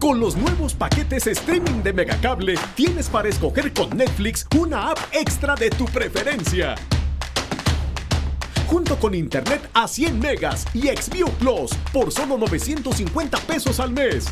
Con 0.00 0.20
los 0.20 0.36
nuevos 0.36 0.74
paquetes 0.74 1.26
streaming 1.26 1.82
de 1.82 1.92
Megacable, 1.92 2.54
tienes 2.74 3.08
para 3.08 3.28
escoger 3.28 3.72
con 3.72 3.96
Netflix 3.96 4.46
una 4.58 4.90
app 4.90 4.98
extra 5.12 5.54
de 5.54 5.70
tu 5.70 5.86
preferencia. 5.86 6.74
Junto 8.68 8.96
con 8.98 9.14
internet 9.14 9.68
a 9.72 9.88
100 9.88 10.18
megas 10.18 10.66
y 10.74 10.88
Xview 10.88 11.30
Plus 11.38 11.70
por 11.92 12.12
solo 12.12 12.36
950 12.36 13.38
pesos 13.38 13.80
al 13.80 13.92
mes. 13.92 14.26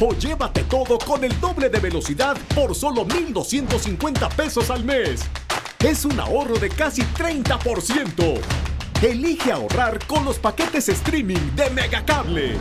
O 0.00 0.14
llévate 0.14 0.62
todo 0.62 0.98
con 0.98 1.22
el 1.22 1.38
doble 1.38 1.68
de 1.68 1.78
velocidad 1.78 2.38
por 2.54 2.74
solo 2.74 3.04
1250 3.04 4.28
pesos 4.30 4.70
al 4.70 4.82
mes. 4.82 5.20
Es 5.84 6.06
un 6.06 6.18
ahorro 6.18 6.58
de 6.58 6.70
casi 6.70 7.02
30%. 7.02 8.40
Elige 9.02 9.52
ahorrar 9.52 10.04
con 10.06 10.24
los 10.24 10.38
paquetes 10.38 10.88
streaming 10.88 11.54
de 11.54 11.68
Megacable. 11.70 12.56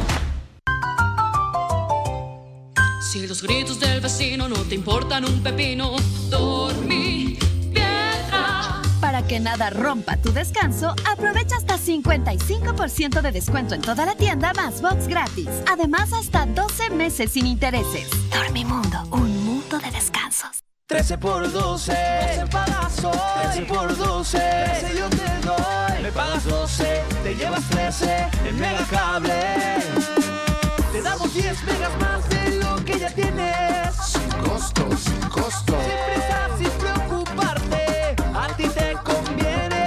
Si 3.09 3.25
los 3.25 3.41
gritos 3.41 3.79
del 3.79 4.01
vecino 4.01 4.47
no 4.47 4.57
te 4.57 4.75
importan 4.75 5.25
un 5.25 5.41
pepino, 5.41 5.95
dormí 6.29 7.39
piedra. 7.73 8.83
Para 9.01 9.25
que 9.25 9.39
nada 9.39 9.71
rompa 9.71 10.15
tu 10.17 10.31
descanso, 10.31 10.93
aprovecha 11.11 11.55
hasta 11.57 11.79
55% 11.79 13.21
de 13.21 13.31
descuento 13.31 13.73
en 13.73 13.81
toda 13.81 14.05
la 14.05 14.13
tienda 14.13 14.53
más 14.53 14.83
box 14.83 15.07
gratis. 15.07 15.49
Además, 15.67 16.13
hasta 16.13 16.45
12 16.45 16.91
meses 16.91 17.31
sin 17.31 17.47
intereses. 17.47 18.07
Dormimundo, 18.31 18.99
un 19.09 19.43
mundo 19.43 19.79
de 19.79 19.89
descansos. 19.89 20.63
13 20.85 21.17
por 21.17 21.51
12, 21.51 21.91
12 21.91 22.47
pagas 22.51 23.03
hoy. 23.03 23.17
13 23.53 23.61
por 23.63 23.97
12, 23.97 24.37
13 24.37 24.99
yo 24.99 25.09
te 25.09 25.47
doy. 25.47 26.03
Me 26.03 26.11
pagas 26.11 26.45
12, 26.45 27.03
te 27.23 27.33
llevas 27.33 27.67
13 27.71 28.27
en 28.49 28.59
Megacable. 28.59 29.79
Te 30.91 31.01
damos 31.01 31.33
10 31.33 31.63
megas 31.63 31.91
más 31.99 32.29
de 32.29 32.55
lo 32.57 32.68
que 32.91 32.99
ya 32.99 33.09
tienes. 33.13 33.95
Sin 33.95 34.29
costo, 34.43 34.97
sin 34.97 35.29
costo. 35.29 35.73
Sin 35.73 36.13
prisa, 36.13 36.49
sin 36.57 36.69
preocuparte. 36.79 38.15
A 38.33 38.47
ti 38.55 38.63
te 38.67 38.93
conviene. 39.03 39.85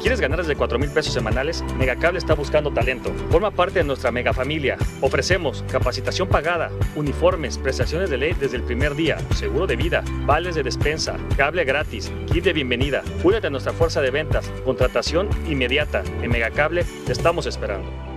¿Quieres 0.00 0.20
ganar 0.20 0.38
desde 0.38 0.56
4 0.56 0.78
mil 0.78 0.90
pesos 0.90 1.12
semanales? 1.12 1.62
Megacable 1.76 2.18
está 2.18 2.34
buscando 2.34 2.72
talento. 2.72 3.12
Forma 3.30 3.50
parte 3.50 3.80
de 3.80 3.84
nuestra 3.84 4.10
mega 4.10 4.32
familia. 4.32 4.78
Ofrecemos 5.02 5.62
capacitación 5.70 6.28
pagada, 6.28 6.70
uniformes, 6.96 7.58
prestaciones 7.58 8.08
de 8.08 8.16
ley 8.16 8.32
desde 8.32 8.56
el 8.56 8.62
primer 8.62 8.94
día, 8.94 9.18
seguro 9.34 9.66
de 9.66 9.76
vida, 9.76 10.02
vales 10.24 10.54
de 10.54 10.62
despensa, 10.62 11.16
cable 11.36 11.64
gratis, 11.64 12.10
kit 12.32 12.44
de 12.44 12.54
bienvenida. 12.54 13.02
Únete 13.22 13.48
a 13.48 13.50
nuestra 13.50 13.72
fuerza 13.72 14.00
de 14.00 14.10
ventas, 14.10 14.50
contratación 14.64 15.28
inmediata. 15.46 16.02
En 16.22 16.30
Megacable 16.30 16.84
te 17.04 17.12
estamos 17.12 17.44
esperando. 17.46 18.09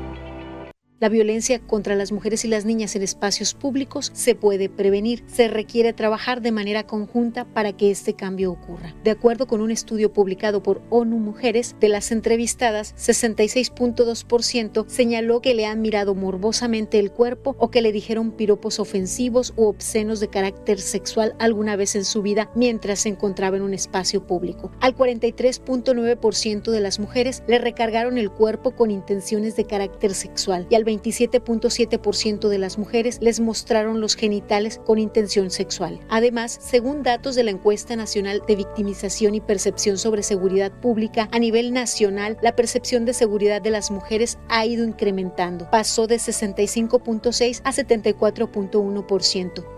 La 1.04 1.10
violencia 1.10 1.60
contra 1.60 1.98
las 1.98 2.14
mujeres 2.14 2.46
y 2.46 2.48
las 2.48 2.64
niñas 2.64 2.96
en 2.96 3.02
espacios 3.02 3.54
públicos 3.56 4.10
se 4.14 4.36
puede 4.36 4.70
prevenir. 4.70 5.26
Se 5.28 5.50
requiere 5.50 5.92
trabajar 5.92 6.42
de 6.42 6.54
manera 6.54 6.84
conjunta 6.84 7.44
para 7.44 7.74
que 7.74 7.92
este 7.92 8.14
cambio 8.14 8.54
ocurra. 8.54 8.96
De 9.04 9.12
acuerdo 9.12 9.46
con 9.46 9.60
un 9.60 9.70
estudio 9.70 10.14
publicado 10.14 10.64
por 10.64 10.82
ONU 10.90 11.18
Mujeres, 11.18 11.76
de 11.82 11.90
las 11.90 12.14
entrevistadas, 12.14 12.96
66.2% 12.96 14.86
señaló 14.88 15.42
que 15.42 15.54
le 15.54 15.66
han 15.66 15.82
mirado 15.82 16.16
morbosamente 16.16 17.00
el 17.00 17.12
cuerpo 17.12 17.58
o 17.60 17.70
que 17.70 17.82
le 17.82 17.92
dijeron 17.92 18.32
piropos 18.32 18.80
ofensivos 18.80 19.54
u 19.58 19.66
obscenos 19.66 20.22
de 20.22 20.30
carácter 20.30 20.80
sexual 20.80 21.36
alguna 21.38 21.76
vez 21.76 21.98
en 21.98 22.06
su 22.06 22.22
vida 22.22 22.50
mientras 22.56 23.00
se 23.00 23.10
encontraba 23.10 23.58
en 23.58 23.64
un 23.64 23.74
espacio 23.74 24.26
público. 24.26 24.72
Al 24.80 24.96
43.9% 24.96 26.72
de 26.72 26.80
las 26.80 27.00
mujeres 27.00 27.44
le 27.46 27.58
recargaron 27.58 28.18
el 28.18 28.32
cuerpo 28.32 28.72
con 28.72 28.90
intenciones 28.90 29.58
de 29.58 29.66
carácter 29.66 30.14
sexual 30.14 30.66
y 30.70 30.76
al 30.76 30.93
27.7% 31.00 32.48
de 32.48 32.58
las 32.58 32.78
mujeres 32.78 33.20
les 33.22 33.40
mostraron 33.40 34.02
los 34.02 34.16
genitales 34.16 34.80
con 34.86 35.00
intención 35.00 35.50
sexual. 35.50 36.00
Además, 36.10 36.58
según 36.62 37.04
datos 37.04 37.36
de 37.36 37.44
la 37.44 37.52
encuesta 37.52 37.96
nacional 37.96 38.42
de 38.48 38.56
victimización 38.56 39.36
y 39.36 39.42
percepción 39.42 39.98
sobre 39.98 40.24
seguridad 40.24 40.72
pública, 40.72 41.30
a 41.32 41.40
nivel 41.40 41.74
nacional, 41.74 42.38
la 42.42 42.56
percepción 42.56 43.06
de 43.06 43.14
seguridad 43.14 43.62
de 43.62 43.72
las 43.72 43.92
mujeres 43.92 44.38
ha 44.50 44.66
ido 44.66 44.86
incrementando. 44.86 45.70
Pasó 45.70 46.08
de 46.08 46.16
65.6 46.16 47.62
a 47.64 47.72
74.1%. 47.72 49.73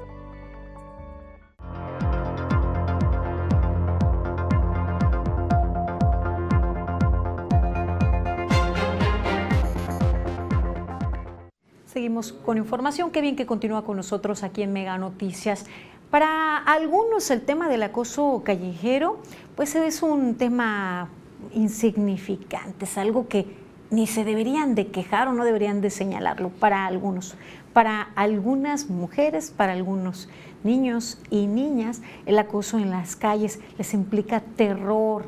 Seguimos 12.06 12.34
con 12.34 12.60
información. 12.60 13.10
Qué 13.10 13.20
bien 13.20 13.36
que 13.36 13.48
continúa 13.48 13.84
con 13.84 13.98
nosotros 13.98 14.44
aquí 14.44 14.62
en 14.62 14.72
Mega 14.72 14.96
Noticias. 15.00 15.66
Para 16.12 16.56
algunos 16.56 17.32
el 17.32 17.42
tema 17.42 17.68
del 17.68 17.82
acoso 17.82 18.44
callejero 18.46 19.18
pues 19.56 19.74
es 19.74 20.04
un 20.04 20.36
tema 20.36 21.10
insignificante, 21.56 22.86
es 22.86 23.00
algo 23.00 23.28
que 23.28 23.48
ni 23.90 24.06
se 24.06 24.24
deberían 24.24 24.76
de 24.76 24.90
quejar 24.92 25.30
o 25.30 25.34
no 25.34 25.44
deberían 25.46 25.82
de 25.82 25.90
señalarlo 25.90 26.50
para 26.50 26.86
algunos. 26.86 27.38
Para 27.74 28.04
algunas 28.14 28.88
mujeres, 28.92 29.50
para 29.50 29.74
algunos 29.74 30.30
niños 30.64 31.18
y 31.32 31.48
niñas, 31.48 32.04
el 32.28 32.38
acoso 32.38 32.78
en 32.78 32.92
las 32.92 33.16
calles 33.16 33.60
les 33.80 33.96
implica 33.96 34.42
terror, 34.42 35.26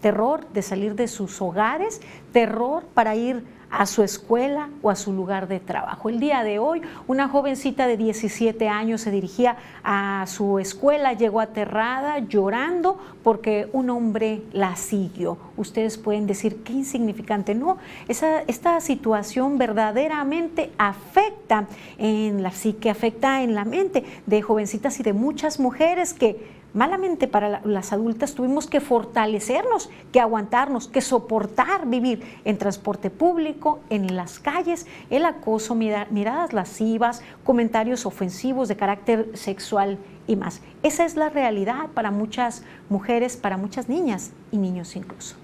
terror 0.00 0.46
de 0.52 0.62
salir 0.62 0.94
de 0.94 1.08
sus 1.08 1.42
hogares, 1.42 2.00
terror 2.32 2.84
para 2.94 3.16
ir 3.16 3.44
a 3.70 3.86
su 3.86 4.02
escuela 4.02 4.68
o 4.82 4.90
a 4.90 4.96
su 4.96 5.12
lugar 5.12 5.48
de 5.48 5.60
trabajo. 5.60 6.08
El 6.08 6.18
día 6.20 6.42
de 6.42 6.58
hoy, 6.58 6.82
una 7.06 7.28
jovencita 7.28 7.86
de 7.86 7.96
17 7.96 8.68
años 8.68 9.00
se 9.02 9.10
dirigía 9.10 9.56
a 9.84 10.24
su 10.26 10.58
escuela, 10.58 11.12
llegó 11.12 11.40
aterrada, 11.40 12.18
llorando, 12.18 12.98
porque 13.22 13.68
un 13.72 13.90
hombre 13.90 14.42
la 14.52 14.76
siguió. 14.76 15.38
Ustedes 15.56 15.98
pueden 15.98 16.26
decir, 16.26 16.62
qué 16.64 16.72
insignificante. 16.72 17.54
No, 17.54 17.78
esta 18.08 18.80
situación 18.80 19.58
verdaderamente 19.58 20.72
afecta 20.78 21.66
en 21.98 22.42
la 22.42 22.50
psique, 22.50 22.90
afecta 22.90 23.42
en 23.42 23.54
la 23.54 23.64
mente 23.64 24.04
de 24.26 24.42
jovencitas 24.42 24.98
y 25.00 25.02
de 25.02 25.12
muchas 25.12 25.60
mujeres 25.60 26.14
que 26.14 26.59
malamente 26.74 27.28
para 27.28 27.60
las 27.64 27.92
adultas 27.92 28.34
tuvimos 28.34 28.66
que 28.66 28.80
fortalecernos, 28.80 29.90
que 30.12 30.20
aguantarnos, 30.20 30.88
que 30.88 31.00
soportar 31.00 31.86
vivir 31.86 32.22
en 32.44 32.58
transporte 32.58 33.10
público, 33.10 33.80
en 33.90 34.16
las 34.16 34.38
calles, 34.38 34.86
el 35.10 35.24
acoso, 35.24 35.74
miradas 35.74 36.52
lascivas, 36.52 37.22
comentarios 37.44 38.06
ofensivos 38.06 38.68
de 38.68 38.76
carácter 38.76 39.30
sexual 39.34 39.98
y 40.26 40.36
más. 40.36 40.62
Esa 40.82 41.04
es 41.04 41.16
la 41.16 41.28
realidad 41.28 41.88
para 41.94 42.10
muchas 42.10 42.62
mujeres, 42.88 43.36
para 43.36 43.56
muchas 43.56 43.88
niñas 43.88 44.32
y 44.52 44.58
niños 44.58 44.94
incluso. 44.96 45.36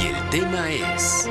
Y 0.00 0.06
el 0.06 0.30
tema 0.30 0.70
es... 0.70 1.28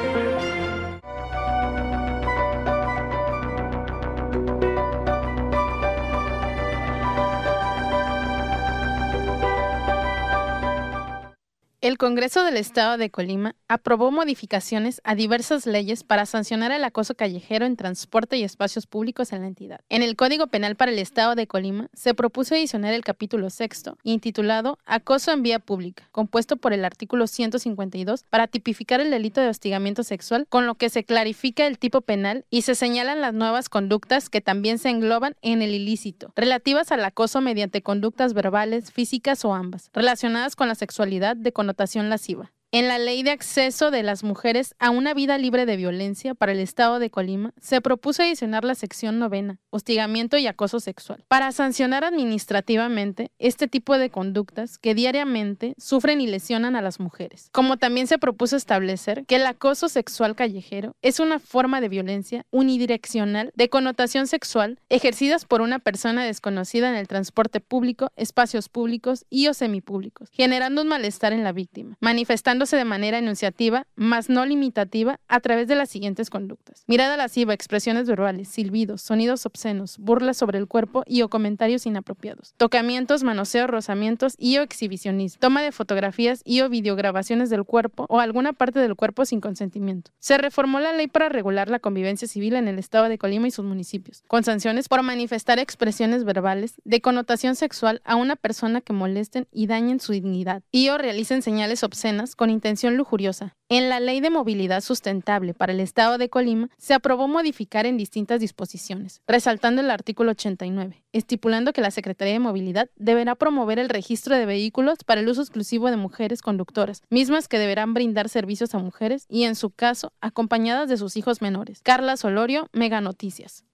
El 11.88 11.98
Congreso 11.98 12.44
del 12.44 12.58
Estado 12.58 12.98
de 12.98 13.12
Colima 13.12 13.56
aprobó 13.68 14.12
modificaciones 14.12 15.02
a 15.04 15.16
diversas 15.16 15.66
leyes 15.66 16.04
para 16.04 16.26
sancionar 16.26 16.72
el 16.72 16.84
acoso 16.84 17.16
callejero 17.16 17.66
en 17.66 17.76
transporte 17.76 18.38
y 18.38 18.44
espacios 18.44 18.88
públicos 18.88 19.34
en 19.34 19.42
la 19.42 19.48
entidad. 19.48 19.82
En 19.90 20.04
el 20.04 20.16
Código 20.16 20.48
Penal 20.48 20.76
para 20.76 20.92
el 20.92 21.00
Estado 21.00 21.36
de 21.36 21.48
Colima 21.48 21.90
se 21.94 22.14
propuso 22.14 22.56
adicionar 22.56 22.94
el 22.94 23.04
capítulo 23.04 23.50
sexto, 23.50 23.98
intitulado 24.04 24.80
Acoso 24.86 25.32
en 25.32 25.44
vía 25.44 25.60
pública, 25.60 26.08
compuesto 26.12 26.58
por 26.58 26.74
el 26.74 26.86
artículo 26.86 27.28
152 27.28 28.24
para 28.30 28.48
tipificar 28.48 29.02
el 29.02 29.12
delito 29.12 29.42
de 29.42 29.50
hostigamiento 29.50 30.04
sexual, 30.04 30.46
con 30.50 30.66
lo 30.66 30.76
que 30.76 30.90
se 30.90 31.04
clarifica 31.04 31.68
el 31.68 31.78
tipo 31.78 32.02
penal 32.02 32.46
y 32.50 32.62
se 32.62 32.76
señalan 32.76 33.22
las 33.22 33.34
nuevas 33.34 33.70
conductas 33.70 34.30
que 34.30 34.42
también 34.42 34.78
se 34.78 34.90
engloban 34.90 35.36
en 35.42 35.62
el 35.62 35.72
ilícito, 35.72 36.32
relativas 36.36 36.92
al 36.92 37.04
acoso 37.04 37.42
mediante 37.42 37.82
conductas 37.82 38.34
verbales, 38.34 38.92
físicas 38.92 39.44
o 39.46 39.54
ambas, 39.54 39.90
relacionadas 39.94 40.56
con 40.56 40.68
la 40.68 40.76
sexualidad 40.76 41.36
de 41.36 41.52
connotación 41.52 42.10
lasciva. 42.10 42.52
En 42.74 42.90
la 42.90 43.00
Ley 43.00 43.24
de 43.24 43.32
Acceso 43.32 43.92
de 43.92 44.04
las 44.04 44.26
Mujeres 44.26 44.76
a 44.78 44.90
una 44.90 45.14
Vida 45.14 45.38
Libre 45.38 45.66
de 45.66 45.78
Violencia 45.78 46.36
para 46.36 46.52
el 46.52 46.60
Estado 46.60 47.00
de 47.00 47.10
Colima, 47.10 47.54
se 47.62 47.80
propuso 47.80 48.24
adicionar 48.24 48.66
la 48.66 48.76
sección 48.76 49.20
novena, 49.20 49.62
hostigamiento 49.70 50.38
y 50.38 50.48
acoso 50.48 50.82
sexual, 50.82 51.24
para 51.30 51.54
sancionar 51.54 52.04
administrativamente 52.04 53.32
este 53.40 53.70
tipo 53.70 53.98
de 53.98 54.10
conductas 54.10 54.78
que 54.78 54.96
diariamente 54.96 55.76
sufren 55.78 56.20
y 56.20 56.28
lesionan 56.28 56.76
a 56.76 56.82
las 56.82 57.00
mujeres. 57.00 57.48
Como 57.54 57.78
también 57.78 58.06
se 58.06 58.18
propuso 58.18 58.58
establecer 58.58 59.24
que 59.26 59.38
el 59.38 59.46
acoso 59.46 59.88
sexual 59.88 60.36
callejero 60.36 60.98
es 61.02 61.22
una 61.22 61.40
forma 61.40 61.80
de 61.80 61.88
violencia 61.88 62.46
unidireccional 62.52 63.54
de 63.56 63.70
connotación 63.70 64.28
sexual 64.28 64.78
ejercidas 64.90 65.46
por 65.46 65.62
una 65.62 65.80
persona 65.80 66.26
desconocida 66.26 66.90
en 66.90 66.96
el 66.96 67.08
transporte 67.08 67.62
público, 67.62 68.12
espacios 68.18 68.68
públicos 68.68 69.26
y 69.30 69.48
o 69.48 69.54
semipúblicos, 69.54 70.28
generando 70.34 70.82
un 70.82 70.90
malestar 70.90 71.32
en 71.32 71.46
la 71.46 71.54
víctima, 71.54 71.96
manifestando 72.02 72.57
de 72.58 72.86
manera 72.86 73.20
enunciativa, 73.20 73.86
más 73.96 74.30
no 74.30 74.46
limitativa, 74.46 75.20
a 75.28 75.40
través 75.40 75.68
de 75.68 75.76
las 75.76 75.90
siguientes 75.90 76.30
conductas. 76.30 76.84
Mirada 76.88 77.16
lasciva, 77.16 77.54
expresiones 77.54 78.08
verbales, 78.08 78.48
silbidos, 78.50 79.02
sonidos 79.02 79.46
obscenos, 79.46 79.98
burlas 79.98 80.38
sobre 80.38 80.58
el 80.58 80.68
cuerpo 80.68 81.04
y 81.06 81.22
o 81.22 81.30
comentarios 81.30 81.86
inapropiados. 81.86 82.54
Tocamientos, 82.58 83.24
manoseos, 83.24 83.70
rozamientos 83.70 84.36
y 84.38 84.58
o 84.58 84.62
exhibicionismo. 84.62 85.40
Toma 85.40 85.62
de 85.62 85.72
fotografías 85.72 86.42
y 86.44 86.62
o 86.62 86.70
videograbaciones 86.70 87.50
del 87.50 87.64
cuerpo 87.64 88.06
o 88.10 88.20
alguna 88.20 88.54
parte 88.54 88.80
del 88.80 88.96
cuerpo 88.96 89.26
sin 89.26 89.40
consentimiento. 89.40 90.12
Se 90.20 90.38
reformó 90.38 90.80
la 90.80 90.94
ley 90.94 91.08
para 91.08 91.30
regular 91.30 91.70
la 91.70 91.80
convivencia 91.80 92.28
civil 92.28 92.56
en 92.56 92.68
el 92.68 92.80
estado 92.80 93.08
de 93.08 93.18
Colima 93.18 93.48
y 93.48 93.52
sus 93.52 93.66
municipios, 93.66 94.24
con 94.28 94.44
sanciones 94.44 94.90
por 94.90 95.04
manifestar 95.04 95.60
expresiones 95.60 96.24
verbales 96.24 96.76
de 96.84 97.02
connotación 97.02 97.56
sexual 97.56 98.02
a 98.04 98.16
una 98.16 98.36
persona 98.36 98.82
que 98.82 98.94
molesten 98.94 99.48
y 99.52 99.68
dañen 99.68 100.00
su 100.00 100.12
dignidad 100.12 100.64
y 100.72 100.90
o 100.90 100.98
realicen 100.98 101.42
señales 101.42 101.84
obscenas 101.84 102.36
con 102.36 102.47
intención 102.52 102.98
lujuriosa. 102.98 103.56
En 103.70 103.90
la 103.90 104.00
Ley 104.00 104.22
de 104.22 104.30
Movilidad 104.30 104.82
Sustentable 104.82 105.54
para 105.54 105.74
el 105.74 105.80
Estado 105.80 106.18
de 106.18 106.30
Colima 106.30 106.70
se 106.78 106.94
aprobó 106.94 107.28
modificar 107.28 107.86
en 107.86 107.98
distintas 107.98 108.40
disposiciones, 108.40 109.22
resaltando 109.28 109.82
el 109.82 109.92
artículo 109.92 110.32
89, 110.32 111.04
estipulando 111.12 111.74
que 111.74 111.82
la 111.82 111.92
Secretaría 111.92 112.34
de 112.34 112.40
Movilidad 112.40 112.90
deberá 112.96 113.36
promover 113.36 113.80
el 113.80 113.90
registro 113.90 114.36
de 114.36 114.46
vehículos 114.46 115.04
para 115.06 115.22
el 115.22 115.28
uso 115.28 115.42
exclusivo 115.42 115.90
de 115.90 115.98
mujeres 115.98 116.42
conductoras, 116.42 117.02
mismas 117.10 117.48
que 117.48 117.60
deberán 117.60 117.94
brindar 117.94 118.30
servicios 118.30 118.74
a 118.74 118.80
mujeres 118.80 119.26
y, 119.30 119.44
en 119.44 119.56
su 119.56 119.70
caso, 119.70 120.14
acompañadas 120.22 120.90
de 120.90 120.98
sus 120.98 121.18
hijos 121.18 121.42
menores. 121.42 121.82
Carla 121.84 122.18
Solorio, 122.18 122.70
Mega 122.72 123.02
Noticias. 123.02 123.66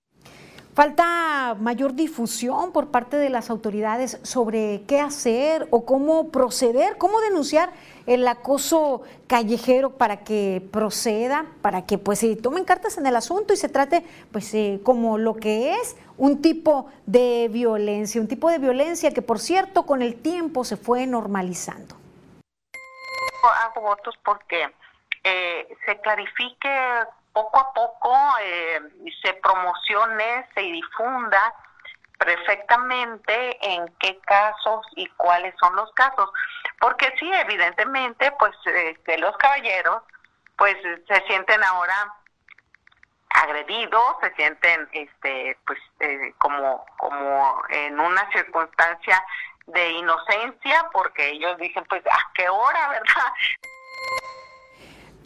Falta 0.75 1.55
mayor 1.59 1.93
difusión 1.93 2.71
por 2.71 2.89
parte 2.89 3.17
de 3.17 3.29
las 3.29 3.51
autoridades 3.51 4.19
sobre 4.23 4.81
qué 4.87 4.99
hacer 4.99 5.67
o 5.69 5.85
cómo 5.85 6.31
proceder, 6.31 6.97
cómo 6.97 7.21
denunciar 7.21 7.69
el 8.07 8.27
acoso 8.27 9.03
callejero 9.27 9.91
para 9.91 10.23
que 10.23 10.67
proceda, 10.71 11.45
para 11.61 11.85
que 11.85 11.99
pues 11.99 12.19
se 12.19 12.35
tomen 12.35 12.65
cartas 12.65 12.97
en 12.97 13.05
el 13.05 13.15
asunto 13.15 13.53
y 13.53 13.57
se 13.57 13.69
trate 13.69 14.03
pues 14.31 14.51
eh, 14.55 14.79
como 14.83 15.19
lo 15.19 15.35
que 15.35 15.75
es 15.75 15.95
un 16.17 16.41
tipo 16.41 16.89
de 17.05 17.49
violencia, 17.51 18.19
un 18.19 18.27
tipo 18.27 18.49
de 18.49 18.57
violencia 18.57 19.11
que 19.11 19.21
por 19.21 19.37
cierto 19.37 19.85
con 19.85 20.01
el 20.01 20.19
tiempo 20.19 20.63
se 20.63 20.75
fue 20.75 21.05
normalizando. 21.05 21.95
Hago 23.63 23.81
votos 23.81 24.15
porque 24.25 24.73
eh, 25.23 25.67
se 25.85 25.99
clarifique 26.01 26.69
poco 27.33 27.59
a 27.59 27.73
poco 27.73 28.15
eh, 28.41 28.79
se 29.21 29.33
promocione, 29.33 30.47
se 30.53 30.61
difunda 30.61 31.53
perfectamente 32.17 33.57
en 33.61 33.87
qué 33.99 34.19
casos 34.19 34.85
y 34.95 35.07
cuáles 35.17 35.53
son 35.59 35.75
los 35.75 35.91
casos. 35.93 36.29
Porque 36.79 37.13
sí, 37.19 37.29
evidentemente, 37.33 38.31
pues 38.39 38.55
que 39.05 39.17
los 39.17 39.35
caballeros 39.37 40.03
pues 40.55 40.77
se 41.07 41.27
sienten 41.27 41.63
ahora 41.63 42.13
agredidos, 43.29 44.15
se 44.21 44.33
sienten 44.35 44.87
este 44.91 45.57
pues 45.65 45.79
eh, 45.99 46.33
como 46.37 46.85
como 46.97 47.63
en 47.69 47.99
una 47.99 48.29
circunstancia 48.31 49.21
de 49.65 49.91
inocencia 49.91 50.89
porque 50.93 51.29
ellos 51.29 51.57
dicen 51.57 51.83
pues 51.89 52.05
a 52.05 52.31
qué 52.35 52.47
hora, 52.47 52.89
¿verdad? 52.89 53.33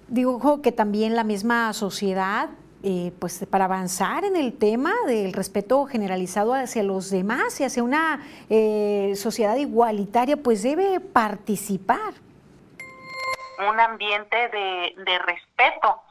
Digo 0.07 0.61
que 0.61 0.71
también 0.71 1.15
la 1.15 1.25
misma 1.25 1.73
sociedad, 1.73 2.49
eh, 2.81 3.11
pues 3.19 3.45
para 3.51 3.65
avanzar 3.65 4.23
en 4.23 4.37
el 4.37 4.57
tema 4.57 4.93
del 5.05 5.33
respeto 5.33 5.85
generalizado 5.85 6.53
hacia 6.53 6.81
los 6.81 7.11
demás 7.11 7.59
y 7.59 7.65
hacia 7.65 7.83
una 7.83 8.21
eh, 8.49 9.13
sociedad 9.17 9.57
igualitaria, 9.57 10.37
pues 10.37 10.63
debe 10.63 11.01
participar. 11.01 12.13
Un 13.67 13.79
ambiente 13.79 14.47
de, 14.47 15.19
respeto. 15.25 16.01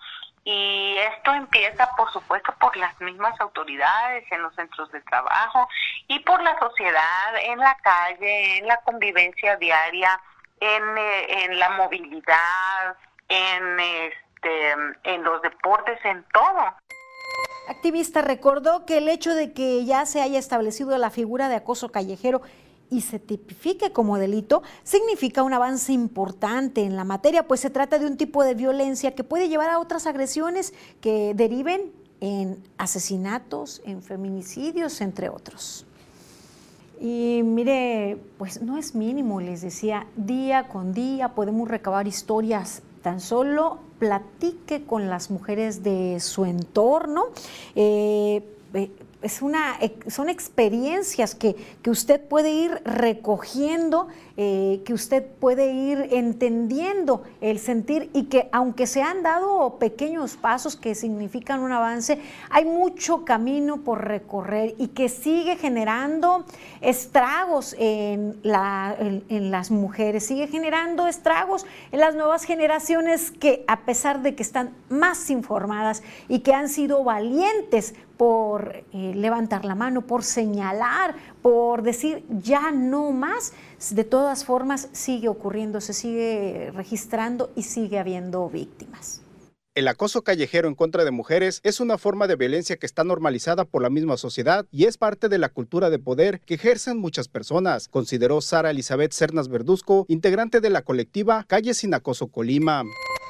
Y 0.45 0.97
esto 0.99 1.33
empieza, 1.35 1.89
por 1.97 2.13
supuesto, 2.13 2.55
por 2.61 2.77
las 2.77 3.01
mismas 3.01 3.41
autoridades 3.41 4.31
en 4.31 4.43
los 4.43 4.55
centros 4.55 4.93
de 4.93 5.01
trabajo 5.01 5.67
y 6.07 6.21
por 6.21 6.43
la 6.43 6.57
sociedad, 6.59 7.35
en 7.45 7.59
la 7.59 7.77
calle, 7.83 8.59
en 8.59 8.67
la 8.67 8.77
convivencia 8.83 9.57
diaria, 9.57 10.21
en, 10.61 10.99
eh, 10.99 11.45
en 11.45 11.59
la 11.59 11.71
movilidad, 11.71 12.97
en, 13.29 13.81
este, 13.81 14.73
en 15.05 15.23
los 15.23 15.43
deportes, 15.43 15.99
en 16.05 16.25
todo. 16.33 16.63
Activista 17.69 18.23
recordó 18.23 18.87
que 18.87 18.99
el 18.99 19.09
hecho 19.09 19.35
de 19.35 19.53
que 19.53 19.85
ya 19.85 20.07
se 20.07 20.21
haya 20.21 20.39
establecido 20.39 20.97
la 20.99 21.11
figura 21.11 21.49
de 21.49 21.57
acoso 21.57 21.91
callejero 21.91 22.43
y 22.91 23.01
se 23.01 23.19
tipifique 23.19 23.93
como 23.93 24.19
delito 24.19 24.63
significa 24.85 25.43
un 25.43 25.53
avance 25.53 25.93
importante 25.93 26.85
en 26.85 26.95
la 26.95 27.03
materia, 27.03 27.49
pues 27.49 27.61
se 27.61 27.71
trata 27.71 27.99
de 27.99 28.07
un 28.07 28.17
tipo 28.17 28.45
de 28.45 28.55
violencia 28.55 29.15
que 29.15 29.25
puede 29.25 29.49
llevar 29.49 29.71
a 29.71 29.81
otras 29.81 30.07
agresiones 30.07 30.73
que 31.01 31.35
deriven 31.35 31.93
en 32.21 32.63
asesinatos, 32.79 33.83
en 33.85 34.03
feminicidios, 34.03 35.01
entre 35.01 35.29
otros. 35.29 35.87
Y 37.01 37.43
mire, 37.45 38.17
pues 38.39 38.63
no 38.63 38.79
es 38.79 38.95
mínimo, 38.95 39.41
les 39.41 39.61
decía, 39.61 40.07
día 40.17 40.69
con 40.69 40.95
día 40.95 41.35
podemos 41.35 41.69
recabar 41.69 42.07
historias 42.07 42.83
tan 43.07 43.21
solo 43.21 43.79
platique 44.01 44.83
con 44.85 45.09
las 45.09 45.31
mujeres 45.31 45.85
de 45.85 46.19
su 46.19 46.45
entorno. 46.45 47.27
Eh, 47.77 48.43
eh, 48.75 48.91
es 49.23 49.43
una, 49.43 49.79
son 50.09 50.29
experiencias 50.29 51.35
que, 51.35 51.57
que 51.83 51.91
usted 51.91 52.21
puede 52.21 52.51
ir 52.51 52.81
recogiendo 52.85 54.09
eh, 54.39 54.83
que 54.85 54.93
usted 54.93 55.25
puede 55.25 55.73
ir 55.73 56.09
entendiendo 56.11 57.23
el 57.41 57.59
sentir 57.59 58.11
y 58.13 58.25
que 58.25 58.51
aunque 58.53 58.87
se 58.87 59.01
han 59.01 59.23
dado 59.23 59.79
pequeños 59.79 60.37
pasos 60.37 60.77
que 60.77 60.95
significan 60.95 61.61
un 61.61 61.73
avance, 61.73 62.21
hay 62.51 62.67
mucho 62.67 63.25
camino 63.25 63.79
por 63.79 64.05
recorrer 64.07 64.75
y 64.77 64.89
que 64.89 65.09
sigue 65.09 65.57
generando 65.57 66.45
estragos 66.83 67.75
en, 67.79 68.39
en 68.45 69.51
las 69.51 69.71
mujeres, 69.71 70.27
sigue 70.27 70.49
generando 70.49 71.07
estragos 71.07 71.65
en 71.91 72.01
las 72.01 72.15
nuevas 72.15 72.45
generaciones 72.45 73.31
que 73.31 73.65
a 73.69 73.87
pesar 73.87 74.21
de 74.21 74.35
que 74.35 74.43
están 74.43 74.75
más 74.91 75.31
informadas 75.31 76.03
y 76.29 76.41
que 76.41 76.53
han 76.53 76.69
sido 76.69 77.03
valientes 77.05 77.95
por 78.17 78.85
eh, 78.93 79.13
levantar 79.15 79.65
la 79.65 79.75
mano, 79.75 80.03
por 80.03 80.23
señalar, 80.23 81.15
por 81.43 81.83
decir 81.83 82.25
ya 82.29 82.71
no 82.71 83.13
más, 83.13 83.53
de 83.91 84.05
todas 84.05 84.45
formas 84.45 84.89
sigue 84.93 85.29
ocurriendo, 85.29 85.81
se 85.81 85.93
sigue 85.93 86.71
registrando 86.75 87.51
y 87.57 87.63
sigue 87.63 87.99
habiendo 87.99 88.49
víctimas. 88.49 89.23
El 89.77 89.89
acoso 89.89 90.25
callejero 90.25 90.69
en 90.69 90.75
contra 90.75 91.05
de 91.05 91.11
mujeres 91.11 91.61
es 91.63 91.81
una 91.81 91.99
forma 91.99 92.27
de 92.27 92.37
violencia 92.37 92.79
que 92.79 92.87
está 92.87 93.05
normalizada 93.05 93.67
por 93.67 93.83
la 93.83 93.91
misma 93.91 94.17
sociedad 94.17 94.65
y 94.73 94.87
es 94.87 94.97
parte 94.97 95.29
de 95.29 95.37
la 95.37 95.51
cultura 95.51 95.91
de 95.91 95.99
poder 95.99 96.41
que 96.41 96.55
ejercen 96.55 96.97
muchas 96.97 97.29
personas, 97.29 97.87
consideró 97.87 98.41
Sara 98.41 98.71
Elizabeth 98.71 99.13
Cernas 99.13 99.49
Verduzco, 99.51 100.07
integrante 100.09 100.63
de 100.63 100.71
la 100.71 100.81
colectiva 100.81 101.45
Calle 101.47 101.75
Sin 101.75 101.93
Acoso 101.93 102.29
Colima. 102.29 102.85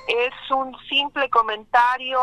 Es 0.06 0.50
un 0.52 0.72
simple 0.88 1.28
comentario 1.30 2.20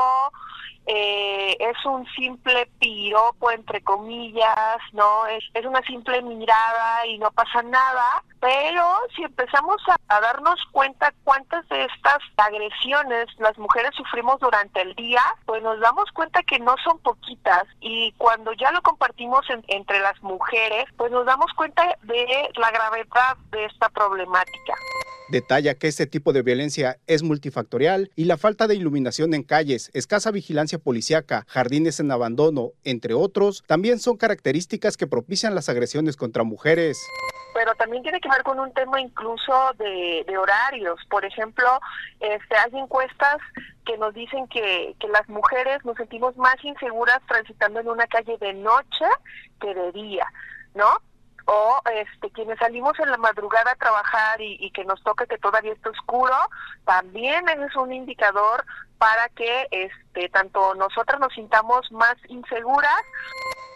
eh, 0.86 1.56
es 1.60 1.86
un 1.86 2.06
simple 2.16 2.68
piropo, 2.80 3.52
entre 3.52 3.82
comillas, 3.84 4.78
¿no? 4.92 5.26
Es, 5.28 5.44
es 5.54 5.66
una 5.66 5.82
simple 5.84 6.22
mirada 6.22 7.06
y 7.08 7.18
no 7.20 7.32
pasa 7.32 7.62
nada, 7.64 8.24
pero 8.40 8.84
si 9.16 9.24
empezamos 9.24 9.78
a, 9.88 9.96
a 10.16 10.20
darnos 10.20 10.60
cuenta 10.72 11.14
cuántas 11.24 11.68
de 11.70 11.86
estas 11.86 12.18
agresiones 12.38 13.28
las 13.38 13.58
mujeres 13.58 13.92
sufrimos 13.96 14.40
durante 14.40 14.82
el 14.82 14.94
día, 14.96 15.22
pues 15.46 15.64
nos 15.64 15.80
damos 15.80 16.12
cuenta 16.12 16.44
que 16.44 16.60
no 16.60 16.76
son 16.84 17.00
poquitas 17.00 17.64
y 17.80 18.12
cuando 18.18 18.52
ya 18.54 18.72
lo 18.72 18.82
compartimos 18.82 19.50
en- 19.50 19.64
entre 19.68 20.00
las 20.00 20.22
mujeres, 20.22 20.86
pues 20.98 21.12
nos 21.12 21.26
damos 21.26 21.52
cuenta 21.54 21.84
de 22.04 22.50
la 22.56 22.72
gravedad 22.72 23.38
de 23.52 23.66
esta 23.66 23.90
problemática. 23.90 24.74
Detalla 25.30 25.76
que 25.76 25.88
este 25.88 26.06
tipo 26.06 26.34
de 26.34 26.42
violencia 26.42 26.98
es 27.08 27.24
multifactorial 27.24 28.12
y 28.16 28.26
la 28.26 28.38
falta 28.38 28.68
de 28.68 28.76
iluminación 28.76 29.34
en 29.34 29.44
calles, 29.44 29.90
escasa 29.94 30.32
vigilancia 30.32 30.80
policiaca, 30.80 31.46
jardines 31.48 32.00
en 32.00 32.12
abandono, 32.12 32.72
entre 32.84 33.14
otros, 33.14 33.64
también 33.66 34.00
son 34.00 34.18
características 34.18 34.98
que 34.98 35.08
propician 35.08 35.56
las 35.56 35.70
agresiones 35.70 36.18
contra 36.18 36.44
mujeres. 36.44 37.00
pero 37.54 37.74
también 37.76 38.04
tiene 38.04 38.20
que 38.20 38.30
ver 38.30 38.44
con 38.44 38.60
un 38.60 38.74
tema 38.74 39.00
incluso 39.00 39.54
de, 39.78 40.26
de 40.28 40.38
horarios. 40.38 41.00
Por 41.10 41.24
ejemplo, 41.24 41.80
este, 42.20 42.56
hay 42.58 42.80
encuestas 42.80 43.38
que 43.86 43.98
nos 43.98 44.14
dicen 44.14 44.48
que, 44.48 44.96
que 45.00 45.08
las 45.08 45.28
mujeres 45.30 45.84
nos 45.86 45.96
sentimos 45.96 46.36
más 46.38 46.56
inseguras 46.64 47.20
transitando 47.28 47.80
en 47.80 47.88
una 47.88 48.08
calle 48.08 48.38
de 48.40 48.54
noche 48.54 49.06
que 49.62 49.74
de 49.74 49.92
día, 49.92 50.26
¿no? 50.74 50.98
O 51.46 51.82
este, 51.92 52.30
quienes 52.32 52.58
salimos 52.60 52.98
en 53.00 53.12
la 53.12 53.18
madrugada 53.18 53.72
a 53.72 53.76
trabajar 53.76 54.40
y, 54.40 54.72
que 54.72 54.86
nos 54.86 55.04
toca 55.04 55.26
que 55.26 55.38
todavía 55.38 55.74
está 55.74 55.90
oscuro, 55.90 56.36
también 56.86 57.48
es 57.50 57.76
un 57.76 57.92
indicador 57.92 58.64
para 58.98 59.28
que 59.30 59.68
este, 59.72 60.30
tanto 60.30 60.74
nosotras 60.76 61.20
nos 61.20 61.34
sintamos 61.34 61.92
más 61.92 62.16
inseguras 62.30 63.02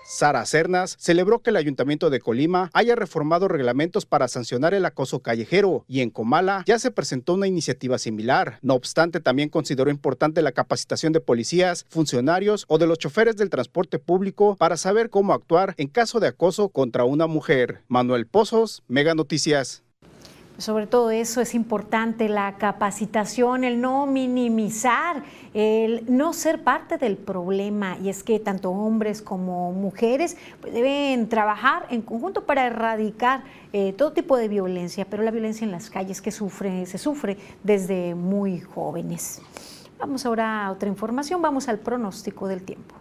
Sara 0.10 0.46
Cernas 0.46 0.96
celebró 0.98 1.40
que 1.40 1.50
el 1.50 1.58
Ayuntamiento 1.58 2.10
de 2.10 2.22
Colima 2.22 2.70
haya 2.72 2.96
reformado 2.96 3.50
reglamentos 3.50 4.06
para 4.06 4.30
sancionar 4.30 4.74
el 4.74 4.86
acoso 4.86 5.20
callejero 5.20 5.84
y 5.86 6.00
en 6.00 6.12
Comala 6.12 6.64
ya 6.66 6.80
se 6.80 6.92
presentó 6.92 7.34
una 7.34 7.46
iniciativa 7.46 7.98
similar. 7.98 8.58
No 8.62 8.76
obstante, 8.76 9.20
también 9.20 9.50
consideró 9.50 9.92
importante 9.92 10.42
la 10.42 10.54
capacitación 10.54 11.12
de 11.12 11.20
policías, 11.20 11.86
funcionarios 11.90 12.64
o 12.70 12.78
de 12.78 12.88
los 12.88 13.00
choferes 13.00 13.36
del 13.36 13.50
transporte 13.50 14.00
público 14.00 14.56
para 14.56 14.78
saber 14.78 15.10
cómo 15.10 15.34
actuar 15.34 15.74
en 15.76 15.90
caso 15.90 16.22
de 16.22 16.28
acoso 16.28 16.70
contra 16.70 17.04
una 17.04 17.28
mujer. 17.28 17.82
Manuel 17.90 18.28
Pozos, 18.28 18.84
Mega 18.88 19.14
Noticias. 19.14 19.84
Sobre 20.58 20.88
todo 20.88 21.12
eso 21.12 21.40
es 21.40 21.54
importante, 21.54 22.30
la 22.30 22.58
capacitación, 22.58 23.64
el 23.64 23.80
no 23.80 24.08
minimizar, 24.08 25.22
el 25.54 26.04
no 26.08 26.34
ser 26.34 26.64
parte 26.64 26.98
del 26.98 27.16
problema. 27.16 27.96
Y 28.04 28.10
es 28.10 28.24
que 28.24 28.40
tanto 28.40 28.72
hombres 28.72 29.22
como 29.22 29.72
mujeres 29.72 30.36
pues, 30.60 30.74
deben 30.74 31.30
trabajar 31.30 31.86
en 31.92 32.02
conjunto 32.02 32.46
para 32.46 32.66
erradicar 32.66 33.44
eh, 33.72 33.94
todo 33.94 34.14
tipo 34.14 34.36
de 34.36 34.48
violencia, 34.48 35.06
pero 35.06 35.22
la 35.22 35.30
violencia 35.30 35.64
en 35.64 35.72
las 35.72 35.92
calles 35.92 36.24
que 36.24 36.32
sufre, 36.32 36.88
se 36.88 36.98
sufre 36.98 37.38
desde 37.64 38.16
muy 38.16 38.60
jóvenes. 38.60 39.42
Vamos 40.00 40.26
ahora 40.26 40.66
a 40.66 40.72
otra 40.72 40.90
información, 40.90 41.40
vamos 41.40 41.68
al 41.68 41.78
pronóstico 41.78 42.48
del 42.48 42.64
tiempo. 42.64 42.96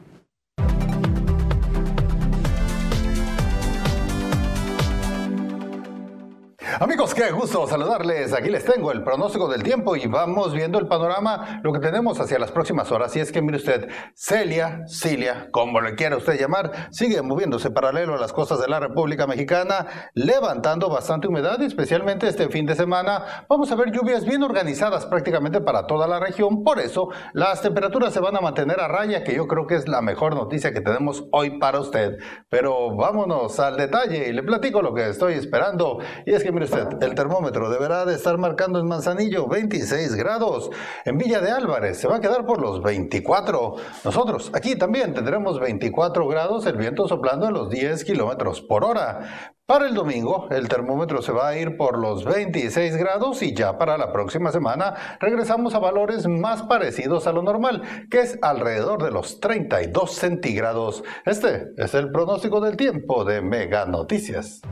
Amigos, 6.80 7.14
qué 7.14 7.30
gusto 7.30 7.66
saludarles. 7.68 8.32
Aquí 8.32 8.50
les 8.50 8.64
tengo 8.64 8.90
el 8.90 9.04
pronóstico 9.04 9.46
del 9.46 9.62
tiempo 9.62 9.94
y 9.94 10.08
vamos 10.08 10.52
viendo 10.52 10.80
el 10.80 10.88
panorama, 10.88 11.60
lo 11.62 11.72
que 11.72 11.78
tenemos 11.78 12.18
hacia 12.18 12.40
las 12.40 12.50
próximas 12.50 12.90
horas. 12.90 13.14
Y 13.14 13.20
es 13.20 13.30
que 13.30 13.40
mire 13.40 13.58
usted, 13.58 13.88
Celia, 14.14 14.82
Cilia, 14.88 15.48
como 15.52 15.80
le 15.80 15.94
quiera 15.94 16.16
usted 16.16 16.38
llamar, 16.38 16.88
sigue 16.90 17.22
moviéndose 17.22 17.70
paralelo 17.70 18.14
a 18.14 18.18
las 18.18 18.32
costas 18.32 18.60
de 18.60 18.66
la 18.66 18.80
República 18.80 19.28
Mexicana, 19.28 20.10
levantando 20.14 20.90
bastante 20.90 21.28
humedad, 21.28 21.58
y 21.60 21.66
especialmente 21.66 22.26
este 22.26 22.48
fin 22.48 22.66
de 22.66 22.74
semana. 22.74 23.46
Vamos 23.48 23.70
a 23.70 23.76
ver 23.76 23.92
lluvias 23.92 24.24
bien 24.24 24.42
organizadas 24.42 25.06
prácticamente 25.06 25.60
para 25.60 25.86
toda 25.86 26.08
la 26.08 26.18
región. 26.18 26.64
Por 26.64 26.80
eso, 26.80 27.08
las 27.32 27.62
temperaturas 27.62 28.12
se 28.12 28.20
van 28.20 28.36
a 28.36 28.40
mantener 28.40 28.80
a 28.80 28.88
raya, 28.88 29.22
que 29.22 29.34
yo 29.34 29.46
creo 29.46 29.68
que 29.68 29.76
es 29.76 29.88
la 29.88 30.02
mejor 30.02 30.34
noticia 30.34 30.72
que 30.72 30.80
tenemos 30.80 31.24
hoy 31.30 31.58
para 31.60 31.78
usted. 31.78 32.18
Pero 32.48 32.96
vámonos 32.96 33.60
al 33.60 33.76
detalle 33.76 34.28
y 34.28 34.32
le 34.32 34.42
platico 34.42 34.82
lo 34.82 34.92
que 34.92 35.08
estoy 35.08 35.34
esperando. 35.34 36.00
Y 36.26 36.32
es 36.32 36.42
que 36.42 36.55
mire 36.56 36.64
usted, 36.64 37.02
el 37.02 37.14
termómetro 37.14 37.68
deberá 37.68 38.06
de 38.06 38.14
estar 38.14 38.38
marcando 38.38 38.80
en 38.80 38.86
Manzanillo 38.88 39.46
26 39.46 40.14
grados. 40.14 40.70
En 41.04 41.18
Villa 41.18 41.42
de 41.42 41.50
Álvarez 41.50 41.98
se 41.98 42.08
va 42.08 42.16
a 42.16 42.20
quedar 42.20 42.46
por 42.46 42.62
los 42.62 42.82
24. 42.82 43.74
Nosotros 44.04 44.50
aquí 44.54 44.74
también 44.74 45.12
tendremos 45.12 45.60
24 45.60 46.26
grados, 46.26 46.64
el 46.64 46.78
viento 46.78 47.06
soplando 47.08 47.46
a 47.46 47.50
los 47.50 47.68
10 47.68 48.04
kilómetros 48.04 48.62
por 48.62 48.84
hora. 48.84 49.52
Para 49.66 49.86
el 49.86 49.92
domingo, 49.92 50.48
el 50.50 50.66
termómetro 50.68 51.20
se 51.20 51.32
va 51.32 51.48
a 51.48 51.58
ir 51.58 51.76
por 51.76 51.98
los 51.98 52.24
26 52.24 52.96
grados 52.96 53.42
y 53.42 53.52
ya 53.54 53.76
para 53.76 53.98
la 53.98 54.10
próxima 54.10 54.50
semana 54.50 54.94
regresamos 55.20 55.74
a 55.74 55.78
valores 55.78 56.26
más 56.26 56.62
parecidos 56.62 57.26
a 57.26 57.32
lo 57.32 57.42
normal, 57.42 57.82
que 58.10 58.20
es 58.20 58.38
alrededor 58.40 59.02
de 59.02 59.10
los 59.10 59.40
32 59.40 60.10
centígrados. 60.10 61.04
Este 61.26 61.66
es 61.76 61.92
el 61.92 62.10
pronóstico 62.12 62.62
del 62.62 62.78
tiempo 62.78 63.26
de 63.26 63.42
Mega 63.42 63.84
Noticias. 63.84 64.62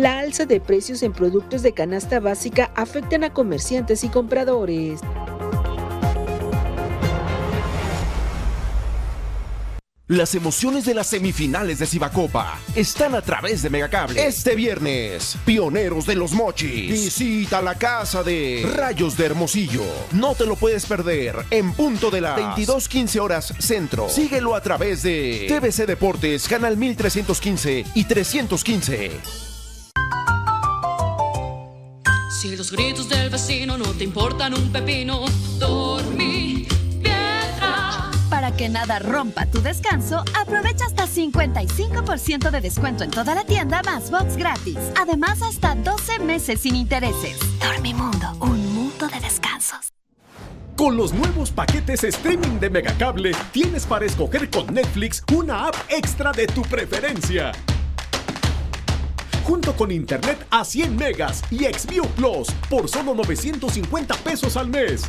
La 0.00 0.18
alza 0.18 0.46
de 0.46 0.60
precios 0.62 1.02
en 1.02 1.12
productos 1.12 1.62
de 1.62 1.74
canasta 1.74 2.20
básica 2.20 2.72
afectan 2.74 3.22
a 3.22 3.34
comerciantes 3.34 4.02
y 4.02 4.08
compradores. 4.08 5.00
Las 10.08 10.34
emociones 10.34 10.86
de 10.86 10.94
las 10.94 11.06
semifinales 11.06 11.80
de 11.80 11.86
Cibacopa 11.86 12.58
están 12.74 13.14
a 13.14 13.20
través 13.20 13.60
de 13.60 13.68
Megacable. 13.68 14.26
Este 14.26 14.54
viernes, 14.54 15.36
pioneros 15.44 16.06
de 16.06 16.14
los 16.14 16.32
mochis. 16.32 16.90
Visita 16.90 17.60
la 17.60 17.74
casa 17.74 18.22
de 18.22 18.72
Rayos 18.74 19.18
de 19.18 19.26
Hermosillo. 19.26 19.84
No 20.12 20.34
te 20.34 20.46
lo 20.46 20.56
puedes 20.56 20.86
perder 20.86 21.36
en 21.50 21.74
punto 21.74 22.10
de 22.10 22.22
las 22.22 22.38
22:15 22.38 23.20
horas 23.20 23.52
centro. 23.58 24.08
Síguelo 24.08 24.54
a 24.54 24.62
través 24.62 25.02
de 25.02 25.44
TVC 25.46 25.84
Deportes, 25.84 26.48
canal 26.48 26.78
1315 26.78 27.84
y 27.94 28.04
315. 28.04 29.49
Si 32.40 32.56
los 32.56 32.72
gritos 32.72 33.06
del 33.10 33.28
vecino 33.28 33.76
no 33.76 33.84
te 33.92 34.02
importan 34.02 34.54
un 34.54 34.72
pepino, 34.72 35.26
dormí 35.58 36.66
piedra. 37.02 38.10
Para 38.30 38.56
que 38.56 38.70
nada 38.70 38.98
rompa 38.98 39.44
tu 39.44 39.60
descanso, 39.60 40.24
aprovecha 40.32 40.86
hasta 40.86 41.06
55% 41.06 42.50
de 42.50 42.60
descuento 42.62 43.04
en 43.04 43.10
toda 43.10 43.34
la 43.34 43.44
tienda 43.44 43.82
más 43.82 44.10
box 44.10 44.38
gratis. 44.38 44.78
Además, 44.98 45.42
hasta 45.42 45.74
12 45.74 46.20
meses 46.20 46.62
sin 46.62 46.76
intereses. 46.76 47.36
Dormimundo, 47.60 48.32
un 48.40 48.72
mundo 48.72 49.06
de 49.08 49.20
descansos. 49.20 49.92
Con 50.78 50.96
los 50.96 51.12
nuevos 51.12 51.50
paquetes 51.50 52.04
streaming 52.04 52.58
de 52.58 52.70
Megacable, 52.70 53.32
tienes 53.52 53.84
para 53.84 54.06
escoger 54.06 54.48
con 54.48 54.72
Netflix 54.72 55.22
una 55.36 55.66
app 55.66 55.76
extra 55.90 56.32
de 56.32 56.46
tu 56.46 56.62
preferencia. 56.62 57.52
Junto 59.50 59.74
con 59.74 59.90
internet 59.90 60.46
a 60.48 60.64
100 60.64 60.96
megas 60.96 61.42
y 61.50 61.64
Xview 61.64 62.06
Plus 62.10 62.52
por 62.68 62.88
solo 62.88 63.14
950 63.14 64.14
pesos 64.18 64.56
al 64.56 64.68
mes. 64.68 65.02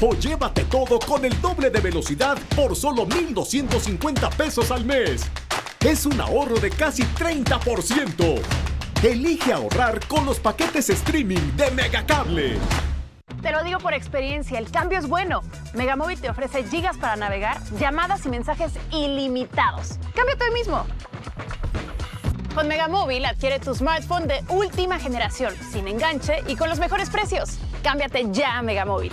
O 0.00 0.14
llévate 0.14 0.62
todo 0.62 1.00
con 1.00 1.24
el 1.24 1.40
doble 1.40 1.70
de 1.70 1.80
velocidad 1.80 2.38
por 2.54 2.76
solo 2.76 3.04
1250 3.04 4.30
pesos 4.30 4.70
al 4.70 4.84
mes. 4.84 5.28
Es 5.80 6.06
un 6.06 6.20
ahorro 6.20 6.60
de 6.60 6.70
casi 6.70 7.02
30%. 7.02 8.40
Elige 9.02 9.52
ahorrar 9.52 9.98
con 10.06 10.24
los 10.24 10.38
paquetes 10.38 10.88
streaming 10.88 11.56
de 11.56 11.72
Megacable. 11.72 12.58
Te 13.42 13.50
lo 13.50 13.64
digo 13.64 13.80
por 13.80 13.92
experiencia, 13.92 14.56
el 14.56 14.70
cambio 14.70 15.00
es 15.00 15.08
bueno. 15.08 15.42
Megamóvil 15.74 16.20
te 16.20 16.30
ofrece 16.30 16.62
gigas 16.62 16.96
para 16.96 17.16
navegar, 17.16 17.60
llamadas 17.80 18.24
y 18.24 18.28
mensajes 18.28 18.70
ilimitados. 18.92 19.98
Cámbiate 20.14 20.44
hoy 20.44 20.54
mismo. 20.54 20.86
Con 22.58 22.66
Megamóvil 22.66 23.24
adquiere 23.24 23.60
tu 23.60 23.72
smartphone 23.72 24.26
de 24.26 24.42
última 24.48 24.98
generación, 24.98 25.54
sin 25.70 25.86
enganche 25.86 26.42
y 26.48 26.56
con 26.56 26.68
los 26.68 26.80
mejores 26.80 27.08
precios. 27.08 27.50
Cámbiate 27.84 28.32
ya 28.32 28.58
a 28.58 28.62
Megamóvil. 28.62 29.12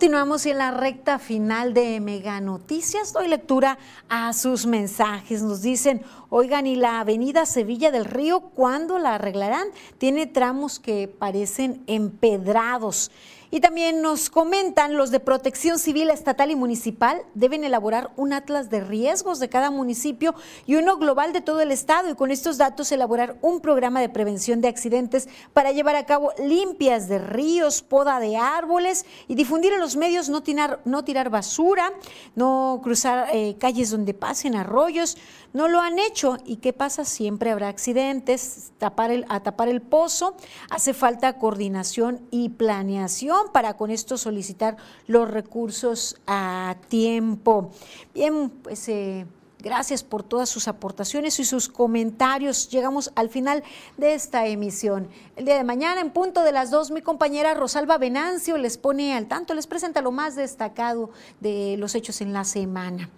Continuamos 0.00 0.46
en 0.46 0.56
la 0.56 0.70
recta 0.70 1.18
final 1.18 1.74
de 1.74 2.00
Mega 2.00 2.40
Noticias. 2.40 3.12
Doy 3.12 3.28
lectura 3.28 3.76
a 4.08 4.32
sus 4.32 4.64
mensajes. 4.64 5.42
Nos 5.42 5.60
dicen, 5.60 6.00
oigan, 6.30 6.66
¿y 6.66 6.74
la 6.74 7.00
avenida 7.00 7.44
Sevilla 7.44 7.90
del 7.90 8.06
Río 8.06 8.40
cuándo 8.40 8.98
la 8.98 9.16
arreglarán? 9.16 9.68
Tiene 9.98 10.26
tramos 10.26 10.78
que 10.78 11.06
parecen 11.06 11.82
empedrados. 11.86 13.10
Y 13.52 13.60
también 13.60 14.00
nos 14.00 14.30
comentan, 14.30 14.96
los 14.96 15.10
de 15.10 15.18
protección 15.18 15.78
civil 15.80 16.10
estatal 16.10 16.52
y 16.52 16.56
municipal 16.56 17.22
deben 17.34 17.64
elaborar 17.64 18.12
un 18.16 18.32
atlas 18.32 18.70
de 18.70 18.80
riesgos 18.80 19.40
de 19.40 19.48
cada 19.48 19.70
municipio 19.70 20.36
y 20.66 20.76
uno 20.76 20.98
global 20.98 21.32
de 21.32 21.40
todo 21.40 21.60
el 21.60 21.72
estado 21.72 22.08
y 22.08 22.14
con 22.14 22.30
estos 22.30 22.58
datos 22.58 22.92
elaborar 22.92 23.36
un 23.42 23.60
programa 23.60 24.00
de 24.00 24.08
prevención 24.08 24.60
de 24.60 24.68
accidentes 24.68 25.28
para 25.52 25.72
llevar 25.72 25.96
a 25.96 26.06
cabo 26.06 26.32
limpias 26.38 27.08
de 27.08 27.18
ríos, 27.18 27.82
poda 27.82 28.20
de 28.20 28.36
árboles 28.36 29.04
y 29.26 29.34
difundir 29.34 29.72
en 29.72 29.80
los 29.80 29.96
medios 29.96 30.28
no 30.28 30.42
tirar, 30.42 30.80
no 30.84 31.02
tirar 31.02 31.28
basura, 31.28 31.92
no 32.36 32.80
cruzar 32.84 33.30
eh, 33.32 33.56
calles 33.58 33.90
donde 33.90 34.14
pasen 34.14 34.54
arroyos. 34.54 35.16
No 35.52 35.66
lo 35.68 35.80
han 35.80 35.98
hecho 35.98 36.36
y 36.44 36.56
¿qué 36.56 36.72
pasa? 36.72 37.04
Siempre 37.04 37.50
habrá 37.50 37.68
accidentes, 37.68 38.72
tapar 38.78 39.10
el, 39.10 39.26
a 39.28 39.40
tapar 39.40 39.68
el 39.68 39.82
pozo, 39.82 40.36
hace 40.70 40.94
falta 40.94 41.38
coordinación 41.38 42.20
y 42.30 42.50
planeación 42.50 43.46
para 43.52 43.76
con 43.76 43.90
esto 43.90 44.16
solicitar 44.16 44.76
los 45.06 45.28
recursos 45.28 46.16
a 46.26 46.76
tiempo. 46.88 47.70
Bien, 48.14 48.50
pues... 48.50 48.88
Eh, 48.88 49.26
gracias 49.62 50.02
por 50.02 50.22
todas 50.22 50.48
sus 50.48 50.68
aportaciones 50.68 51.38
y 51.38 51.44
sus 51.44 51.68
comentarios. 51.68 52.70
Llegamos 52.70 53.12
al 53.14 53.28
final 53.28 53.62
de 53.96 54.14
esta 54.14 54.46
emisión. 54.46 55.08
El 55.36 55.44
día 55.44 55.56
de 55.56 55.64
mañana, 55.64 56.00
en 56.00 56.10
punto 56.10 56.42
de 56.42 56.52
las 56.52 56.70
dos, 56.70 56.90
mi 56.90 57.02
compañera 57.02 57.54
Rosalba 57.54 57.98
Venancio 57.98 58.56
les 58.56 58.78
pone 58.78 59.14
al 59.14 59.28
tanto, 59.28 59.54
les 59.54 59.66
presenta 59.66 60.00
lo 60.00 60.12
más 60.12 60.34
destacado 60.34 61.10
de 61.40 61.76
los 61.78 61.94
hechos 61.94 62.20
en 62.20 62.32
la 62.32 62.44
semana. 62.44 63.10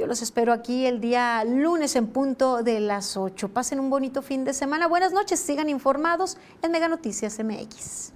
Yo 0.00 0.06
los 0.06 0.22
espero 0.22 0.54
aquí 0.54 0.86
el 0.86 0.98
día 0.98 1.44
lunes 1.44 1.94
en 1.94 2.06
punto 2.06 2.62
de 2.62 2.80
las 2.80 3.18
8. 3.18 3.50
Pasen 3.50 3.78
un 3.78 3.90
bonito 3.90 4.22
fin 4.22 4.46
de 4.46 4.54
semana. 4.54 4.86
Buenas 4.86 5.12
noches, 5.12 5.38
sigan 5.38 5.68
informados 5.68 6.38
en 6.62 6.72
Mega 6.72 6.88
Noticias 6.88 7.38
MX. 7.38 8.14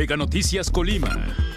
Mega 0.00 0.16
Noticias 0.16 0.70
Colima. 0.70 1.49